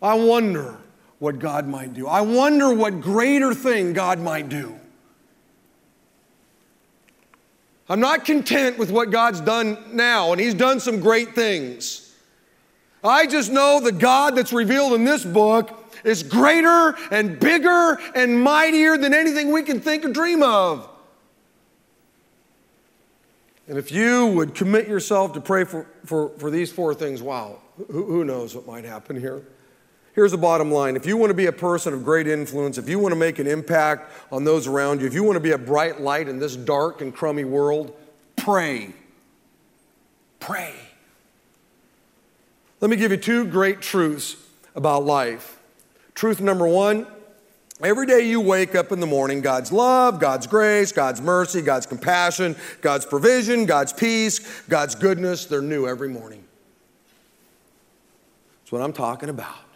I 0.01 0.13
wonder 0.15 0.77
what 1.19 1.39
God 1.39 1.67
might 1.67 1.93
do. 1.93 2.07
I 2.07 2.21
wonder 2.21 2.73
what 2.73 3.01
greater 3.01 3.53
thing 3.53 3.93
God 3.93 4.19
might 4.19 4.49
do. 4.49 4.79
I'm 7.89 7.99
not 7.99 8.23
content 8.23 8.77
with 8.77 8.91
what 8.91 9.09
God's 9.09 9.41
done 9.41 9.77
now, 9.93 10.31
and 10.31 10.39
He's 10.39 10.53
done 10.53 10.79
some 10.79 10.99
great 10.99 11.33
things. 11.33 12.15
I 13.03 13.25
just 13.25 13.51
know 13.51 13.79
the 13.79 13.91
God 13.91 14.35
that's 14.35 14.53
revealed 14.53 14.93
in 14.93 15.05
this 15.05 15.25
book 15.25 15.75
is 16.03 16.21
greater 16.21 16.95
and 17.11 17.39
bigger 17.39 17.99
and 18.13 18.41
mightier 18.41 18.97
than 18.97 19.13
anything 19.13 19.51
we 19.51 19.63
can 19.63 19.79
think 19.79 20.05
or 20.05 20.09
dream 20.09 20.43
of. 20.43 20.87
And 23.67 23.77
if 23.77 23.91
you 23.91 24.27
would 24.27 24.55
commit 24.55 24.87
yourself 24.87 25.33
to 25.33 25.41
pray 25.41 25.63
for, 25.63 25.85
for, 26.05 26.29
for 26.37 26.49
these 26.49 26.71
four 26.71 26.93
things, 26.93 27.21
wow, 27.21 27.59
who, 27.77 28.05
who 28.05 28.23
knows 28.23 28.55
what 28.55 28.67
might 28.67 28.83
happen 28.83 29.19
here? 29.19 29.43
Here's 30.15 30.31
the 30.31 30.37
bottom 30.37 30.71
line 30.71 30.95
if 30.95 31.05
you 31.05 31.17
want 31.17 31.29
to 31.29 31.35
be 31.35 31.45
a 31.45 31.51
person 31.51 31.93
of 31.93 32.03
great 32.03 32.27
influence, 32.27 32.77
if 32.77 32.89
you 32.89 32.99
want 32.99 33.11
to 33.11 33.19
make 33.19 33.39
an 33.39 33.47
impact 33.47 34.11
on 34.31 34.43
those 34.43 34.67
around 34.67 35.01
you, 35.01 35.07
if 35.07 35.13
you 35.13 35.23
want 35.23 35.35
to 35.35 35.41
be 35.41 35.51
a 35.51 35.57
bright 35.57 36.01
light 36.01 36.27
in 36.27 36.39
this 36.39 36.55
dark 36.55 37.01
and 37.01 37.13
crummy 37.13 37.43
world, 37.43 37.95
pray. 38.35 38.93
Pray. 40.39 40.73
Let 42.81 42.89
me 42.89 42.97
give 42.97 43.11
you 43.11 43.17
two 43.17 43.45
great 43.45 43.81
truths 43.81 44.35
about 44.75 45.05
life. 45.05 45.59
Truth 46.15 46.41
number 46.41 46.67
one 46.67 47.05
every 47.81 48.05
day 48.05 48.27
you 48.27 48.41
wake 48.41 48.75
up 48.75 48.91
in 48.91 48.99
the 48.99 49.07
morning, 49.07 49.41
God's 49.41 49.71
love, 49.71 50.19
God's 50.19 50.47
grace, 50.47 50.91
God's 50.91 51.21
mercy, 51.21 51.61
God's 51.61 51.85
compassion, 51.85 52.55
God's 52.81 53.05
provision, 53.05 53.65
God's 53.65 53.93
peace, 53.93 54.61
God's 54.63 54.95
goodness, 54.95 55.45
they're 55.45 55.61
new 55.61 55.87
every 55.87 56.09
morning. 56.09 56.43
That's 58.61 58.71
what 58.71 58.81
I'm 58.81 58.93
talking 58.93 59.29
about. 59.29 59.68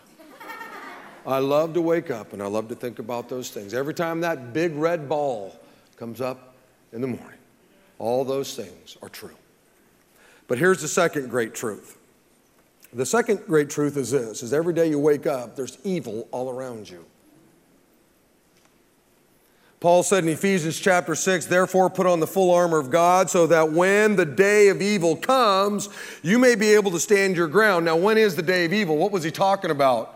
I 1.25 1.39
love 1.39 1.73
to 1.73 1.81
wake 1.81 2.11
up 2.11 2.33
and 2.33 2.41
I 2.41 2.47
love 2.47 2.67
to 2.69 2.75
think 2.75 2.99
about 2.99 3.29
those 3.29 3.49
things. 3.49 3.73
Every 3.73 3.93
time 3.93 4.21
that 4.21 4.53
big 4.53 4.75
red 4.75 5.07
ball 5.07 5.57
comes 5.95 6.19
up 6.19 6.55
in 6.91 7.01
the 7.01 7.07
morning, 7.07 7.39
all 7.97 8.25
those 8.25 8.55
things 8.55 8.97
are 9.01 9.09
true. 9.09 9.35
But 10.47 10.57
here's 10.57 10.81
the 10.81 10.87
second 10.87 11.29
great 11.29 11.53
truth. 11.53 11.97
The 12.91 13.05
second 13.05 13.45
great 13.47 13.69
truth 13.69 13.97
is 13.97 14.11
this 14.11 14.43
is 14.43 14.53
every 14.53 14.73
day 14.73 14.89
you 14.89 14.99
wake 14.99 15.25
up, 15.25 15.55
there's 15.55 15.77
evil 15.83 16.27
all 16.31 16.49
around 16.49 16.89
you. 16.89 17.05
Paul 19.79 20.01
said 20.01 20.23
in 20.23 20.29
Ephesians 20.29 20.79
chapter 20.79 21.13
6, 21.13 21.47
therefore 21.47 21.89
put 21.89 22.07
on 22.07 22.21
the 22.21 22.27
full 22.27 22.53
armor 22.53 22.79
of 22.79 22.89
God 22.89 23.29
so 23.29 23.45
that 23.47 23.73
when 23.73 24.15
the 24.15 24.25
day 24.25 24.69
of 24.69 24.81
evil 24.81 25.17
comes, 25.17 25.89
you 26.21 26.39
may 26.39 26.55
be 26.55 26.73
able 26.73 26.91
to 26.91 26.99
stand 27.01 27.35
your 27.35 27.49
ground. 27.49 27.83
Now, 27.83 27.97
when 27.97 28.17
is 28.17 28.37
the 28.37 28.41
day 28.41 28.63
of 28.63 28.71
evil? 28.71 28.95
What 28.95 29.11
was 29.11 29.25
he 29.25 29.31
talking 29.31 29.71
about? 29.71 30.12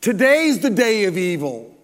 Today's 0.00 0.60
the 0.60 0.70
day 0.70 1.04
of 1.04 1.18
evil. 1.18 1.76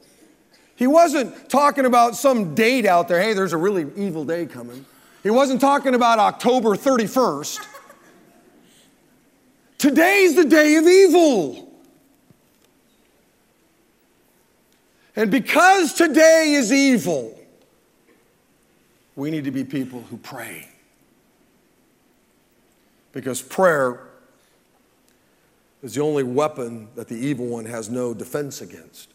He 0.75 0.87
wasn't 0.87 1.49
talking 1.49 1.85
about 1.85 2.17
some 2.17 2.55
date 2.55 2.87
out 2.87 3.09
there, 3.09 3.21
hey, 3.21 3.33
there's 3.33 3.53
a 3.53 3.57
really 3.57 3.87
evil 3.97 4.25
day 4.25 4.47
coming. 4.47 4.85
He 5.23 5.31
wasn't 5.31 5.61
talking 5.61 5.95
about 5.95 6.19
October 6.19 6.77
31st. 6.77 7.67
Today's 9.79 10.37
the 10.37 10.45
day 10.45 10.77
of 10.77 10.87
evil. 10.87 11.67
And 15.15 15.31
because 15.31 15.95
today 15.95 16.53
is 16.53 16.73
evil, 16.73 17.39
we 19.15 19.31
need 19.31 19.45
to 19.45 19.51
be 19.51 19.65
people 19.65 20.03
who 20.03 20.19
pray. 20.19 20.69
Because 23.13 23.41
prayer 23.41 24.06
is 25.87 25.95
the 25.95 26.03
only 26.03 26.25
weapon 26.25 26.89
that 26.97 27.07
the 27.07 27.15
evil 27.15 27.47
one 27.47 27.65
has 27.65 27.89
no 27.89 28.13
defense 28.13 28.61
against. 28.61 29.09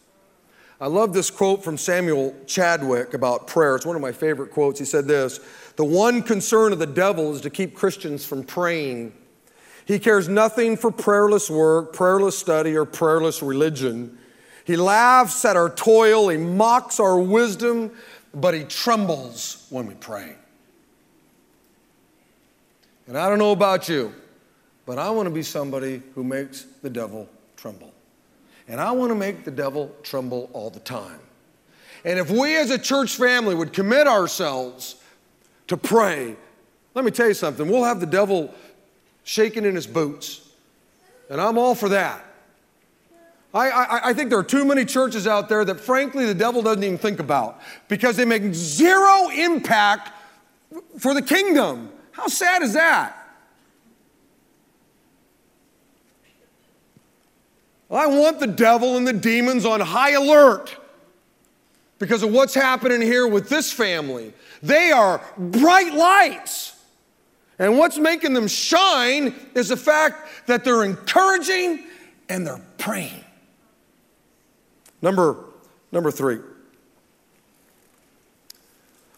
I 0.80 0.86
love 0.86 1.12
this 1.12 1.30
quote 1.30 1.62
from 1.62 1.76
Samuel 1.76 2.34
Chadwick 2.46 3.12
about 3.12 3.46
prayer. 3.46 3.76
It's 3.76 3.84
one 3.84 3.94
of 3.94 4.00
my 4.00 4.10
favorite 4.10 4.50
quotes. 4.50 4.78
He 4.78 4.86
said 4.86 5.06
this 5.06 5.38
The 5.76 5.84
one 5.84 6.22
concern 6.22 6.72
of 6.72 6.78
the 6.78 6.86
devil 6.86 7.34
is 7.34 7.42
to 7.42 7.50
keep 7.50 7.74
Christians 7.74 8.24
from 8.24 8.42
praying. 8.42 9.12
He 9.84 9.98
cares 9.98 10.30
nothing 10.30 10.78
for 10.78 10.90
prayerless 10.90 11.50
work, 11.50 11.92
prayerless 11.92 12.38
study, 12.38 12.74
or 12.74 12.86
prayerless 12.86 13.42
religion. 13.42 14.18
He 14.64 14.76
laughs 14.76 15.44
at 15.44 15.56
our 15.56 15.68
toil, 15.68 16.30
he 16.30 16.38
mocks 16.38 16.98
our 16.98 17.18
wisdom, 17.18 17.92
but 18.32 18.54
he 18.54 18.64
trembles 18.64 19.66
when 19.68 19.86
we 19.86 19.94
pray. 19.94 20.36
And 23.06 23.18
I 23.18 23.28
don't 23.28 23.38
know 23.38 23.52
about 23.52 23.90
you, 23.90 24.14
but 24.92 24.98
I 24.98 25.08
want 25.08 25.26
to 25.26 25.34
be 25.34 25.42
somebody 25.42 26.02
who 26.14 26.22
makes 26.22 26.64
the 26.82 26.90
devil 26.90 27.26
tremble. 27.56 27.94
And 28.68 28.78
I 28.78 28.92
want 28.92 29.10
to 29.10 29.14
make 29.14 29.42
the 29.42 29.50
devil 29.50 29.90
tremble 30.02 30.50
all 30.52 30.68
the 30.68 30.80
time. 30.80 31.18
And 32.04 32.18
if 32.18 32.30
we 32.30 32.58
as 32.58 32.68
a 32.68 32.78
church 32.78 33.16
family 33.16 33.54
would 33.54 33.72
commit 33.72 34.06
ourselves 34.06 34.96
to 35.68 35.78
pray, 35.78 36.36
let 36.92 37.06
me 37.06 37.10
tell 37.10 37.26
you 37.26 37.32
something, 37.32 37.66
we'll 37.66 37.84
have 37.84 38.00
the 38.00 38.06
devil 38.06 38.52
shaking 39.24 39.64
in 39.64 39.74
his 39.74 39.86
boots. 39.86 40.46
And 41.30 41.40
I'm 41.40 41.56
all 41.56 41.74
for 41.74 41.88
that. 41.88 42.22
I, 43.54 43.70
I, 43.70 44.08
I, 44.10 44.12
think 44.12 44.28
there 44.28 44.40
are 44.40 44.44
too 44.44 44.66
many 44.66 44.84
churches 44.84 45.26
out 45.26 45.48
there 45.48 45.64
that, 45.64 45.80
frankly, 45.80 46.26
the 46.26 46.34
devil 46.34 46.60
doesn't 46.60 46.84
even 46.84 46.98
think 46.98 47.18
about 47.18 47.62
because 47.88 48.18
they 48.18 48.26
make 48.26 48.42
zero 48.52 49.30
impact 49.30 50.10
for 50.98 51.14
the 51.14 51.22
kingdom. 51.22 51.90
How 52.10 52.26
sad 52.26 52.60
is 52.60 52.74
that? 52.74 53.21
I 57.92 58.06
want 58.06 58.40
the 58.40 58.46
devil 58.46 58.96
and 58.96 59.06
the 59.06 59.12
demons 59.12 59.64
on 59.66 59.80
high 59.80 60.12
alert 60.12 60.74
because 61.98 62.22
of 62.22 62.32
what's 62.32 62.54
happening 62.54 63.00
here 63.00 63.26
with 63.26 63.48
this 63.48 63.72
family. 63.72 64.32
They 64.62 64.90
are 64.90 65.20
bright 65.36 65.94
lights. 65.94 66.76
And 67.58 67.78
what's 67.78 67.98
making 67.98 68.32
them 68.32 68.48
shine 68.48 69.34
is 69.54 69.68
the 69.68 69.76
fact 69.76 70.46
that 70.46 70.64
they're 70.64 70.84
encouraging 70.84 71.84
and 72.28 72.46
they're 72.46 72.60
praying. 72.78 73.24
Number, 75.00 75.44
number 75.92 76.10
three. 76.10 76.38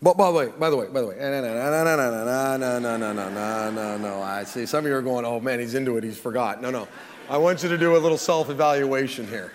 But 0.02 0.18
by 0.18 0.26
the 0.26 0.36
way, 0.36 0.48
by 0.58 0.68
the 0.68 0.76
way, 0.76 0.86
by 0.88 1.00
the 1.00 1.06
way, 1.06 1.16
no, 1.18 1.30
no, 1.30 1.40
no, 1.40 1.96
no, 1.96 2.10
no, 2.10 2.56
no, 2.56 2.78
no, 2.78 2.78
no, 2.78 2.96
no, 2.96 3.12
no, 3.12 3.30
no, 3.30 3.70
no, 3.70 3.96
no. 3.96 4.22
I 4.22 4.44
see 4.44 4.66
some 4.66 4.84
of 4.84 4.90
you 4.90 4.96
are 4.96 5.00
going, 5.00 5.24
oh 5.24 5.40
man, 5.40 5.60
he's 5.60 5.74
into 5.74 5.96
it, 5.96 6.04
he's 6.04 6.18
forgot. 6.18 6.60
No, 6.60 6.70
no. 6.70 6.86
I 7.28 7.38
want 7.38 7.62
you 7.62 7.68
to 7.70 7.78
do 7.78 7.96
a 7.96 7.98
little 7.98 8.18
self 8.18 8.50
evaluation 8.50 9.26
here, 9.26 9.52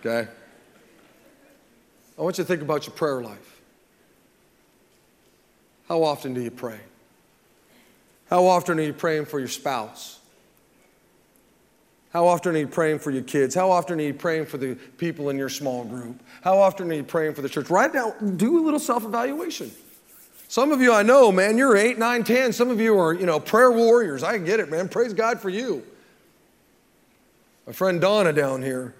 okay? 0.00 0.28
I 2.18 2.22
want 2.22 2.36
you 2.38 2.44
to 2.44 2.48
think 2.48 2.62
about 2.62 2.86
your 2.86 2.94
prayer 2.94 3.22
life. 3.22 3.60
How 5.88 6.02
often 6.02 6.34
do 6.34 6.42
you 6.42 6.50
pray? 6.50 6.80
How 8.28 8.44
often 8.44 8.78
are 8.78 8.82
you 8.82 8.92
praying 8.92 9.24
for 9.24 9.38
your 9.38 9.48
spouse? 9.48 10.18
How 12.12 12.26
often 12.26 12.54
are 12.56 12.58
you 12.58 12.66
praying 12.66 12.98
for 12.98 13.10
your 13.10 13.22
kids? 13.22 13.54
How 13.54 13.70
often 13.70 13.98
are 14.00 14.02
you 14.02 14.14
praying 14.14 14.46
for 14.46 14.58
the 14.58 14.74
people 14.96 15.30
in 15.30 15.38
your 15.38 15.48
small 15.48 15.84
group? 15.84 16.20
How 16.42 16.58
often 16.58 16.90
are 16.90 16.94
you 16.94 17.04
praying 17.04 17.34
for 17.34 17.42
the 17.42 17.48
church? 17.48 17.70
Right 17.70 17.92
now, 17.92 18.14
do 18.36 18.58
a 18.58 18.62
little 18.62 18.80
self 18.80 19.04
evaluation. 19.04 19.70
Some 20.48 20.72
of 20.72 20.80
you 20.80 20.92
I 20.92 21.02
know, 21.02 21.30
man, 21.30 21.56
you're 21.56 21.76
eight, 21.76 21.98
nine, 21.98 22.24
ten. 22.24 22.52
Some 22.52 22.70
of 22.70 22.80
you 22.80 22.98
are, 22.98 23.14
you 23.14 23.26
know, 23.26 23.40
prayer 23.40 23.70
warriors. 23.70 24.22
I 24.22 24.36
get 24.38 24.60
it, 24.60 24.70
man. 24.70 24.88
Praise 24.88 25.14
God 25.14 25.40
for 25.40 25.48
you. 25.48 25.84
My 27.68 27.74
friend 27.74 28.00
Donna 28.00 28.32
down 28.32 28.62
here 28.62 28.94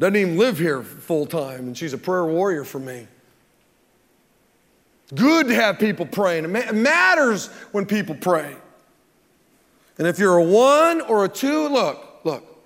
doesn't 0.00 0.16
even 0.16 0.36
live 0.36 0.58
here 0.58 0.82
full 0.82 1.24
time, 1.24 1.68
and 1.68 1.78
she's 1.78 1.92
a 1.92 1.98
prayer 1.98 2.24
warrior 2.24 2.64
for 2.64 2.80
me. 2.80 3.06
Good 5.14 5.46
to 5.46 5.54
have 5.54 5.78
people 5.78 6.04
praying. 6.06 6.44
It 6.56 6.74
matters 6.74 7.46
when 7.70 7.86
people 7.86 8.16
pray. 8.16 8.56
And 9.98 10.08
if 10.08 10.18
you're 10.18 10.38
a 10.38 10.42
one 10.42 11.00
or 11.02 11.26
a 11.26 11.28
two, 11.28 11.68
look, 11.68 12.24
look, 12.24 12.64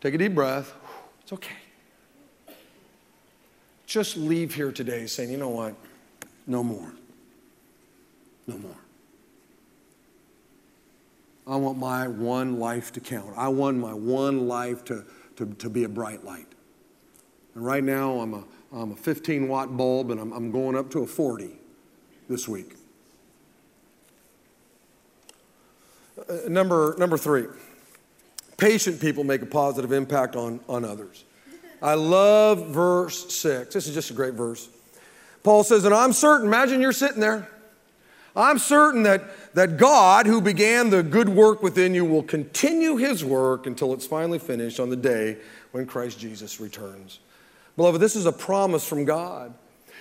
take 0.00 0.14
a 0.14 0.18
deep 0.18 0.34
breath. 0.34 0.74
It's 1.22 1.32
okay. 1.32 1.54
Just 3.86 4.16
leave 4.16 4.56
here 4.56 4.72
today 4.72 5.06
saying, 5.06 5.30
you 5.30 5.36
know 5.36 5.50
what? 5.50 5.76
No 6.48 6.64
more. 6.64 6.92
No 8.48 8.58
more. 8.58 8.83
I 11.46 11.56
want 11.56 11.78
my 11.78 12.08
one 12.08 12.58
life 12.58 12.92
to 12.92 13.00
count. 13.00 13.34
I 13.36 13.48
want 13.48 13.76
my 13.76 13.92
one 13.92 14.48
life 14.48 14.84
to, 14.86 15.04
to, 15.36 15.46
to 15.46 15.68
be 15.68 15.84
a 15.84 15.88
bright 15.88 16.24
light. 16.24 16.46
And 17.54 17.64
right 17.64 17.84
now, 17.84 18.20
I'm 18.20 18.34
a, 18.34 18.44
I'm 18.72 18.92
a 18.92 18.96
15 18.96 19.48
watt 19.48 19.76
bulb 19.76 20.10
and 20.10 20.20
I'm, 20.20 20.32
I'm 20.32 20.50
going 20.50 20.76
up 20.76 20.90
to 20.92 21.00
a 21.00 21.06
40 21.06 21.50
this 22.28 22.48
week. 22.48 22.74
Uh, 26.28 26.48
number, 26.48 26.94
number 26.98 27.18
three, 27.18 27.46
patient 28.56 29.00
people 29.00 29.24
make 29.24 29.42
a 29.42 29.46
positive 29.46 29.92
impact 29.92 30.36
on, 30.36 30.60
on 30.68 30.84
others. 30.84 31.24
I 31.82 31.94
love 31.94 32.68
verse 32.68 33.34
six. 33.34 33.74
This 33.74 33.86
is 33.86 33.94
just 33.94 34.10
a 34.10 34.14
great 34.14 34.34
verse. 34.34 34.68
Paul 35.42 35.62
says, 35.64 35.84
and 35.84 35.94
I'm 35.94 36.14
certain, 36.14 36.46
imagine 36.46 36.80
you're 36.80 36.92
sitting 36.92 37.20
there. 37.20 37.48
I'm 38.36 38.58
certain 38.58 39.04
that, 39.04 39.54
that 39.54 39.76
God, 39.76 40.26
who 40.26 40.40
began 40.40 40.90
the 40.90 41.02
good 41.02 41.28
work 41.28 41.62
within 41.62 41.94
you, 41.94 42.04
will 42.04 42.22
continue 42.22 42.96
his 42.96 43.24
work 43.24 43.66
until 43.66 43.92
it's 43.92 44.06
finally 44.06 44.40
finished 44.40 44.80
on 44.80 44.90
the 44.90 44.96
day 44.96 45.38
when 45.70 45.86
Christ 45.86 46.18
Jesus 46.18 46.60
returns. 46.60 47.20
Beloved, 47.76 48.00
this 48.00 48.16
is 48.16 48.26
a 48.26 48.32
promise 48.32 48.86
from 48.86 49.04
God. 49.04 49.54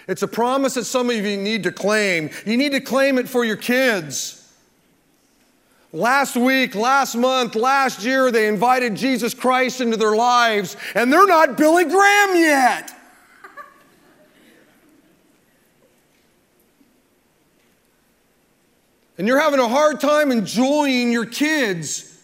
It's 0.07 0.23
a 0.23 0.27
promise 0.27 0.73
that 0.73 0.85
some 0.85 1.09
of 1.09 1.15
you 1.15 1.37
need 1.37 1.63
to 1.63 1.71
claim. 1.71 2.29
You 2.45 2.57
need 2.57 2.71
to 2.71 2.81
claim 2.81 3.17
it 3.17 3.29
for 3.29 3.45
your 3.45 3.55
kids. 3.55 4.39
Last 5.91 6.35
week, 6.35 6.73
last 6.73 7.15
month, 7.15 7.53
last 7.53 8.03
year, 8.03 8.31
they 8.31 8.47
invited 8.47 8.95
Jesus 8.95 9.35
Christ 9.35 9.79
into 9.79 9.95
their 9.95 10.15
lives, 10.15 10.75
and 10.95 11.13
they're 11.13 11.27
not 11.27 11.55
Billy 11.55 11.85
Graham 11.85 12.35
yet. 12.35 12.95
And 19.23 19.29
you're 19.29 19.39
having 19.39 19.61
a 19.61 19.69
hard 19.69 20.01
time 20.01 20.33
enjoying 20.33 21.09
your 21.09 21.25
kids. 21.25 22.21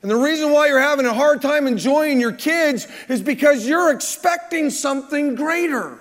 And 0.00 0.10
the 0.10 0.16
reason 0.16 0.50
why 0.50 0.68
you're 0.68 0.80
having 0.80 1.04
a 1.04 1.12
hard 1.12 1.42
time 1.42 1.66
enjoying 1.66 2.18
your 2.18 2.32
kids 2.32 2.88
is 3.10 3.20
because 3.20 3.68
you're 3.68 3.92
expecting 3.92 4.70
something 4.70 5.34
greater. 5.34 5.98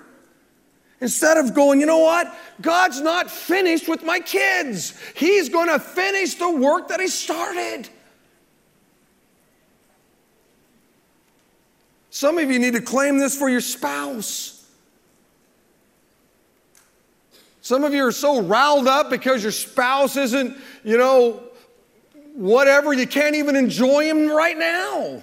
Instead 1.02 1.36
of 1.36 1.54
going, 1.54 1.82
you 1.82 1.86
know 1.86 1.98
what? 1.98 2.34
God's 2.62 3.02
not 3.02 3.30
finished 3.30 3.90
with 3.90 4.06
my 4.06 4.22
kids. 4.22 4.98
He's 5.18 5.50
going 5.50 5.68
to 5.68 5.80
finish 5.80 6.36
the 6.36 6.50
work 6.50 6.88
that 6.88 7.02
He 7.02 7.10
started. 7.10 7.90
Some 12.10 12.38
of 12.38 12.50
you 12.50 12.58
need 12.58 12.76
to 12.76 12.82
claim 12.82 13.18
this 13.18 13.38
for 13.38 13.50
your 13.50 13.60
spouse. 13.60 14.51
Some 17.62 17.84
of 17.84 17.94
you 17.94 18.06
are 18.06 18.12
so 18.12 18.42
riled 18.42 18.88
up 18.88 19.10
because 19.10 19.44
your 19.44 19.52
spouse 19.52 20.18
isn't, 20.18 20.58
you 20.84 20.98
know, 20.98 21.44
whatever, 22.34 22.92
you 22.92 23.06
can't 23.06 23.36
even 23.36 23.56
enjoy 23.56 24.06
him 24.06 24.30
right 24.30 24.58
now. 24.58 25.22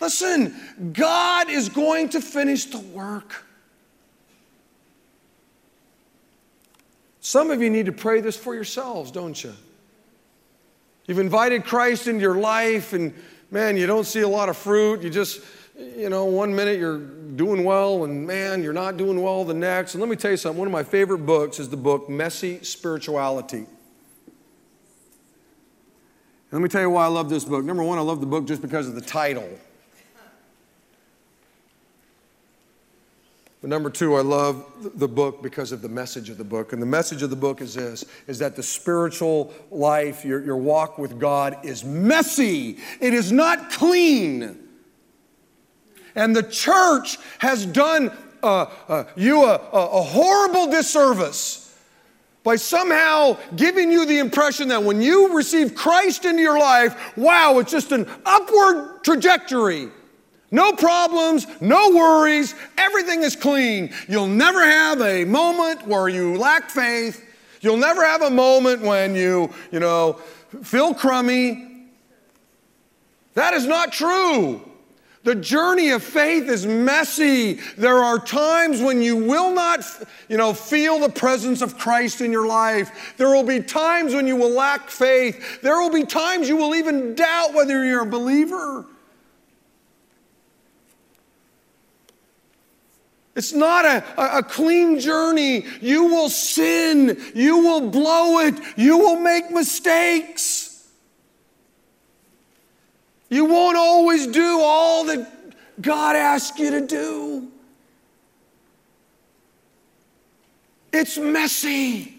Listen, 0.00 0.54
God 0.92 1.48
is 1.48 1.68
going 1.68 2.08
to 2.10 2.20
finish 2.20 2.64
the 2.64 2.80
work. 2.80 3.46
Some 7.20 7.52
of 7.52 7.62
you 7.62 7.70
need 7.70 7.86
to 7.86 7.92
pray 7.92 8.20
this 8.20 8.36
for 8.36 8.52
yourselves, 8.52 9.12
don't 9.12 9.42
you? 9.44 9.54
You've 11.06 11.20
invited 11.20 11.64
Christ 11.64 12.08
into 12.08 12.20
your 12.20 12.34
life, 12.34 12.92
and 12.92 13.14
man, 13.52 13.76
you 13.76 13.86
don't 13.86 14.04
see 14.04 14.22
a 14.22 14.28
lot 14.28 14.48
of 14.48 14.56
fruit. 14.56 15.02
You 15.02 15.10
just, 15.10 15.40
you 15.96 16.08
know, 16.08 16.24
one 16.24 16.54
minute 16.54 16.78
you're 16.78 16.98
doing 16.98 17.64
well, 17.64 18.04
and 18.04 18.26
man, 18.26 18.62
you're 18.62 18.72
not 18.72 18.96
doing 18.96 19.22
well 19.22 19.44
the 19.44 19.54
next. 19.54 19.94
And 19.94 20.00
let 20.00 20.08
me 20.08 20.16
tell 20.16 20.30
you 20.30 20.36
something 20.36 20.58
one 20.58 20.68
of 20.68 20.72
my 20.72 20.82
favorite 20.82 21.26
books 21.26 21.58
is 21.58 21.68
the 21.68 21.76
book 21.76 22.08
Messy 22.08 22.62
Spirituality. 22.62 23.66
And 26.52 26.60
let 26.60 26.60
me 26.60 26.68
tell 26.68 26.82
you 26.82 26.90
why 26.90 27.04
I 27.04 27.08
love 27.08 27.30
this 27.30 27.44
book. 27.44 27.64
Number 27.64 27.82
one, 27.82 27.98
I 27.98 28.02
love 28.02 28.20
the 28.20 28.26
book 28.26 28.46
just 28.46 28.60
because 28.60 28.86
of 28.86 28.94
the 28.94 29.00
title. 29.00 29.48
But 33.62 33.70
number 33.70 33.90
two, 33.90 34.16
I 34.16 34.22
love 34.22 34.66
the 34.98 35.06
book 35.06 35.40
because 35.40 35.70
of 35.70 35.82
the 35.82 35.88
message 35.88 36.28
of 36.28 36.36
the 36.36 36.44
book. 36.44 36.72
And 36.72 36.82
the 36.82 36.86
message 36.86 37.22
of 37.22 37.30
the 37.30 37.36
book 37.36 37.60
is 37.60 37.74
this 37.74 38.04
is 38.26 38.40
that 38.40 38.56
the 38.56 38.62
spiritual 38.62 39.54
life, 39.70 40.24
your, 40.24 40.44
your 40.44 40.56
walk 40.56 40.98
with 40.98 41.18
God 41.18 41.64
is 41.64 41.84
messy. 41.84 42.78
It 43.00 43.14
is 43.14 43.30
not 43.30 43.70
clean. 43.70 44.58
And 46.14 46.34
the 46.34 46.42
church 46.42 47.18
has 47.38 47.66
done 47.66 48.10
uh, 48.42 48.66
uh, 48.88 49.04
you 49.16 49.44
a, 49.44 49.54
a 49.72 50.02
horrible 50.02 50.70
disservice 50.70 51.62
by 52.42 52.56
somehow 52.56 53.36
giving 53.54 53.90
you 53.92 54.04
the 54.04 54.18
impression 54.18 54.68
that 54.68 54.82
when 54.82 55.00
you 55.00 55.36
receive 55.36 55.74
Christ 55.74 56.24
into 56.24 56.42
your 56.42 56.58
life, 56.58 57.16
wow, 57.16 57.58
it's 57.58 57.70
just 57.70 57.92
an 57.92 58.08
upward 58.26 59.04
trajectory. 59.04 59.88
No 60.50 60.72
problems, 60.72 61.46
no 61.60 61.90
worries, 61.90 62.54
everything 62.76 63.22
is 63.22 63.36
clean. 63.36 63.92
You'll 64.08 64.26
never 64.26 64.60
have 64.60 65.00
a 65.00 65.24
moment 65.24 65.86
where 65.86 66.08
you 66.08 66.36
lack 66.36 66.68
faith. 66.68 67.24
You'll 67.60 67.78
never 67.78 68.04
have 68.04 68.22
a 68.22 68.30
moment 68.30 68.82
when 68.82 69.14
you, 69.14 69.50
you 69.70 69.78
know, 69.78 70.14
feel 70.62 70.92
crummy. 70.94 71.86
That 73.34 73.54
is 73.54 73.66
not 73.66 73.92
true. 73.92 74.60
The 75.24 75.36
journey 75.36 75.90
of 75.90 76.02
faith 76.02 76.48
is 76.48 76.66
messy. 76.66 77.54
There 77.76 77.98
are 77.98 78.18
times 78.18 78.80
when 78.80 79.00
you 79.00 79.16
will 79.16 79.54
not, 79.54 79.84
you 80.28 80.36
know, 80.36 80.52
feel 80.52 80.98
the 80.98 81.08
presence 81.08 81.62
of 81.62 81.78
Christ 81.78 82.20
in 82.20 82.32
your 82.32 82.46
life. 82.46 83.14
There 83.18 83.28
will 83.28 83.44
be 83.44 83.60
times 83.60 84.14
when 84.14 84.26
you 84.26 84.34
will 84.34 84.50
lack 84.50 84.90
faith. 84.90 85.62
There 85.62 85.80
will 85.80 85.90
be 85.92 86.04
times 86.04 86.48
you 86.48 86.56
will 86.56 86.74
even 86.74 87.14
doubt 87.14 87.54
whether 87.54 87.84
you're 87.84 88.02
a 88.02 88.06
believer. 88.06 88.84
It's 93.36 93.52
not 93.52 93.84
a, 93.84 94.04
a, 94.20 94.38
a, 94.38 94.42
clean 94.42 94.98
journey. 94.98 95.64
You 95.80 96.04
will 96.04 96.28
sin. 96.28 97.18
You 97.34 97.58
will 97.58 97.90
blow 97.90 98.40
it. 98.40 98.54
You 98.76 98.98
will 98.98 99.18
make 99.18 99.50
mistakes. 99.50 100.71
You 103.32 103.46
won't 103.46 103.78
always 103.78 104.26
do 104.26 104.60
all 104.60 105.04
that 105.04 105.26
God 105.80 106.16
asks 106.16 106.58
you 106.58 106.70
to 106.72 106.86
do. 106.86 107.48
It's 110.92 111.16
messy. 111.16 112.14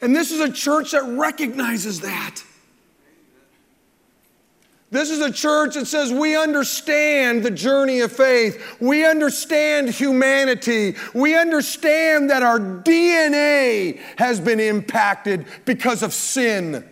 And 0.00 0.16
this 0.16 0.32
is 0.32 0.40
a 0.40 0.50
church 0.50 0.92
that 0.92 1.02
recognizes 1.02 2.00
that. 2.00 2.42
This 4.90 5.10
is 5.10 5.20
a 5.20 5.30
church 5.30 5.74
that 5.74 5.88
says 5.88 6.10
we 6.10 6.34
understand 6.38 7.42
the 7.42 7.50
journey 7.50 8.00
of 8.00 8.12
faith. 8.12 8.80
We 8.80 9.04
understand 9.04 9.90
humanity. 9.90 10.96
We 11.12 11.36
understand 11.36 12.30
that 12.30 12.42
our 12.42 12.58
DNA 12.58 13.98
has 14.16 14.40
been 14.40 14.60
impacted 14.60 15.44
because 15.66 16.02
of 16.02 16.14
sin. 16.14 16.88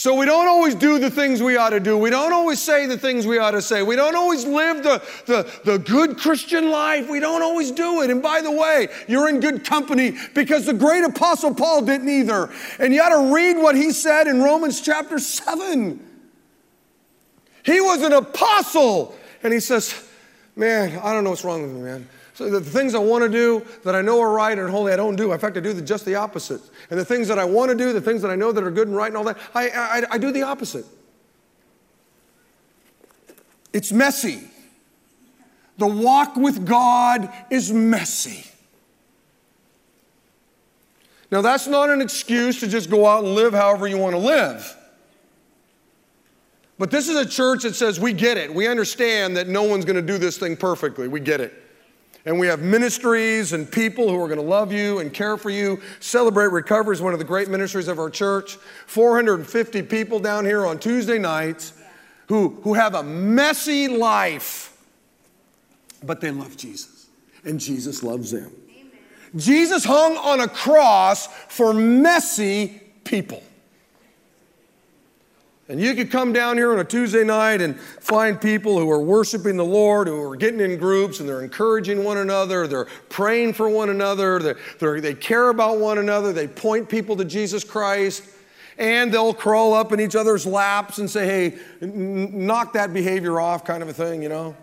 So 0.00 0.14
we 0.14 0.24
don't 0.24 0.48
always 0.48 0.74
do 0.74 0.98
the 0.98 1.10
things 1.10 1.42
we 1.42 1.58
ought 1.58 1.70
to 1.70 1.78
do. 1.78 1.98
We 1.98 2.08
don't 2.08 2.32
always 2.32 2.58
say 2.58 2.86
the 2.86 2.96
things 2.96 3.26
we 3.26 3.36
ought 3.36 3.50
to 3.50 3.60
say. 3.60 3.82
We 3.82 3.96
don't 3.96 4.16
always 4.16 4.46
live 4.46 4.82
the, 4.82 5.02
the, 5.26 5.60
the 5.70 5.78
good 5.78 6.16
Christian 6.16 6.70
life. 6.70 7.10
We 7.10 7.20
don't 7.20 7.42
always 7.42 7.70
do 7.70 8.00
it. 8.00 8.08
And 8.08 8.22
by 8.22 8.40
the 8.40 8.50
way, 8.50 8.88
you're 9.08 9.28
in 9.28 9.40
good 9.40 9.62
company 9.62 10.16
because 10.34 10.64
the 10.64 10.72
great 10.72 11.04
apostle 11.04 11.54
Paul 11.54 11.82
didn't 11.82 12.08
either. 12.08 12.50
And 12.78 12.94
you 12.94 13.02
ought 13.02 13.10
to 13.10 13.34
read 13.34 13.58
what 13.58 13.76
he 13.76 13.92
said 13.92 14.26
in 14.26 14.42
Romans 14.42 14.80
chapter 14.80 15.18
7. 15.18 16.02
He 17.62 17.82
was 17.82 18.00
an 18.00 18.14
apostle. 18.14 19.14
And 19.42 19.52
he 19.52 19.60
says, 19.60 20.08
Man, 20.56 20.98
I 21.00 21.12
don't 21.12 21.24
know 21.24 21.30
what's 21.30 21.44
wrong 21.44 21.60
with 21.60 21.72
me, 21.72 21.82
man. 21.82 22.08
So 22.40 22.48
the 22.48 22.62
things 22.62 22.94
I 22.94 22.98
want 22.98 23.22
to 23.22 23.28
do 23.28 23.66
that 23.84 23.94
I 23.94 24.00
know 24.00 24.18
are 24.18 24.32
right 24.32 24.58
and 24.58 24.70
holy, 24.70 24.94
I 24.94 24.96
don't 24.96 25.14
do. 25.14 25.30
In 25.30 25.38
fact, 25.38 25.58
I 25.58 25.60
do 25.60 25.74
the, 25.74 25.82
just 25.82 26.06
the 26.06 26.14
opposite. 26.14 26.62
And 26.88 26.98
the 26.98 27.04
things 27.04 27.28
that 27.28 27.38
I 27.38 27.44
want 27.44 27.70
to 27.70 27.76
do, 27.76 27.92
the 27.92 28.00
things 28.00 28.22
that 28.22 28.30
I 28.30 28.34
know 28.34 28.50
that 28.50 28.64
are 28.64 28.70
good 28.70 28.88
and 28.88 28.96
right 28.96 29.08
and 29.08 29.16
all 29.18 29.24
that, 29.24 29.36
I, 29.54 29.68
I, 29.68 30.02
I 30.12 30.16
do 30.16 30.32
the 30.32 30.40
opposite. 30.40 30.86
It's 33.74 33.92
messy. 33.92 34.48
The 35.76 35.86
walk 35.86 36.36
with 36.36 36.64
God 36.64 37.30
is 37.50 37.74
messy. 37.74 38.46
Now, 41.30 41.42
that's 41.42 41.66
not 41.66 41.90
an 41.90 42.00
excuse 42.00 42.58
to 42.60 42.68
just 42.68 42.88
go 42.88 43.06
out 43.06 43.22
and 43.22 43.34
live 43.34 43.52
however 43.52 43.86
you 43.86 43.98
want 43.98 44.14
to 44.14 44.18
live. 44.18 44.78
But 46.78 46.90
this 46.90 47.06
is 47.06 47.16
a 47.16 47.26
church 47.26 47.64
that 47.64 47.74
says, 47.74 48.00
we 48.00 48.14
get 48.14 48.38
it. 48.38 48.54
We 48.54 48.66
understand 48.66 49.36
that 49.36 49.46
no 49.46 49.64
one's 49.64 49.84
going 49.84 49.96
to 49.96 50.02
do 50.02 50.16
this 50.16 50.38
thing 50.38 50.56
perfectly. 50.56 51.06
We 51.06 51.20
get 51.20 51.42
it. 51.42 51.59
And 52.26 52.38
we 52.38 52.46
have 52.48 52.60
ministries 52.60 53.52
and 53.52 53.70
people 53.70 54.08
who 54.08 54.20
are 54.20 54.28
going 54.28 54.38
to 54.40 54.44
love 54.44 54.72
you 54.72 54.98
and 54.98 55.12
care 55.12 55.36
for 55.36 55.50
you. 55.50 55.80
Celebrate 56.00 56.48
Recovery 56.48 56.94
is 56.94 57.00
one 57.00 57.12
of 57.12 57.18
the 57.18 57.24
great 57.24 57.48
ministries 57.48 57.88
of 57.88 57.98
our 57.98 58.10
church. 58.10 58.56
450 58.86 59.82
people 59.82 60.20
down 60.20 60.44
here 60.44 60.66
on 60.66 60.78
Tuesday 60.78 61.18
nights 61.18 61.72
who, 62.30 62.60
who 62.62 62.74
have 62.74 62.94
a 62.94 63.02
messy 63.02 63.88
life, 63.88 64.76
but 66.02 66.20
they 66.20 66.30
love 66.30 66.56
Jesus, 66.56 67.08
and 67.44 67.58
Jesus 67.58 68.02
loves 68.02 68.30
them. 68.30 68.52
Amen. 68.70 68.90
Jesus 69.34 69.84
hung 69.84 70.16
on 70.16 70.40
a 70.40 70.46
cross 70.46 71.26
for 71.26 71.74
messy 71.74 72.80
people. 73.02 73.42
And 75.70 75.80
you 75.80 75.94
could 75.94 76.10
come 76.10 76.32
down 76.32 76.56
here 76.56 76.72
on 76.72 76.80
a 76.80 76.84
Tuesday 76.84 77.22
night 77.22 77.60
and 77.60 77.78
find 77.78 78.40
people 78.40 78.76
who 78.76 78.90
are 78.90 79.00
worshiping 79.00 79.56
the 79.56 79.64
Lord, 79.64 80.08
who 80.08 80.20
are 80.20 80.34
getting 80.34 80.58
in 80.58 80.76
groups 80.76 81.20
and 81.20 81.28
they're 81.28 81.42
encouraging 81.42 82.02
one 82.02 82.16
another, 82.16 82.66
they're 82.66 82.88
praying 83.08 83.52
for 83.52 83.68
one 83.68 83.88
another, 83.88 84.40
they're, 84.40 84.58
they're, 84.80 85.00
they 85.00 85.14
care 85.14 85.48
about 85.48 85.78
one 85.78 85.98
another, 85.98 86.32
they 86.32 86.48
point 86.48 86.88
people 86.88 87.16
to 87.18 87.24
Jesus 87.24 87.62
Christ, 87.62 88.24
and 88.78 89.14
they'll 89.14 89.32
crawl 89.32 89.72
up 89.72 89.92
in 89.92 90.00
each 90.00 90.16
other's 90.16 90.44
laps 90.44 90.98
and 90.98 91.08
say, 91.08 91.54
hey, 91.80 91.86
knock 91.86 92.72
that 92.72 92.92
behavior 92.92 93.40
off, 93.40 93.64
kind 93.64 93.84
of 93.84 93.88
a 93.88 93.94
thing, 93.94 94.24
you 94.24 94.28
know? 94.28 94.56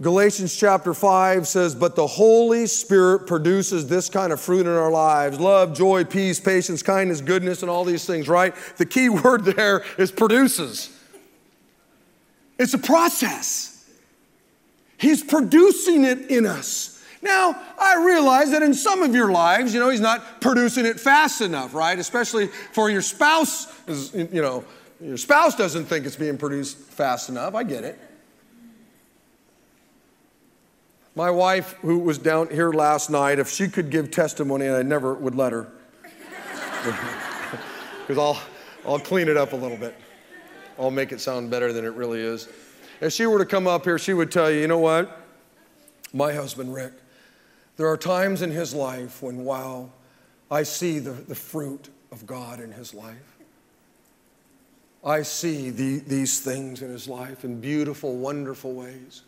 Galatians 0.00 0.56
chapter 0.56 0.94
5 0.94 1.46
says, 1.46 1.74
But 1.74 1.94
the 1.94 2.06
Holy 2.06 2.66
Spirit 2.66 3.26
produces 3.26 3.86
this 3.86 4.08
kind 4.08 4.32
of 4.32 4.40
fruit 4.40 4.62
in 4.62 4.72
our 4.72 4.90
lives 4.90 5.38
love, 5.38 5.74
joy, 5.74 6.04
peace, 6.04 6.40
patience, 6.40 6.82
kindness, 6.82 7.20
goodness, 7.20 7.60
and 7.60 7.70
all 7.70 7.84
these 7.84 8.06
things, 8.06 8.28
right? 8.28 8.54
The 8.78 8.86
key 8.86 9.08
word 9.10 9.44
there 9.44 9.84
is 9.98 10.10
produces. 10.10 10.96
It's 12.58 12.72
a 12.72 12.78
process. 12.78 13.88
He's 14.96 15.22
producing 15.22 16.04
it 16.04 16.30
in 16.30 16.46
us. 16.46 17.02
Now, 17.22 17.60
I 17.78 18.02
realize 18.02 18.50
that 18.52 18.62
in 18.62 18.72
some 18.72 19.02
of 19.02 19.14
your 19.14 19.30
lives, 19.30 19.74
you 19.74 19.80
know, 19.80 19.90
He's 19.90 20.00
not 20.00 20.40
producing 20.40 20.86
it 20.86 20.98
fast 20.98 21.42
enough, 21.42 21.74
right? 21.74 21.98
Especially 21.98 22.46
for 22.46 22.88
your 22.88 23.02
spouse, 23.02 23.66
you 24.14 24.40
know, 24.40 24.64
your 25.00 25.18
spouse 25.18 25.56
doesn't 25.56 25.84
think 25.86 26.06
it's 26.06 26.16
being 26.16 26.38
produced 26.38 26.78
fast 26.78 27.28
enough. 27.28 27.54
I 27.54 27.64
get 27.64 27.84
it. 27.84 27.98
My 31.14 31.30
wife, 31.30 31.72
who 31.82 31.98
was 31.98 32.18
down 32.18 32.48
here 32.50 32.72
last 32.72 33.10
night, 33.10 33.38
if 33.38 33.50
she 33.50 33.68
could 33.68 33.90
give 33.90 34.10
testimony, 34.10 34.66
and 34.66 34.76
I 34.76 34.82
never 34.82 35.14
would 35.14 35.34
let 35.34 35.52
her. 35.52 35.72
Because 38.06 38.18
I'll, 38.18 38.90
I'll 38.90 38.98
clean 38.98 39.28
it 39.28 39.36
up 39.36 39.52
a 39.52 39.56
little 39.56 39.76
bit. 39.76 39.94
I'll 40.76 40.90
make 40.90 41.12
it 41.12 41.20
sound 41.20 41.48
better 41.48 41.72
than 41.72 41.84
it 41.84 41.92
really 41.92 42.20
is. 42.20 42.48
If 43.00 43.12
she 43.12 43.26
were 43.26 43.38
to 43.38 43.46
come 43.46 43.68
up 43.68 43.84
here, 43.84 44.00
she 44.00 44.14
would 44.14 44.32
tell 44.32 44.50
you, 44.50 44.60
you 44.60 44.66
know 44.66 44.78
what? 44.78 45.24
My 46.12 46.32
husband, 46.32 46.74
Rick, 46.74 46.92
there 47.76 47.86
are 47.86 47.96
times 47.96 48.42
in 48.42 48.50
his 48.50 48.74
life 48.74 49.22
when, 49.22 49.44
wow, 49.44 49.90
I 50.50 50.64
see 50.64 50.98
the, 50.98 51.12
the 51.12 51.36
fruit 51.36 51.88
of 52.10 52.26
God 52.26 52.58
in 52.58 52.72
his 52.72 52.92
life. 52.94 53.36
I 55.04 55.22
see 55.22 55.70
the, 55.70 56.00
these 56.00 56.40
things 56.40 56.82
in 56.82 56.90
his 56.90 57.06
life 57.06 57.44
in 57.44 57.60
beautiful, 57.60 58.16
wonderful 58.16 58.74
ways. 58.74 59.22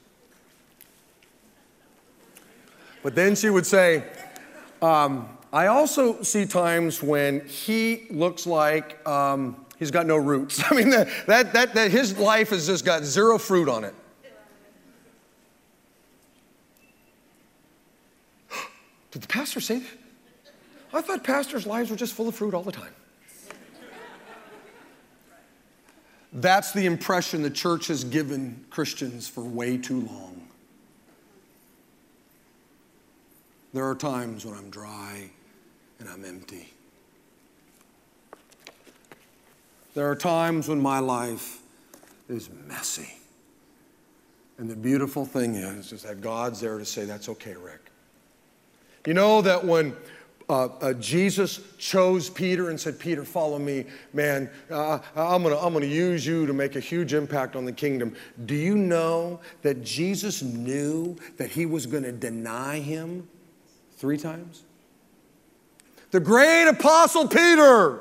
But 3.03 3.14
then 3.14 3.34
she 3.34 3.50
would 3.50 3.66
say, 3.66 4.05
um, 4.80 5.28
I 5.53 5.66
also 5.66 6.22
see 6.22 6.46
times 6.46 7.03
when 7.03 7.46
he 7.46 8.07
looks 8.11 8.46
like 8.46 9.07
um, 9.07 9.66
he's 9.78 9.90
got 9.90 10.07
no 10.07 10.16
roots. 10.16 10.62
I 10.70 10.74
mean, 10.74 10.90
that, 10.90 11.09
that, 11.26 11.53
that, 11.53 11.74
that 11.74 11.90
his 11.90 12.16
life 12.18 12.50
has 12.50 12.66
just 12.66 12.84
got 12.84 13.05
zero 13.05 13.38
fruit 13.38 13.68
on 13.68 13.84
it. 13.84 13.94
Did 19.11 19.22
the 19.22 19.28
pastor 19.28 19.61
say 19.61 19.80
that? 19.80 19.98
I 20.94 21.00
thought 21.00 21.24
pastors' 21.24 21.66
lives 21.66 21.90
were 21.90 21.96
just 21.96 22.14
full 22.14 22.28
of 22.28 22.34
fruit 22.34 22.55
all 22.55 22.62
the 22.62 22.72
time. 22.72 22.92
That's 26.34 26.72
the 26.72 26.86
impression 26.86 27.42
the 27.42 27.50
church 27.50 27.88
has 27.88 28.05
given 28.05 28.64
Christians 28.70 29.28
for 29.28 29.42
way 29.42 29.76
too 29.76 30.00
long. 30.00 30.41
There 33.73 33.89
are 33.89 33.95
times 33.95 34.45
when 34.45 34.55
I'm 34.55 34.70
dry 34.70 35.31
and 35.99 36.09
I'm 36.09 36.25
empty. 36.25 36.73
There 39.95 40.11
are 40.11 40.16
times 40.16 40.68
when 40.68 40.81
my 40.81 40.99
life 40.99 41.61
is 42.29 42.51
messy. 42.66 43.14
And 44.59 44.68
the 44.68 44.77
beautiful 44.77 45.25
thing 45.25 45.55
is, 45.55 45.93
is 45.93 46.03
that 46.03 46.20
God's 46.20 46.61
there 46.61 46.79
to 46.79 46.85
say, 46.85 47.05
that's 47.05 47.29
okay, 47.29 47.55
Rick. 47.55 47.81
You 49.07 49.14
know 49.14 49.43
that 49.43 49.64
when 49.64 49.97
uh, 50.49 50.66
uh, 50.81 50.93
Jesus 50.95 51.61
chose 51.79 52.29
Peter 52.29 52.70
and 52.70 52.79
said, 52.79 52.99
Peter, 52.99 53.25
follow 53.25 53.59
me. 53.59 53.87
Man, 54.12 54.51
uh, 54.70 54.99
I'm 55.16 55.43
going 55.43 55.55
to 55.55 55.61
I'm 55.61 55.73
going 55.73 55.83
to 55.83 55.89
use 55.89 56.27
you 56.27 56.47
to 56.47 56.53
make 56.53 56.77
a 56.77 56.81
huge 56.81 57.14
impact 57.14 57.57
on 57.57 57.64
the 57.64 57.73
kingdom. 57.73 58.14
Do 58.45 58.55
you 58.55 58.77
know 58.77 59.41
that 59.62 59.83
Jesus 59.83 60.43
knew 60.43 61.16
that 61.39 61.51
he 61.51 61.66
was 61.66 61.87
going 61.87 62.03
to 62.05 62.12
deny 62.12 62.81
him 62.81 63.29
three 64.03 64.16
times? 64.16 64.64
The 66.11 66.18
great 66.18 66.66
apostle 66.66 67.28
Peter 67.28 68.00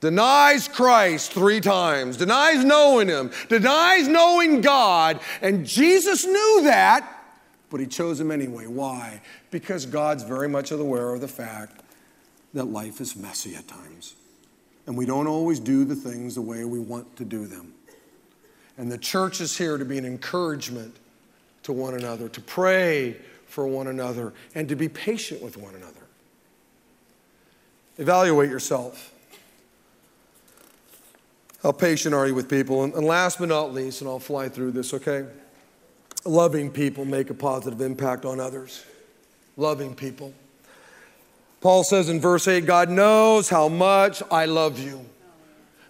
denies 0.00 0.66
Christ 0.66 1.34
three 1.34 1.60
times, 1.60 2.16
denies 2.16 2.64
knowing 2.64 3.08
him, 3.08 3.30
denies 3.50 4.08
knowing 4.08 4.62
God, 4.62 5.20
and 5.42 5.66
Jesus 5.66 6.24
knew 6.24 6.62
that, 6.64 7.06
but 7.68 7.80
he 7.80 7.86
chose 7.86 8.18
him 8.18 8.30
anyway. 8.30 8.66
Why? 8.66 9.20
Because 9.50 9.84
God's 9.84 10.22
very 10.22 10.48
much 10.48 10.70
aware 10.70 11.12
of 11.12 11.20
the 11.20 11.28
fact 11.28 11.82
that 12.54 12.64
life 12.64 12.98
is 12.98 13.14
messy 13.14 13.54
at 13.56 13.68
times. 13.68 14.14
And 14.86 14.96
we 14.96 15.04
don't 15.04 15.26
always 15.26 15.60
do 15.60 15.84
the 15.84 15.96
things 15.96 16.34
the 16.34 16.40
way 16.40 16.64
we 16.64 16.78
want 16.78 17.14
to 17.16 17.26
do 17.26 17.46
them. 17.46 17.74
And 18.78 18.90
the 18.90 18.96
church 18.96 19.42
is 19.42 19.54
here 19.54 19.76
to 19.76 19.84
be 19.84 19.98
an 19.98 20.06
encouragement 20.06 20.96
to 21.64 21.74
one 21.74 21.92
another, 21.92 22.30
to 22.30 22.40
pray 22.40 23.16
for 23.54 23.68
one 23.68 23.86
another, 23.86 24.34
and 24.56 24.68
to 24.68 24.74
be 24.74 24.88
patient 24.88 25.40
with 25.40 25.56
one 25.56 25.76
another. 25.76 25.92
Evaluate 27.98 28.50
yourself. 28.50 29.12
How 31.62 31.70
patient 31.70 32.14
are 32.14 32.26
you 32.26 32.34
with 32.34 32.50
people? 32.50 32.82
And, 32.82 32.92
last 32.92 33.38
but 33.38 33.48
not 33.48 33.72
least, 33.72 34.00
and 34.00 34.10
I'll 34.10 34.18
fly 34.18 34.48
through 34.48 34.72
this, 34.72 34.92
okay? 34.92 35.24
Loving 36.24 36.70
people 36.70 37.04
make 37.04 37.30
a 37.30 37.34
positive 37.34 37.80
impact 37.80 38.24
on 38.24 38.40
others. 38.40 38.84
Loving 39.56 39.94
people. 39.94 40.34
Paul 41.60 41.84
says 41.84 42.08
in 42.08 42.20
verse 42.20 42.48
8, 42.48 42.66
God 42.66 42.90
knows 42.90 43.48
how 43.48 43.68
much 43.68 44.20
I 44.32 44.46
love 44.46 44.80
you. 44.80 45.06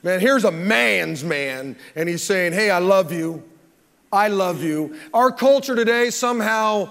Man, 0.02 0.20
here's 0.20 0.44
a 0.44 0.52
man's 0.52 1.24
man, 1.24 1.76
and 1.96 2.10
he's 2.10 2.22
saying, 2.22 2.52
Hey, 2.52 2.70
I 2.70 2.78
love 2.78 3.10
you. 3.10 3.42
I 4.12 4.28
love 4.28 4.62
you. 4.62 4.96
Our 5.14 5.32
culture 5.32 5.74
today, 5.74 6.10
somehow, 6.10 6.90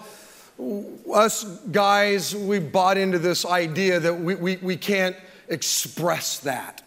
us 1.14 1.44
guys, 1.72 2.36
we 2.36 2.60
bought 2.60 2.98
into 2.98 3.20
this 3.20 3.46
idea 3.46 4.00
that 4.00 4.14
we, 4.14 4.36
we, 4.36 4.58
we 4.58 4.78
can't 4.78 5.16
express 5.48 6.40
that. 6.40 6.82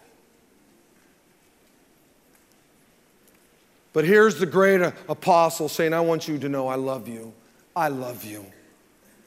But 3.93 4.05
here's 4.05 4.39
the 4.39 4.45
great 4.45 4.81
apostle 5.09 5.69
saying, 5.69 5.93
I 5.93 6.01
want 6.01 6.27
you 6.27 6.37
to 6.37 6.49
know 6.49 6.67
I 6.67 6.75
love 6.75 7.07
you. 7.07 7.33
I 7.75 7.87
love 7.87 8.23
you. 8.23 8.45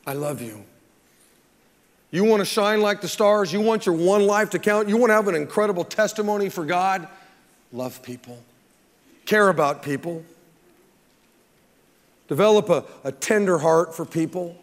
I 0.06 0.12
love 0.12 0.40
you. 0.40 0.64
You 2.10 2.24
want 2.24 2.40
to 2.40 2.44
shine 2.44 2.80
like 2.80 3.00
the 3.00 3.08
stars? 3.08 3.52
You 3.52 3.60
want 3.60 3.86
your 3.86 3.94
one 3.94 4.26
life 4.26 4.50
to 4.50 4.58
count? 4.58 4.88
You 4.88 4.96
want 4.96 5.10
to 5.10 5.14
have 5.14 5.28
an 5.28 5.34
incredible 5.34 5.84
testimony 5.84 6.48
for 6.48 6.64
God? 6.64 7.06
Love 7.72 8.02
people, 8.02 8.42
care 9.26 9.48
about 9.48 9.82
people. 9.82 10.24
Develop 12.30 12.70
a, 12.70 12.84
a 13.02 13.10
tender 13.10 13.58
heart 13.58 13.92
for 13.92 14.04
people. 14.04 14.56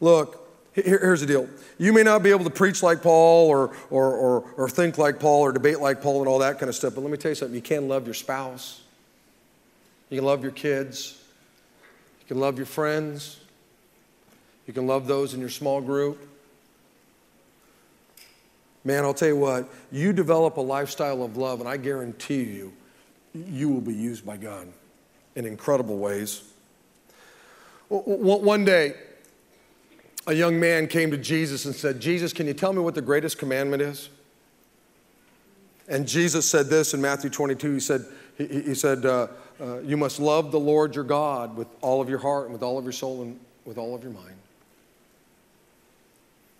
Look, 0.00 0.44
here, 0.74 0.98
here's 0.98 1.20
the 1.20 1.28
deal. 1.28 1.48
You 1.78 1.92
may 1.92 2.02
not 2.02 2.24
be 2.24 2.30
able 2.30 2.42
to 2.42 2.50
preach 2.50 2.82
like 2.82 3.02
Paul 3.02 3.48
or, 3.48 3.72
or, 3.88 4.12
or, 4.12 4.40
or 4.56 4.68
think 4.68 4.98
like 4.98 5.20
Paul 5.20 5.42
or 5.42 5.52
debate 5.52 5.78
like 5.78 6.02
Paul 6.02 6.18
and 6.18 6.28
all 6.28 6.40
that 6.40 6.58
kind 6.58 6.68
of 6.68 6.74
stuff, 6.74 6.96
but 6.96 7.02
let 7.02 7.10
me 7.12 7.16
tell 7.16 7.30
you 7.30 7.36
something. 7.36 7.54
You 7.54 7.62
can 7.62 7.86
love 7.86 8.04
your 8.04 8.14
spouse, 8.14 8.82
you 10.10 10.18
can 10.18 10.26
love 10.26 10.42
your 10.42 10.50
kids, 10.50 11.22
you 12.20 12.26
can 12.26 12.40
love 12.40 12.56
your 12.56 12.66
friends, 12.66 13.38
you 14.66 14.72
can 14.72 14.88
love 14.88 15.06
those 15.06 15.34
in 15.34 15.40
your 15.40 15.50
small 15.50 15.80
group. 15.80 16.28
Man, 18.82 19.04
I'll 19.04 19.14
tell 19.14 19.28
you 19.28 19.36
what, 19.36 19.68
you 19.92 20.12
develop 20.12 20.56
a 20.56 20.60
lifestyle 20.60 21.22
of 21.22 21.36
love, 21.36 21.60
and 21.60 21.68
I 21.68 21.76
guarantee 21.76 22.42
you, 22.42 22.72
you 23.32 23.68
will 23.68 23.80
be 23.80 23.94
used 23.94 24.26
by 24.26 24.36
God 24.36 24.66
in 25.36 25.46
incredible 25.46 25.98
ways. 25.98 26.42
One 27.92 28.64
day, 28.64 28.94
a 30.26 30.32
young 30.32 30.58
man 30.58 30.86
came 30.86 31.10
to 31.10 31.18
Jesus 31.18 31.66
and 31.66 31.74
said, 31.74 32.00
Jesus, 32.00 32.32
can 32.32 32.46
you 32.46 32.54
tell 32.54 32.72
me 32.72 32.78
what 32.78 32.94
the 32.94 33.02
greatest 33.02 33.38
commandment 33.38 33.82
is? 33.82 34.08
And 35.88 36.08
Jesus 36.08 36.48
said 36.48 36.68
this 36.68 36.94
in 36.94 37.02
Matthew 37.02 37.28
22. 37.28 37.74
He 37.74 37.80
said, 37.80 38.06
he, 38.38 38.46
he 38.46 38.74
said 38.74 39.04
uh, 39.04 39.26
uh, 39.60 39.80
You 39.80 39.98
must 39.98 40.20
love 40.20 40.52
the 40.52 40.60
Lord 40.60 40.94
your 40.94 41.04
God 41.04 41.54
with 41.54 41.68
all 41.82 42.00
of 42.00 42.08
your 42.08 42.18
heart 42.18 42.44
and 42.44 42.54
with 42.54 42.62
all 42.62 42.78
of 42.78 42.84
your 42.84 42.92
soul 42.92 43.20
and 43.20 43.38
with 43.66 43.76
all 43.76 43.94
of 43.94 44.02
your 44.02 44.12
mind. 44.12 44.36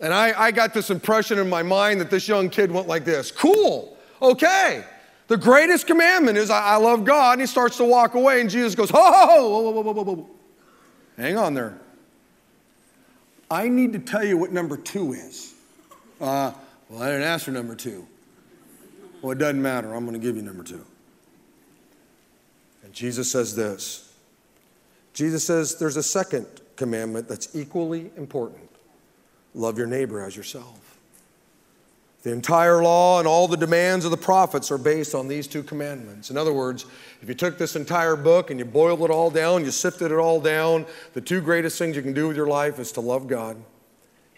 And 0.01 0.13
I, 0.13 0.39
I 0.39 0.51
got 0.51 0.75
this 0.75 0.91
impression 0.91 1.39
in 1.39 1.49
my 1.49 1.63
mind 1.63 2.01
that 2.03 2.11
this 2.11 2.29
young 2.29 2.51
kid 2.51 2.71
went 2.71 2.89
like 2.89 3.07
this 3.07 3.31
Cool, 3.31 3.97
okay. 4.21 4.85
The 5.29 5.39
greatest 5.39 5.87
commandment 5.87 6.37
is 6.37 6.51
I, 6.51 6.75
I 6.75 6.77
love 6.77 7.07
God. 7.07 7.33
And 7.33 7.41
he 7.41 7.47
starts 7.47 7.79
to 7.79 7.85
walk 7.85 8.17
away, 8.17 8.43
and 8.43 8.51
Jesus 8.51 8.75
goes, 8.75 8.91
Oh, 8.93 9.49
whoa, 9.49 9.71
whoa, 9.71 9.81
whoa, 9.81 9.93
whoa, 9.93 10.03
whoa. 10.03 10.31
Hang 11.23 11.39
on 11.39 11.55
there. 11.55 11.79
I 13.49 13.69
need 13.69 13.93
to 13.93 14.01
tell 14.01 14.25
you 14.25 14.37
what 14.37 14.51
number 14.51 14.77
two 14.77 15.13
is. 15.13 15.55
Uh, 16.21 16.53
well, 16.89 17.01
I 17.01 17.13
didn't 17.13 17.23
ask 17.23 17.45
for 17.45 17.53
number 17.53 17.77
two. 17.77 18.09
Well, 19.21 19.31
it 19.31 19.39
doesn't 19.39 19.63
matter. 19.63 19.95
I'm 19.95 20.05
going 20.05 20.21
to 20.21 20.27
give 20.27 20.35
you 20.35 20.43
number 20.43 20.65
two. 20.65 20.85
And 22.83 22.93
Jesus 22.93 23.31
says 23.31 23.55
this 23.55 24.13
Jesus 25.15 25.47
says 25.47 25.79
there's 25.79 25.97
a 25.97 26.03
second 26.03 26.45
commandment 26.75 27.29
that's 27.29 27.55
equally 27.55 28.11
important 28.17 28.69
love 29.55 29.79
your 29.79 29.87
neighbor 29.87 30.25
as 30.25 30.37
yourself. 30.37 30.82
The 32.23 32.31
entire 32.31 32.83
law 32.83 33.19
and 33.19 33.27
all 33.27 33.49
the 33.49 33.57
demands 33.57 34.05
of 34.05 34.13
the 34.13 34.17
prophets 34.17 34.71
are 34.71 34.79
based 34.79 35.13
on 35.15 35.27
these 35.27 35.49
two 35.49 35.65
commandments. 35.65 36.31
In 36.31 36.37
other 36.37 36.53
words, 36.53 36.87
if 37.21 37.29
you 37.29 37.35
took 37.35 37.59
this 37.59 37.75
entire 37.75 38.15
book 38.15 38.51
and 38.51 38.61
you 38.61 38.65
boiled 38.65 39.03
it 39.03 39.11
all 39.11 39.29
down, 39.29 39.65
you 39.65 39.73
sifted 39.73 40.13
it 40.13 40.19
all 40.19 40.41
down, 40.41 40.87
the 41.15 41.21
two 41.21 41.41
greatest 41.41 41.79
things 41.79 41.97
you 41.97 42.03
can 42.03 42.13
do 42.13 42.29
with 42.29 42.37
your 42.37 42.47
life 42.47 42.79
is 42.79 42.93
to 42.93 43.01
love 43.01 43.27
God 43.27 43.57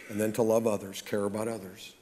and 0.09 0.19
then 0.19 0.33
to 0.33 0.43
love 0.43 0.67
others, 0.67 1.03
care 1.03 1.25
about 1.25 1.47
others. 1.47 1.93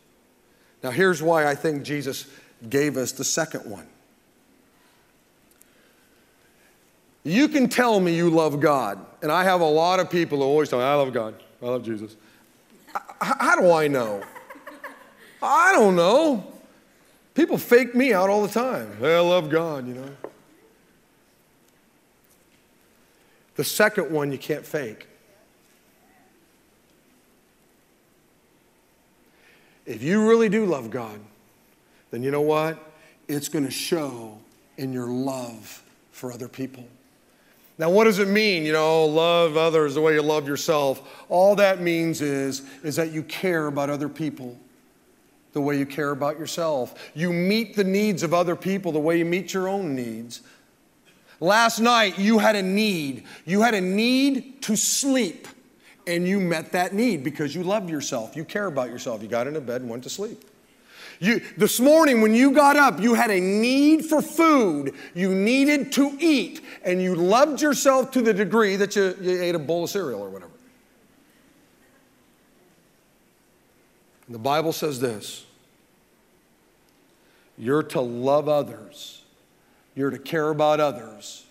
Now, 0.85 0.91
here's 0.91 1.21
why 1.21 1.47
I 1.47 1.55
think 1.57 1.83
Jesus 1.83 2.27
gave 2.69 2.97
us 2.97 3.11
the 3.11 3.25
second 3.25 3.69
one. 3.69 3.87
You 7.25 7.49
can 7.49 7.69
tell 7.69 8.01
me 8.01 8.17
you 8.17 8.31
love 8.31 8.61
God, 8.61 9.05
and 9.21 9.31
I 9.31 9.45
have 9.45 9.61
a 9.61 9.69
lot 9.69 10.01
of 10.01 10.11
people 10.11 10.39
who 10.39 10.45
always 10.45 10.69
tell 10.69 10.81
me, 10.81 10.85
I 10.85 10.95
love 10.95 11.13
God, 11.13 11.41
I 11.63 11.67
love 11.67 11.85
Jesus. 11.85 12.17
How 13.21 13.61
do 13.61 13.71
I 13.71 13.87
know? 13.87 14.23
I 15.43 15.73
don't 15.73 15.97
know. 15.97 16.47
People 17.35 17.59
fake 17.59 17.95
me 17.95 18.13
out 18.13 18.31
all 18.31 18.43
the 18.47 18.53
time. 18.53 18.97
Hey, 19.01 19.17
I 19.17 19.21
love 19.21 19.51
God, 19.51 19.89
you 19.89 19.95
know. 19.95 20.11
The 23.57 23.65
second 23.65 24.11
one 24.11 24.31
you 24.31 24.39
can't 24.39 24.65
fake. 24.65 25.07
If 29.85 30.03
you 30.03 30.29
really 30.29 30.49
do 30.49 30.65
love 30.65 30.91
God, 30.91 31.19
then 32.11 32.23
you 32.23 32.31
know 32.31 32.41
what? 32.41 32.79
It's 33.27 33.49
going 33.49 33.65
to 33.65 33.71
show 33.71 34.39
in 34.77 34.93
your 34.93 35.09
love 35.09 35.83
for 36.13 36.33
other 36.33 36.49
people. 36.49 36.85
Now, 37.79 37.91
what 37.91 38.05
does 38.05 38.19
it 38.19 38.29
mean? 38.29 38.65
You 38.65 38.73
know, 38.73 39.07
love 39.07 39.57
others 39.57 39.95
the 39.95 40.01
way 40.01 40.15
you 40.15 40.23
love 40.23 40.47
yourself. 40.47 41.25
All 41.29 41.57
that 41.57 41.81
means 41.81 42.21
is, 42.21 42.63
is 42.85 42.97
that 42.97 43.11
you 43.11 43.23
care 43.25 43.67
about 43.67 43.91
other 43.91 44.09
people 44.09 44.57
the 45.53 45.61
way 45.61 45.79
you 45.79 45.87
care 45.87 46.11
about 46.11 46.39
yourself. 46.39 46.95
You 47.15 47.33
meet 47.33 47.77
the 47.77 47.85
needs 47.85 48.23
of 48.23 48.33
other 48.33 48.57
people 48.57 48.93
the 48.93 48.99
way 48.99 49.19
you 49.19 49.25
meet 49.25 49.53
your 49.53 49.69
own 49.69 49.95
needs. 49.95 50.43
Last 51.41 51.81
night, 51.81 52.19
you 52.19 52.39
had 52.39 52.55
a 52.55 52.63
need. 52.63 53.25
You 53.45 53.63
had 53.63 53.75
a 53.75 53.81
need 53.81 54.63
to 54.63 54.77
sleep, 54.77 55.49
and 56.07 56.27
you 56.27 56.39
met 56.39 56.73
that 56.73 56.95
need 56.95 57.25
because 57.25 57.55
you 57.55 57.65
love 57.65 57.91
yourself. 57.91 58.37
You 58.37 58.45
care 58.45 58.67
about 58.67 58.91
yourself. 58.91 59.23
You 59.23 59.29
got 59.29 59.47
into 59.47 59.61
bed 59.61 59.81
and 59.81 59.91
went 59.91 60.05
to 60.05 60.11
sleep. 60.11 60.45
You, 61.19 61.41
this 61.57 61.79
morning, 61.81 62.21
when 62.21 62.35
you 62.35 62.53
got 62.53 62.77
up, 62.77 63.01
you 63.01 63.15
had 63.15 63.31
a 63.31 63.41
need 63.41 64.07
for 64.07 64.23
food. 64.23 64.95
You 65.15 65.35
needed 65.35 65.93
to 65.93 66.17
eat, 66.21 66.61
and 66.85 67.03
you 67.03 67.15
loved 67.15 67.61
yourself 67.61 68.11
to 68.13 68.23
the 68.23 68.33
degree 68.33 68.77
that 68.77 68.97
you, 68.97 69.17
you 69.21 69.43
ate 69.43 69.55
a 69.55 69.59
bowl 69.59 69.85
of 69.85 69.91
cereal 69.91 70.21
or 70.21 70.31
whatever. 70.31 70.52
The 74.33 74.39
Bible 74.39 74.73
says 74.73 74.99
this 74.99 75.45
you're 77.59 77.83
to 77.83 78.01
love 78.01 78.49
others, 78.49 79.23
you're 79.95 80.11
to 80.11 80.19
care 80.19 80.49
about 80.49 80.81
others, 80.81 81.45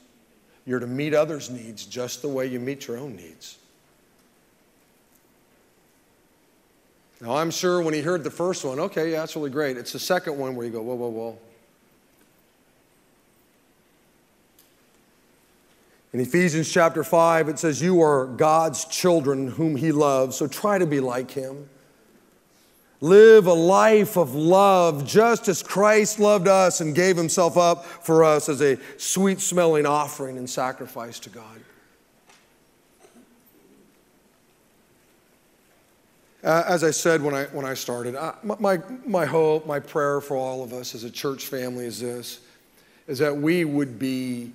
you're 0.66 0.80
to 0.80 0.88
meet 0.88 1.14
others' 1.14 1.50
needs 1.50 1.86
just 1.86 2.24
the 2.24 2.28
way 2.28 2.48
you 2.48 2.60
meet 2.60 2.88
your 2.88 2.98
own 2.98 3.16
needs. 3.16 3.58
Now, 7.22 7.38
I'm 7.38 7.52
sure 7.52 7.84
when 7.84 7.94
he 7.94 8.02
heard 8.02 8.24
the 8.24 8.32
first 8.32 8.66
one, 8.66 8.80
okay, 8.80 9.12
yeah, 9.12 9.20
that's 9.20 9.36
really 9.36 9.52
great. 9.52 9.78
It's 9.78 9.94
the 9.94 10.00
second 10.00 10.40
one 10.40 10.56
where 10.56 10.66
you 10.66 10.72
go, 10.72 10.82
whoa, 10.82 10.96
whoa, 10.96 11.10
whoa. 11.10 11.38
In 16.14 16.20
Ephesians 16.20 16.70
chapter 16.70 17.04
5, 17.04 17.48
it 17.48 17.60
says, 17.60 17.80
You 17.80 18.02
are 18.02 18.26
God's 18.26 18.86
children 18.86 19.50
whom 19.50 19.76
he 19.76 19.92
loves, 19.92 20.36
so 20.36 20.48
try 20.48 20.80
to 20.80 20.88
be 20.88 21.00
like 21.00 21.30
him. 21.30 21.70
Live 23.04 23.48
a 23.48 23.54
life 23.54 24.16
of 24.16 24.36
love 24.36 25.08
just 25.08 25.48
as 25.48 25.64
Christ 25.64 26.20
loved 26.20 26.48
us 26.48 26.82
and 26.82 26.94
gave 26.94 27.18
himself 27.18 27.58
up 27.58 27.84
for 27.84 28.24
us 28.24 28.48
as 28.48 28.62
a 28.62 28.78
sweet 28.98 29.42
smelling 29.42 29.88
offering 29.88 30.38
and 30.38 30.48
sacrifice 30.48 31.20
to 31.22 31.30
God. 31.32 31.62
As 36.44 36.84
I 36.84 36.92
said 36.92 37.24
when 37.24 37.34
I, 37.34 37.46
when 37.46 37.66
I 37.66 37.74
started, 37.74 38.16
uh, 38.16 38.34
my, 38.44 38.80
my 39.06 39.26
hope, 39.26 39.66
my 39.66 39.80
prayer 39.80 40.22
for 40.22 40.38
all 40.38 40.64
of 40.64 40.72
us 40.72 40.94
as 40.96 41.04
a 41.04 41.12
church 41.12 41.48
family 41.48 41.86
is 41.86 42.00
this, 42.00 42.40
is 43.08 43.18
that 43.20 43.36
we 43.36 43.66
would 43.66 43.98
be 43.98 44.52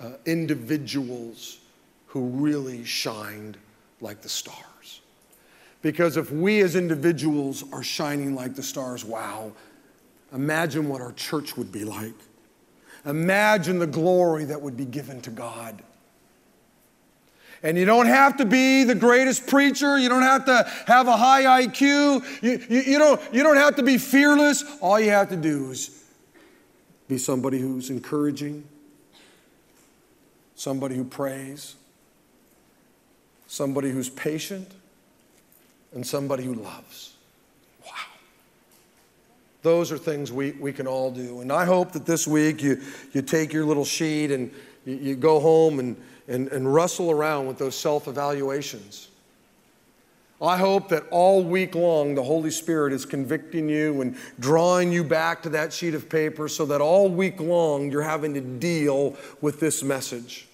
uh, 0.00 0.12
individuals 0.26 1.58
who 2.06 2.26
really 2.26 2.84
shined 2.84 3.56
like 4.00 4.20
the 4.20 4.28
stars. 4.28 4.75
Because 5.82 6.16
if 6.16 6.32
we 6.32 6.60
as 6.60 6.74
individuals 6.74 7.64
are 7.72 7.82
shining 7.82 8.34
like 8.34 8.54
the 8.54 8.62
stars, 8.62 9.04
wow, 9.04 9.52
imagine 10.32 10.88
what 10.88 11.00
our 11.00 11.12
church 11.12 11.56
would 11.56 11.70
be 11.70 11.84
like. 11.84 12.14
Imagine 13.04 13.78
the 13.78 13.86
glory 13.86 14.44
that 14.46 14.60
would 14.60 14.76
be 14.76 14.84
given 14.84 15.20
to 15.22 15.30
God. 15.30 15.82
And 17.62 17.78
you 17.78 17.84
don't 17.84 18.06
have 18.06 18.36
to 18.38 18.44
be 18.44 18.84
the 18.84 18.94
greatest 18.94 19.46
preacher. 19.46 19.98
You 19.98 20.08
don't 20.08 20.22
have 20.22 20.44
to 20.46 20.70
have 20.86 21.08
a 21.08 21.16
high 21.16 21.64
IQ. 21.64 22.42
You, 22.42 22.60
you, 22.68 22.80
you, 22.82 22.98
don't, 22.98 23.20
you 23.32 23.42
don't 23.42 23.56
have 23.56 23.76
to 23.76 23.82
be 23.82 23.98
fearless. 23.98 24.64
All 24.80 25.00
you 25.00 25.10
have 25.10 25.28
to 25.30 25.36
do 25.36 25.70
is 25.70 26.04
be 27.08 27.18
somebody 27.18 27.58
who's 27.58 27.88
encouraging, 27.88 28.64
somebody 30.54 30.96
who 30.96 31.04
prays, 31.04 31.76
somebody 33.46 33.90
who's 33.90 34.10
patient, 34.10 34.70
and 35.96 36.06
somebody 36.06 36.44
who 36.44 36.54
loves. 36.54 37.14
Wow. 37.84 37.92
Those 39.62 39.90
are 39.90 39.96
things 39.98 40.30
we, 40.30 40.52
we 40.52 40.70
can 40.70 40.86
all 40.86 41.10
do. 41.10 41.40
And 41.40 41.50
I 41.50 41.64
hope 41.64 41.92
that 41.92 42.04
this 42.04 42.28
week 42.28 42.62
you, 42.62 42.82
you 43.12 43.22
take 43.22 43.52
your 43.52 43.64
little 43.64 43.84
sheet 43.84 44.30
and 44.30 44.52
you, 44.84 44.96
you 44.96 45.16
go 45.16 45.40
home 45.40 45.80
and, 45.80 45.96
and, 46.28 46.48
and 46.48 46.72
wrestle 46.72 47.10
around 47.10 47.46
with 47.46 47.56
those 47.56 47.74
self 47.74 48.08
evaluations. 48.08 49.08
I 50.40 50.58
hope 50.58 50.90
that 50.90 51.04
all 51.10 51.42
week 51.42 51.74
long 51.74 52.14
the 52.14 52.22
Holy 52.22 52.50
Spirit 52.50 52.92
is 52.92 53.06
convicting 53.06 53.66
you 53.70 54.02
and 54.02 54.18
drawing 54.38 54.92
you 54.92 55.02
back 55.02 55.42
to 55.44 55.48
that 55.48 55.72
sheet 55.72 55.94
of 55.94 56.10
paper 56.10 56.46
so 56.46 56.66
that 56.66 56.82
all 56.82 57.08
week 57.08 57.40
long 57.40 57.90
you're 57.90 58.02
having 58.02 58.34
to 58.34 58.42
deal 58.42 59.16
with 59.40 59.60
this 59.60 59.82
message. 59.82 60.46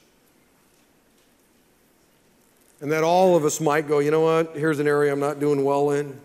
And 2.83 2.91
that 2.91 3.05
all 3.05 3.37
of 3.37 3.45
us 3.45 3.61
might 3.61 3.87
go, 3.87 4.01
you 4.01 4.11
know 4.11 4.23
what, 4.23 4.57
here's 4.57 4.81
an 4.81 4.89
area 4.89 5.13
I'm 5.13 5.21
not 5.21 5.39
doing 5.39 5.65
well 5.65 5.93
in. 5.93 6.21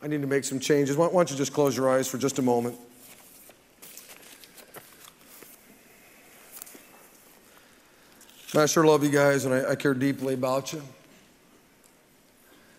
I 0.00 0.06
need 0.06 0.20
to 0.20 0.28
make 0.28 0.44
some 0.44 0.60
changes. 0.60 0.96
Why 0.96 1.08
don't 1.10 1.28
you 1.28 1.36
just 1.36 1.52
close 1.52 1.76
your 1.76 1.90
eyes 1.90 2.06
for 2.06 2.16
just 2.16 2.38
a 2.38 2.42
moment? 2.42 2.76
I 8.56 8.66
sure 8.66 8.86
love 8.86 9.02
you 9.02 9.10
guys 9.10 9.46
and 9.46 9.52
I, 9.52 9.72
I 9.72 9.74
care 9.74 9.94
deeply 9.94 10.34
about 10.34 10.72
you. 10.72 10.80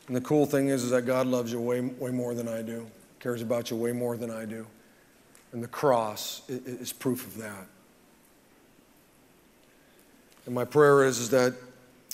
And 0.07 0.15
the 0.15 0.21
cool 0.21 0.45
thing 0.45 0.69
is, 0.69 0.85
is 0.85 0.91
that 0.91 1.01
God 1.01 1.27
loves 1.27 1.51
you 1.51 1.59
way, 1.59 1.81
way 1.81 2.11
more 2.11 2.33
than 2.33 2.47
I 2.47 2.61
do, 2.61 2.87
cares 3.19 3.41
about 3.41 3.69
you 3.69 3.75
way 3.75 3.91
more 3.91 4.15
than 4.15 4.31
I 4.31 4.45
do. 4.45 4.65
And 5.51 5.61
the 5.61 5.67
cross 5.67 6.43
is 6.47 6.93
proof 6.93 7.27
of 7.27 7.37
that. 7.39 7.67
And 10.47 10.55
my 10.55 10.63
prayer 10.63 11.03
is, 11.03 11.19
is 11.19 11.29
that 11.31 11.53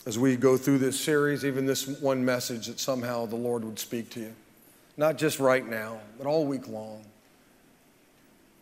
as 0.08 0.18
we 0.18 0.36
go 0.36 0.58
through 0.58 0.80
this 0.80 1.00
series, 1.00 1.46
even 1.46 1.68
this 1.68 1.88
one 1.88 2.26
message, 2.26 2.66
that 2.66 2.80
somehow 2.80 3.28
the 3.28 3.36
Lord 3.36 3.64
would 3.64 3.78
speak 3.78 4.10
to 4.12 4.20
you. 4.20 4.34
Not 4.98 5.20
just 5.20 5.40
right 5.40 5.66
now, 5.66 6.00
but 6.18 6.26
all 6.26 6.46
week 6.46 6.68
long. 6.68 7.06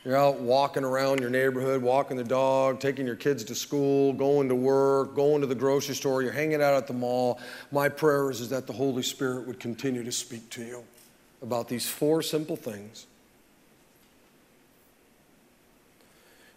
You're 0.04 0.18
out 0.18 0.42
walking 0.42 0.84
around 0.84 1.22
your 1.22 1.30
neighborhood, 1.30 1.82
walking 1.82 2.18
the 2.18 2.24
dog, 2.26 2.82
taking 2.82 3.06
your 3.06 3.16
kids 3.16 3.46
to 3.46 3.56
school, 3.56 4.12
going 4.12 4.50
to 4.50 4.56
work, 4.56 5.16
going 5.16 5.40
to 5.40 5.48
the 5.48 5.56
grocery 5.56 5.96
store, 5.96 6.22
you're 6.22 6.34
hanging 6.34 6.62
out 6.62 6.74
at 6.74 6.88
the 6.88 6.94
mall. 6.94 7.40
My 7.72 7.88
prayer 7.88 8.30
is, 8.30 8.42
is 8.42 8.50
that 8.50 8.68
the 8.68 8.74
Holy 8.74 9.04
Spirit 9.04 9.48
would 9.48 9.60
continue 9.60 10.04
to 10.04 10.12
speak 10.12 10.50
to 10.50 10.66
you 10.66 10.84
about 11.42 11.70
these 11.70 11.88
four 11.88 12.22
simple 12.22 12.58
things. 12.58 13.06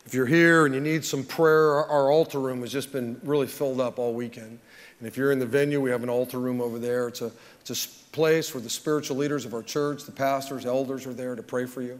If 0.06 0.12
you're 0.12 0.26
here 0.26 0.66
and 0.66 0.74
you 0.74 0.80
need 0.80 1.04
some 1.04 1.24
prayer, 1.24 1.76
our 1.84 2.10
altar 2.10 2.38
room 2.38 2.60
has 2.60 2.70
just 2.70 2.92
been 2.92 3.18
really 3.22 3.46
filled 3.46 3.80
up 3.80 3.98
all 3.98 4.12
weekend. 4.12 4.58
And 4.98 5.08
if 5.08 5.16
you're 5.16 5.32
in 5.32 5.38
the 5.38 5.46
venue, 5.46 5.80
we 5.80 5.90
have 5.90 6.02
an 6.02 6.10
altar 6.10 6.38
room 6.38 6.60
over 6.60 6.78
there. 6.78 7.08
It's 7.08 7.22
a, 7.22 7.32
it's 7.60 7.86
a 7.86 7.88
place 8.12 8.54
where 8.54 8.62
the 8.62 8.70
spiritual 8.70 9.16
leaders 9.16 9.44
of 9.44 9.54
our 9.54 9.62
church, 9.62 10.04
the 10.04 10.12
pastors, 10.12 10.66
elders 10.66 11.06
are 11.06 11.14
there 11.14 11.34
to 11.34 11.42
pray 11.42 11.66
for 11.66 11.82
you. 11.82 11.98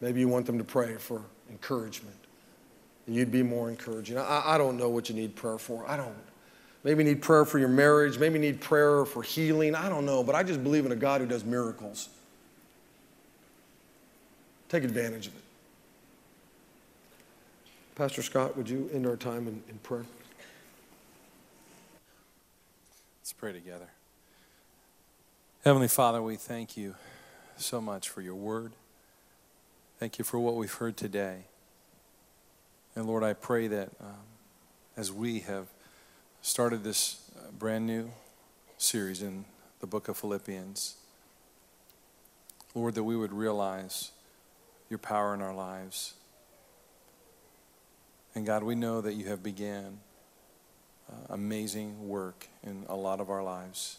Maybe 0.00 0.20
you 0.20 0.28
want 0.28 0.46
them 0.46 0.58
to 0.58 0.64
pray 0.64 0.96
for 0.96 1.22
encouragement. 1.48 2.16
You'd 3.08 3.30
be 3.30 3.42
more 3.42 3.70
encouraging. 3.70 4.18
I, 4.18 4.42
I 4.54 4.58
don't 4.58 4.76
know 4.76 4.88
what 4.88 5.08
you 5.08 5.14
need 5.14 5.36
prayer 5.36 5.58
for. 5.58 5.88
I 5.88 5.96
don't. 5.96 6.14
Maybe 6.82 7.02
need 7.02 7.22
prayer 7.22 7.44
for 7.44 7.58
your 7.58 7.68
marriage. 7.68 8.18
Maybe 8.18 8.38
need 8.38 8.60
prayer 8.60 9.04
for 9.04 9.22
healing. 9.22 9.74
I 9.74 9.88
don't 9.88 10.04
know. 10.04 10.22
But 10.22 10.34
I 10.34 10.42
just 10.42 10.62
believe 10.62 10.86
in 10.86 10.92
a 10.92 10.96
God 10.96 11.20
who 11.20 11.26
does 11.26 11.44
miracles. 11.44 12.08
Take 14.68 14.84
advantage 14.84 15.28
of 15.28 15.36
it. 15.36 15.42
Pastor 17.94 18.22
Scott, 18.22 18.56
would 18.56 18.68
you 18.68 18.90
end 18.92 19.06
our 19.06 19.16
time 19.16 19.46
in, 19.48 19.62
in 19.70 19.78
prayer? 19.82 20.04
Let's 23.20 23.32
pray 23.32 23.52
together. 23.52 23.88
Heavenly 25.64 25.88
Father, 25.88 26.22
we 26.22 26.36
thank 26.36 26.76
you 26.76 26.94
so 27.56 27.80
much 27.80 28.08
for 28.08 28.20
your 28.20 28.34
word. 28.34 28.72
Thank 29.98 30.18
you 30.18 30.24
for 30.24 30.38
what 30.38 30.56
we've 30.56 30.72
heard 30.72 30.96
today. 30.96 31.44
And 32.94 33.06
Lord, 33.06 33.22
I 33.22 33.32
pray 33.32 33.66
that 33.68 33.90
um, 34.00 34.14
as 34.96 35.10
we 35.10 35.40
have 35.40 35.66
started 36.42 36.84
this 36.84 37.30
uh, 37.36 37.50
brand 37.58 37.86
new 37.86 38.10
series 38.78 39.22
in 39.22 39.44
the 39.80 39.86
book 39.86 40.08
of 40.08 40.16
Philippians, 40.16 40.96
Lord, 42.74 42.94
that 42.94 43.04
we 43.04 43.16
would 43.16 43.32
realize 43.32 44.12
your 44.90 44.98
power 44.98 45.34
in 45.34 45.40
our 45.42 45.54
lives. 45.54 46.14
And 48.34 48.46
God, 48.46 48.62
we 48.62 48.74
know 48.74 49.00
that 49.00 49.14
you 49.14 49.26
have 49.26 49.42
began 49.42 49.98
uh, 51.10 51.14
amazing 51.30 52.08
work 52.08 52.48
in 52.62 52.84
a 52.88 52.96
lot 52.96 53.20
of 53.20 53.30
our 53.30 53.42
lives. 53.42 53.98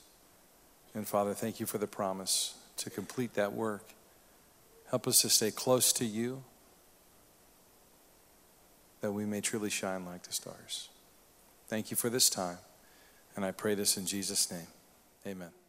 And 0.93 1.07
Father, 1.07 1.33
thank 1.33 1.59
you 1.59 1.65
for 1.65 1.77
the 1.77 1.88
promise 1.88 2.55
to 2.77 2.89
complete 2.89 3.33
that 3.33 3.53
work 3.53 3.93
Help 4.89 5.07
us 5.07 5.21
to 5.21 5.29
stay 5.29 5.51
close 5.51 5.91
to 5.93 6.05
you 6.05 6.43
that 9.01 9.11
we 9.11 9.25
may 9.25 9.41
truly 9.41 9.69
shine 9.69 10.05
like 10.05 10.23
the 10.23 10.33
stars. 10.33 10.89
Thank 11.67 11.91
you 11.91 11.97
for 11.97 12.09
this 12.09 12.29
time. 12.29 12.57
And 13.35 13.45
I 13.45 13.51
pray 13.51 13.75
this 13.75 13.97
in 13.97 14.05
Jesus' 14.05 14.49
name. 14.49 14.67
Amen. 15.25 15.66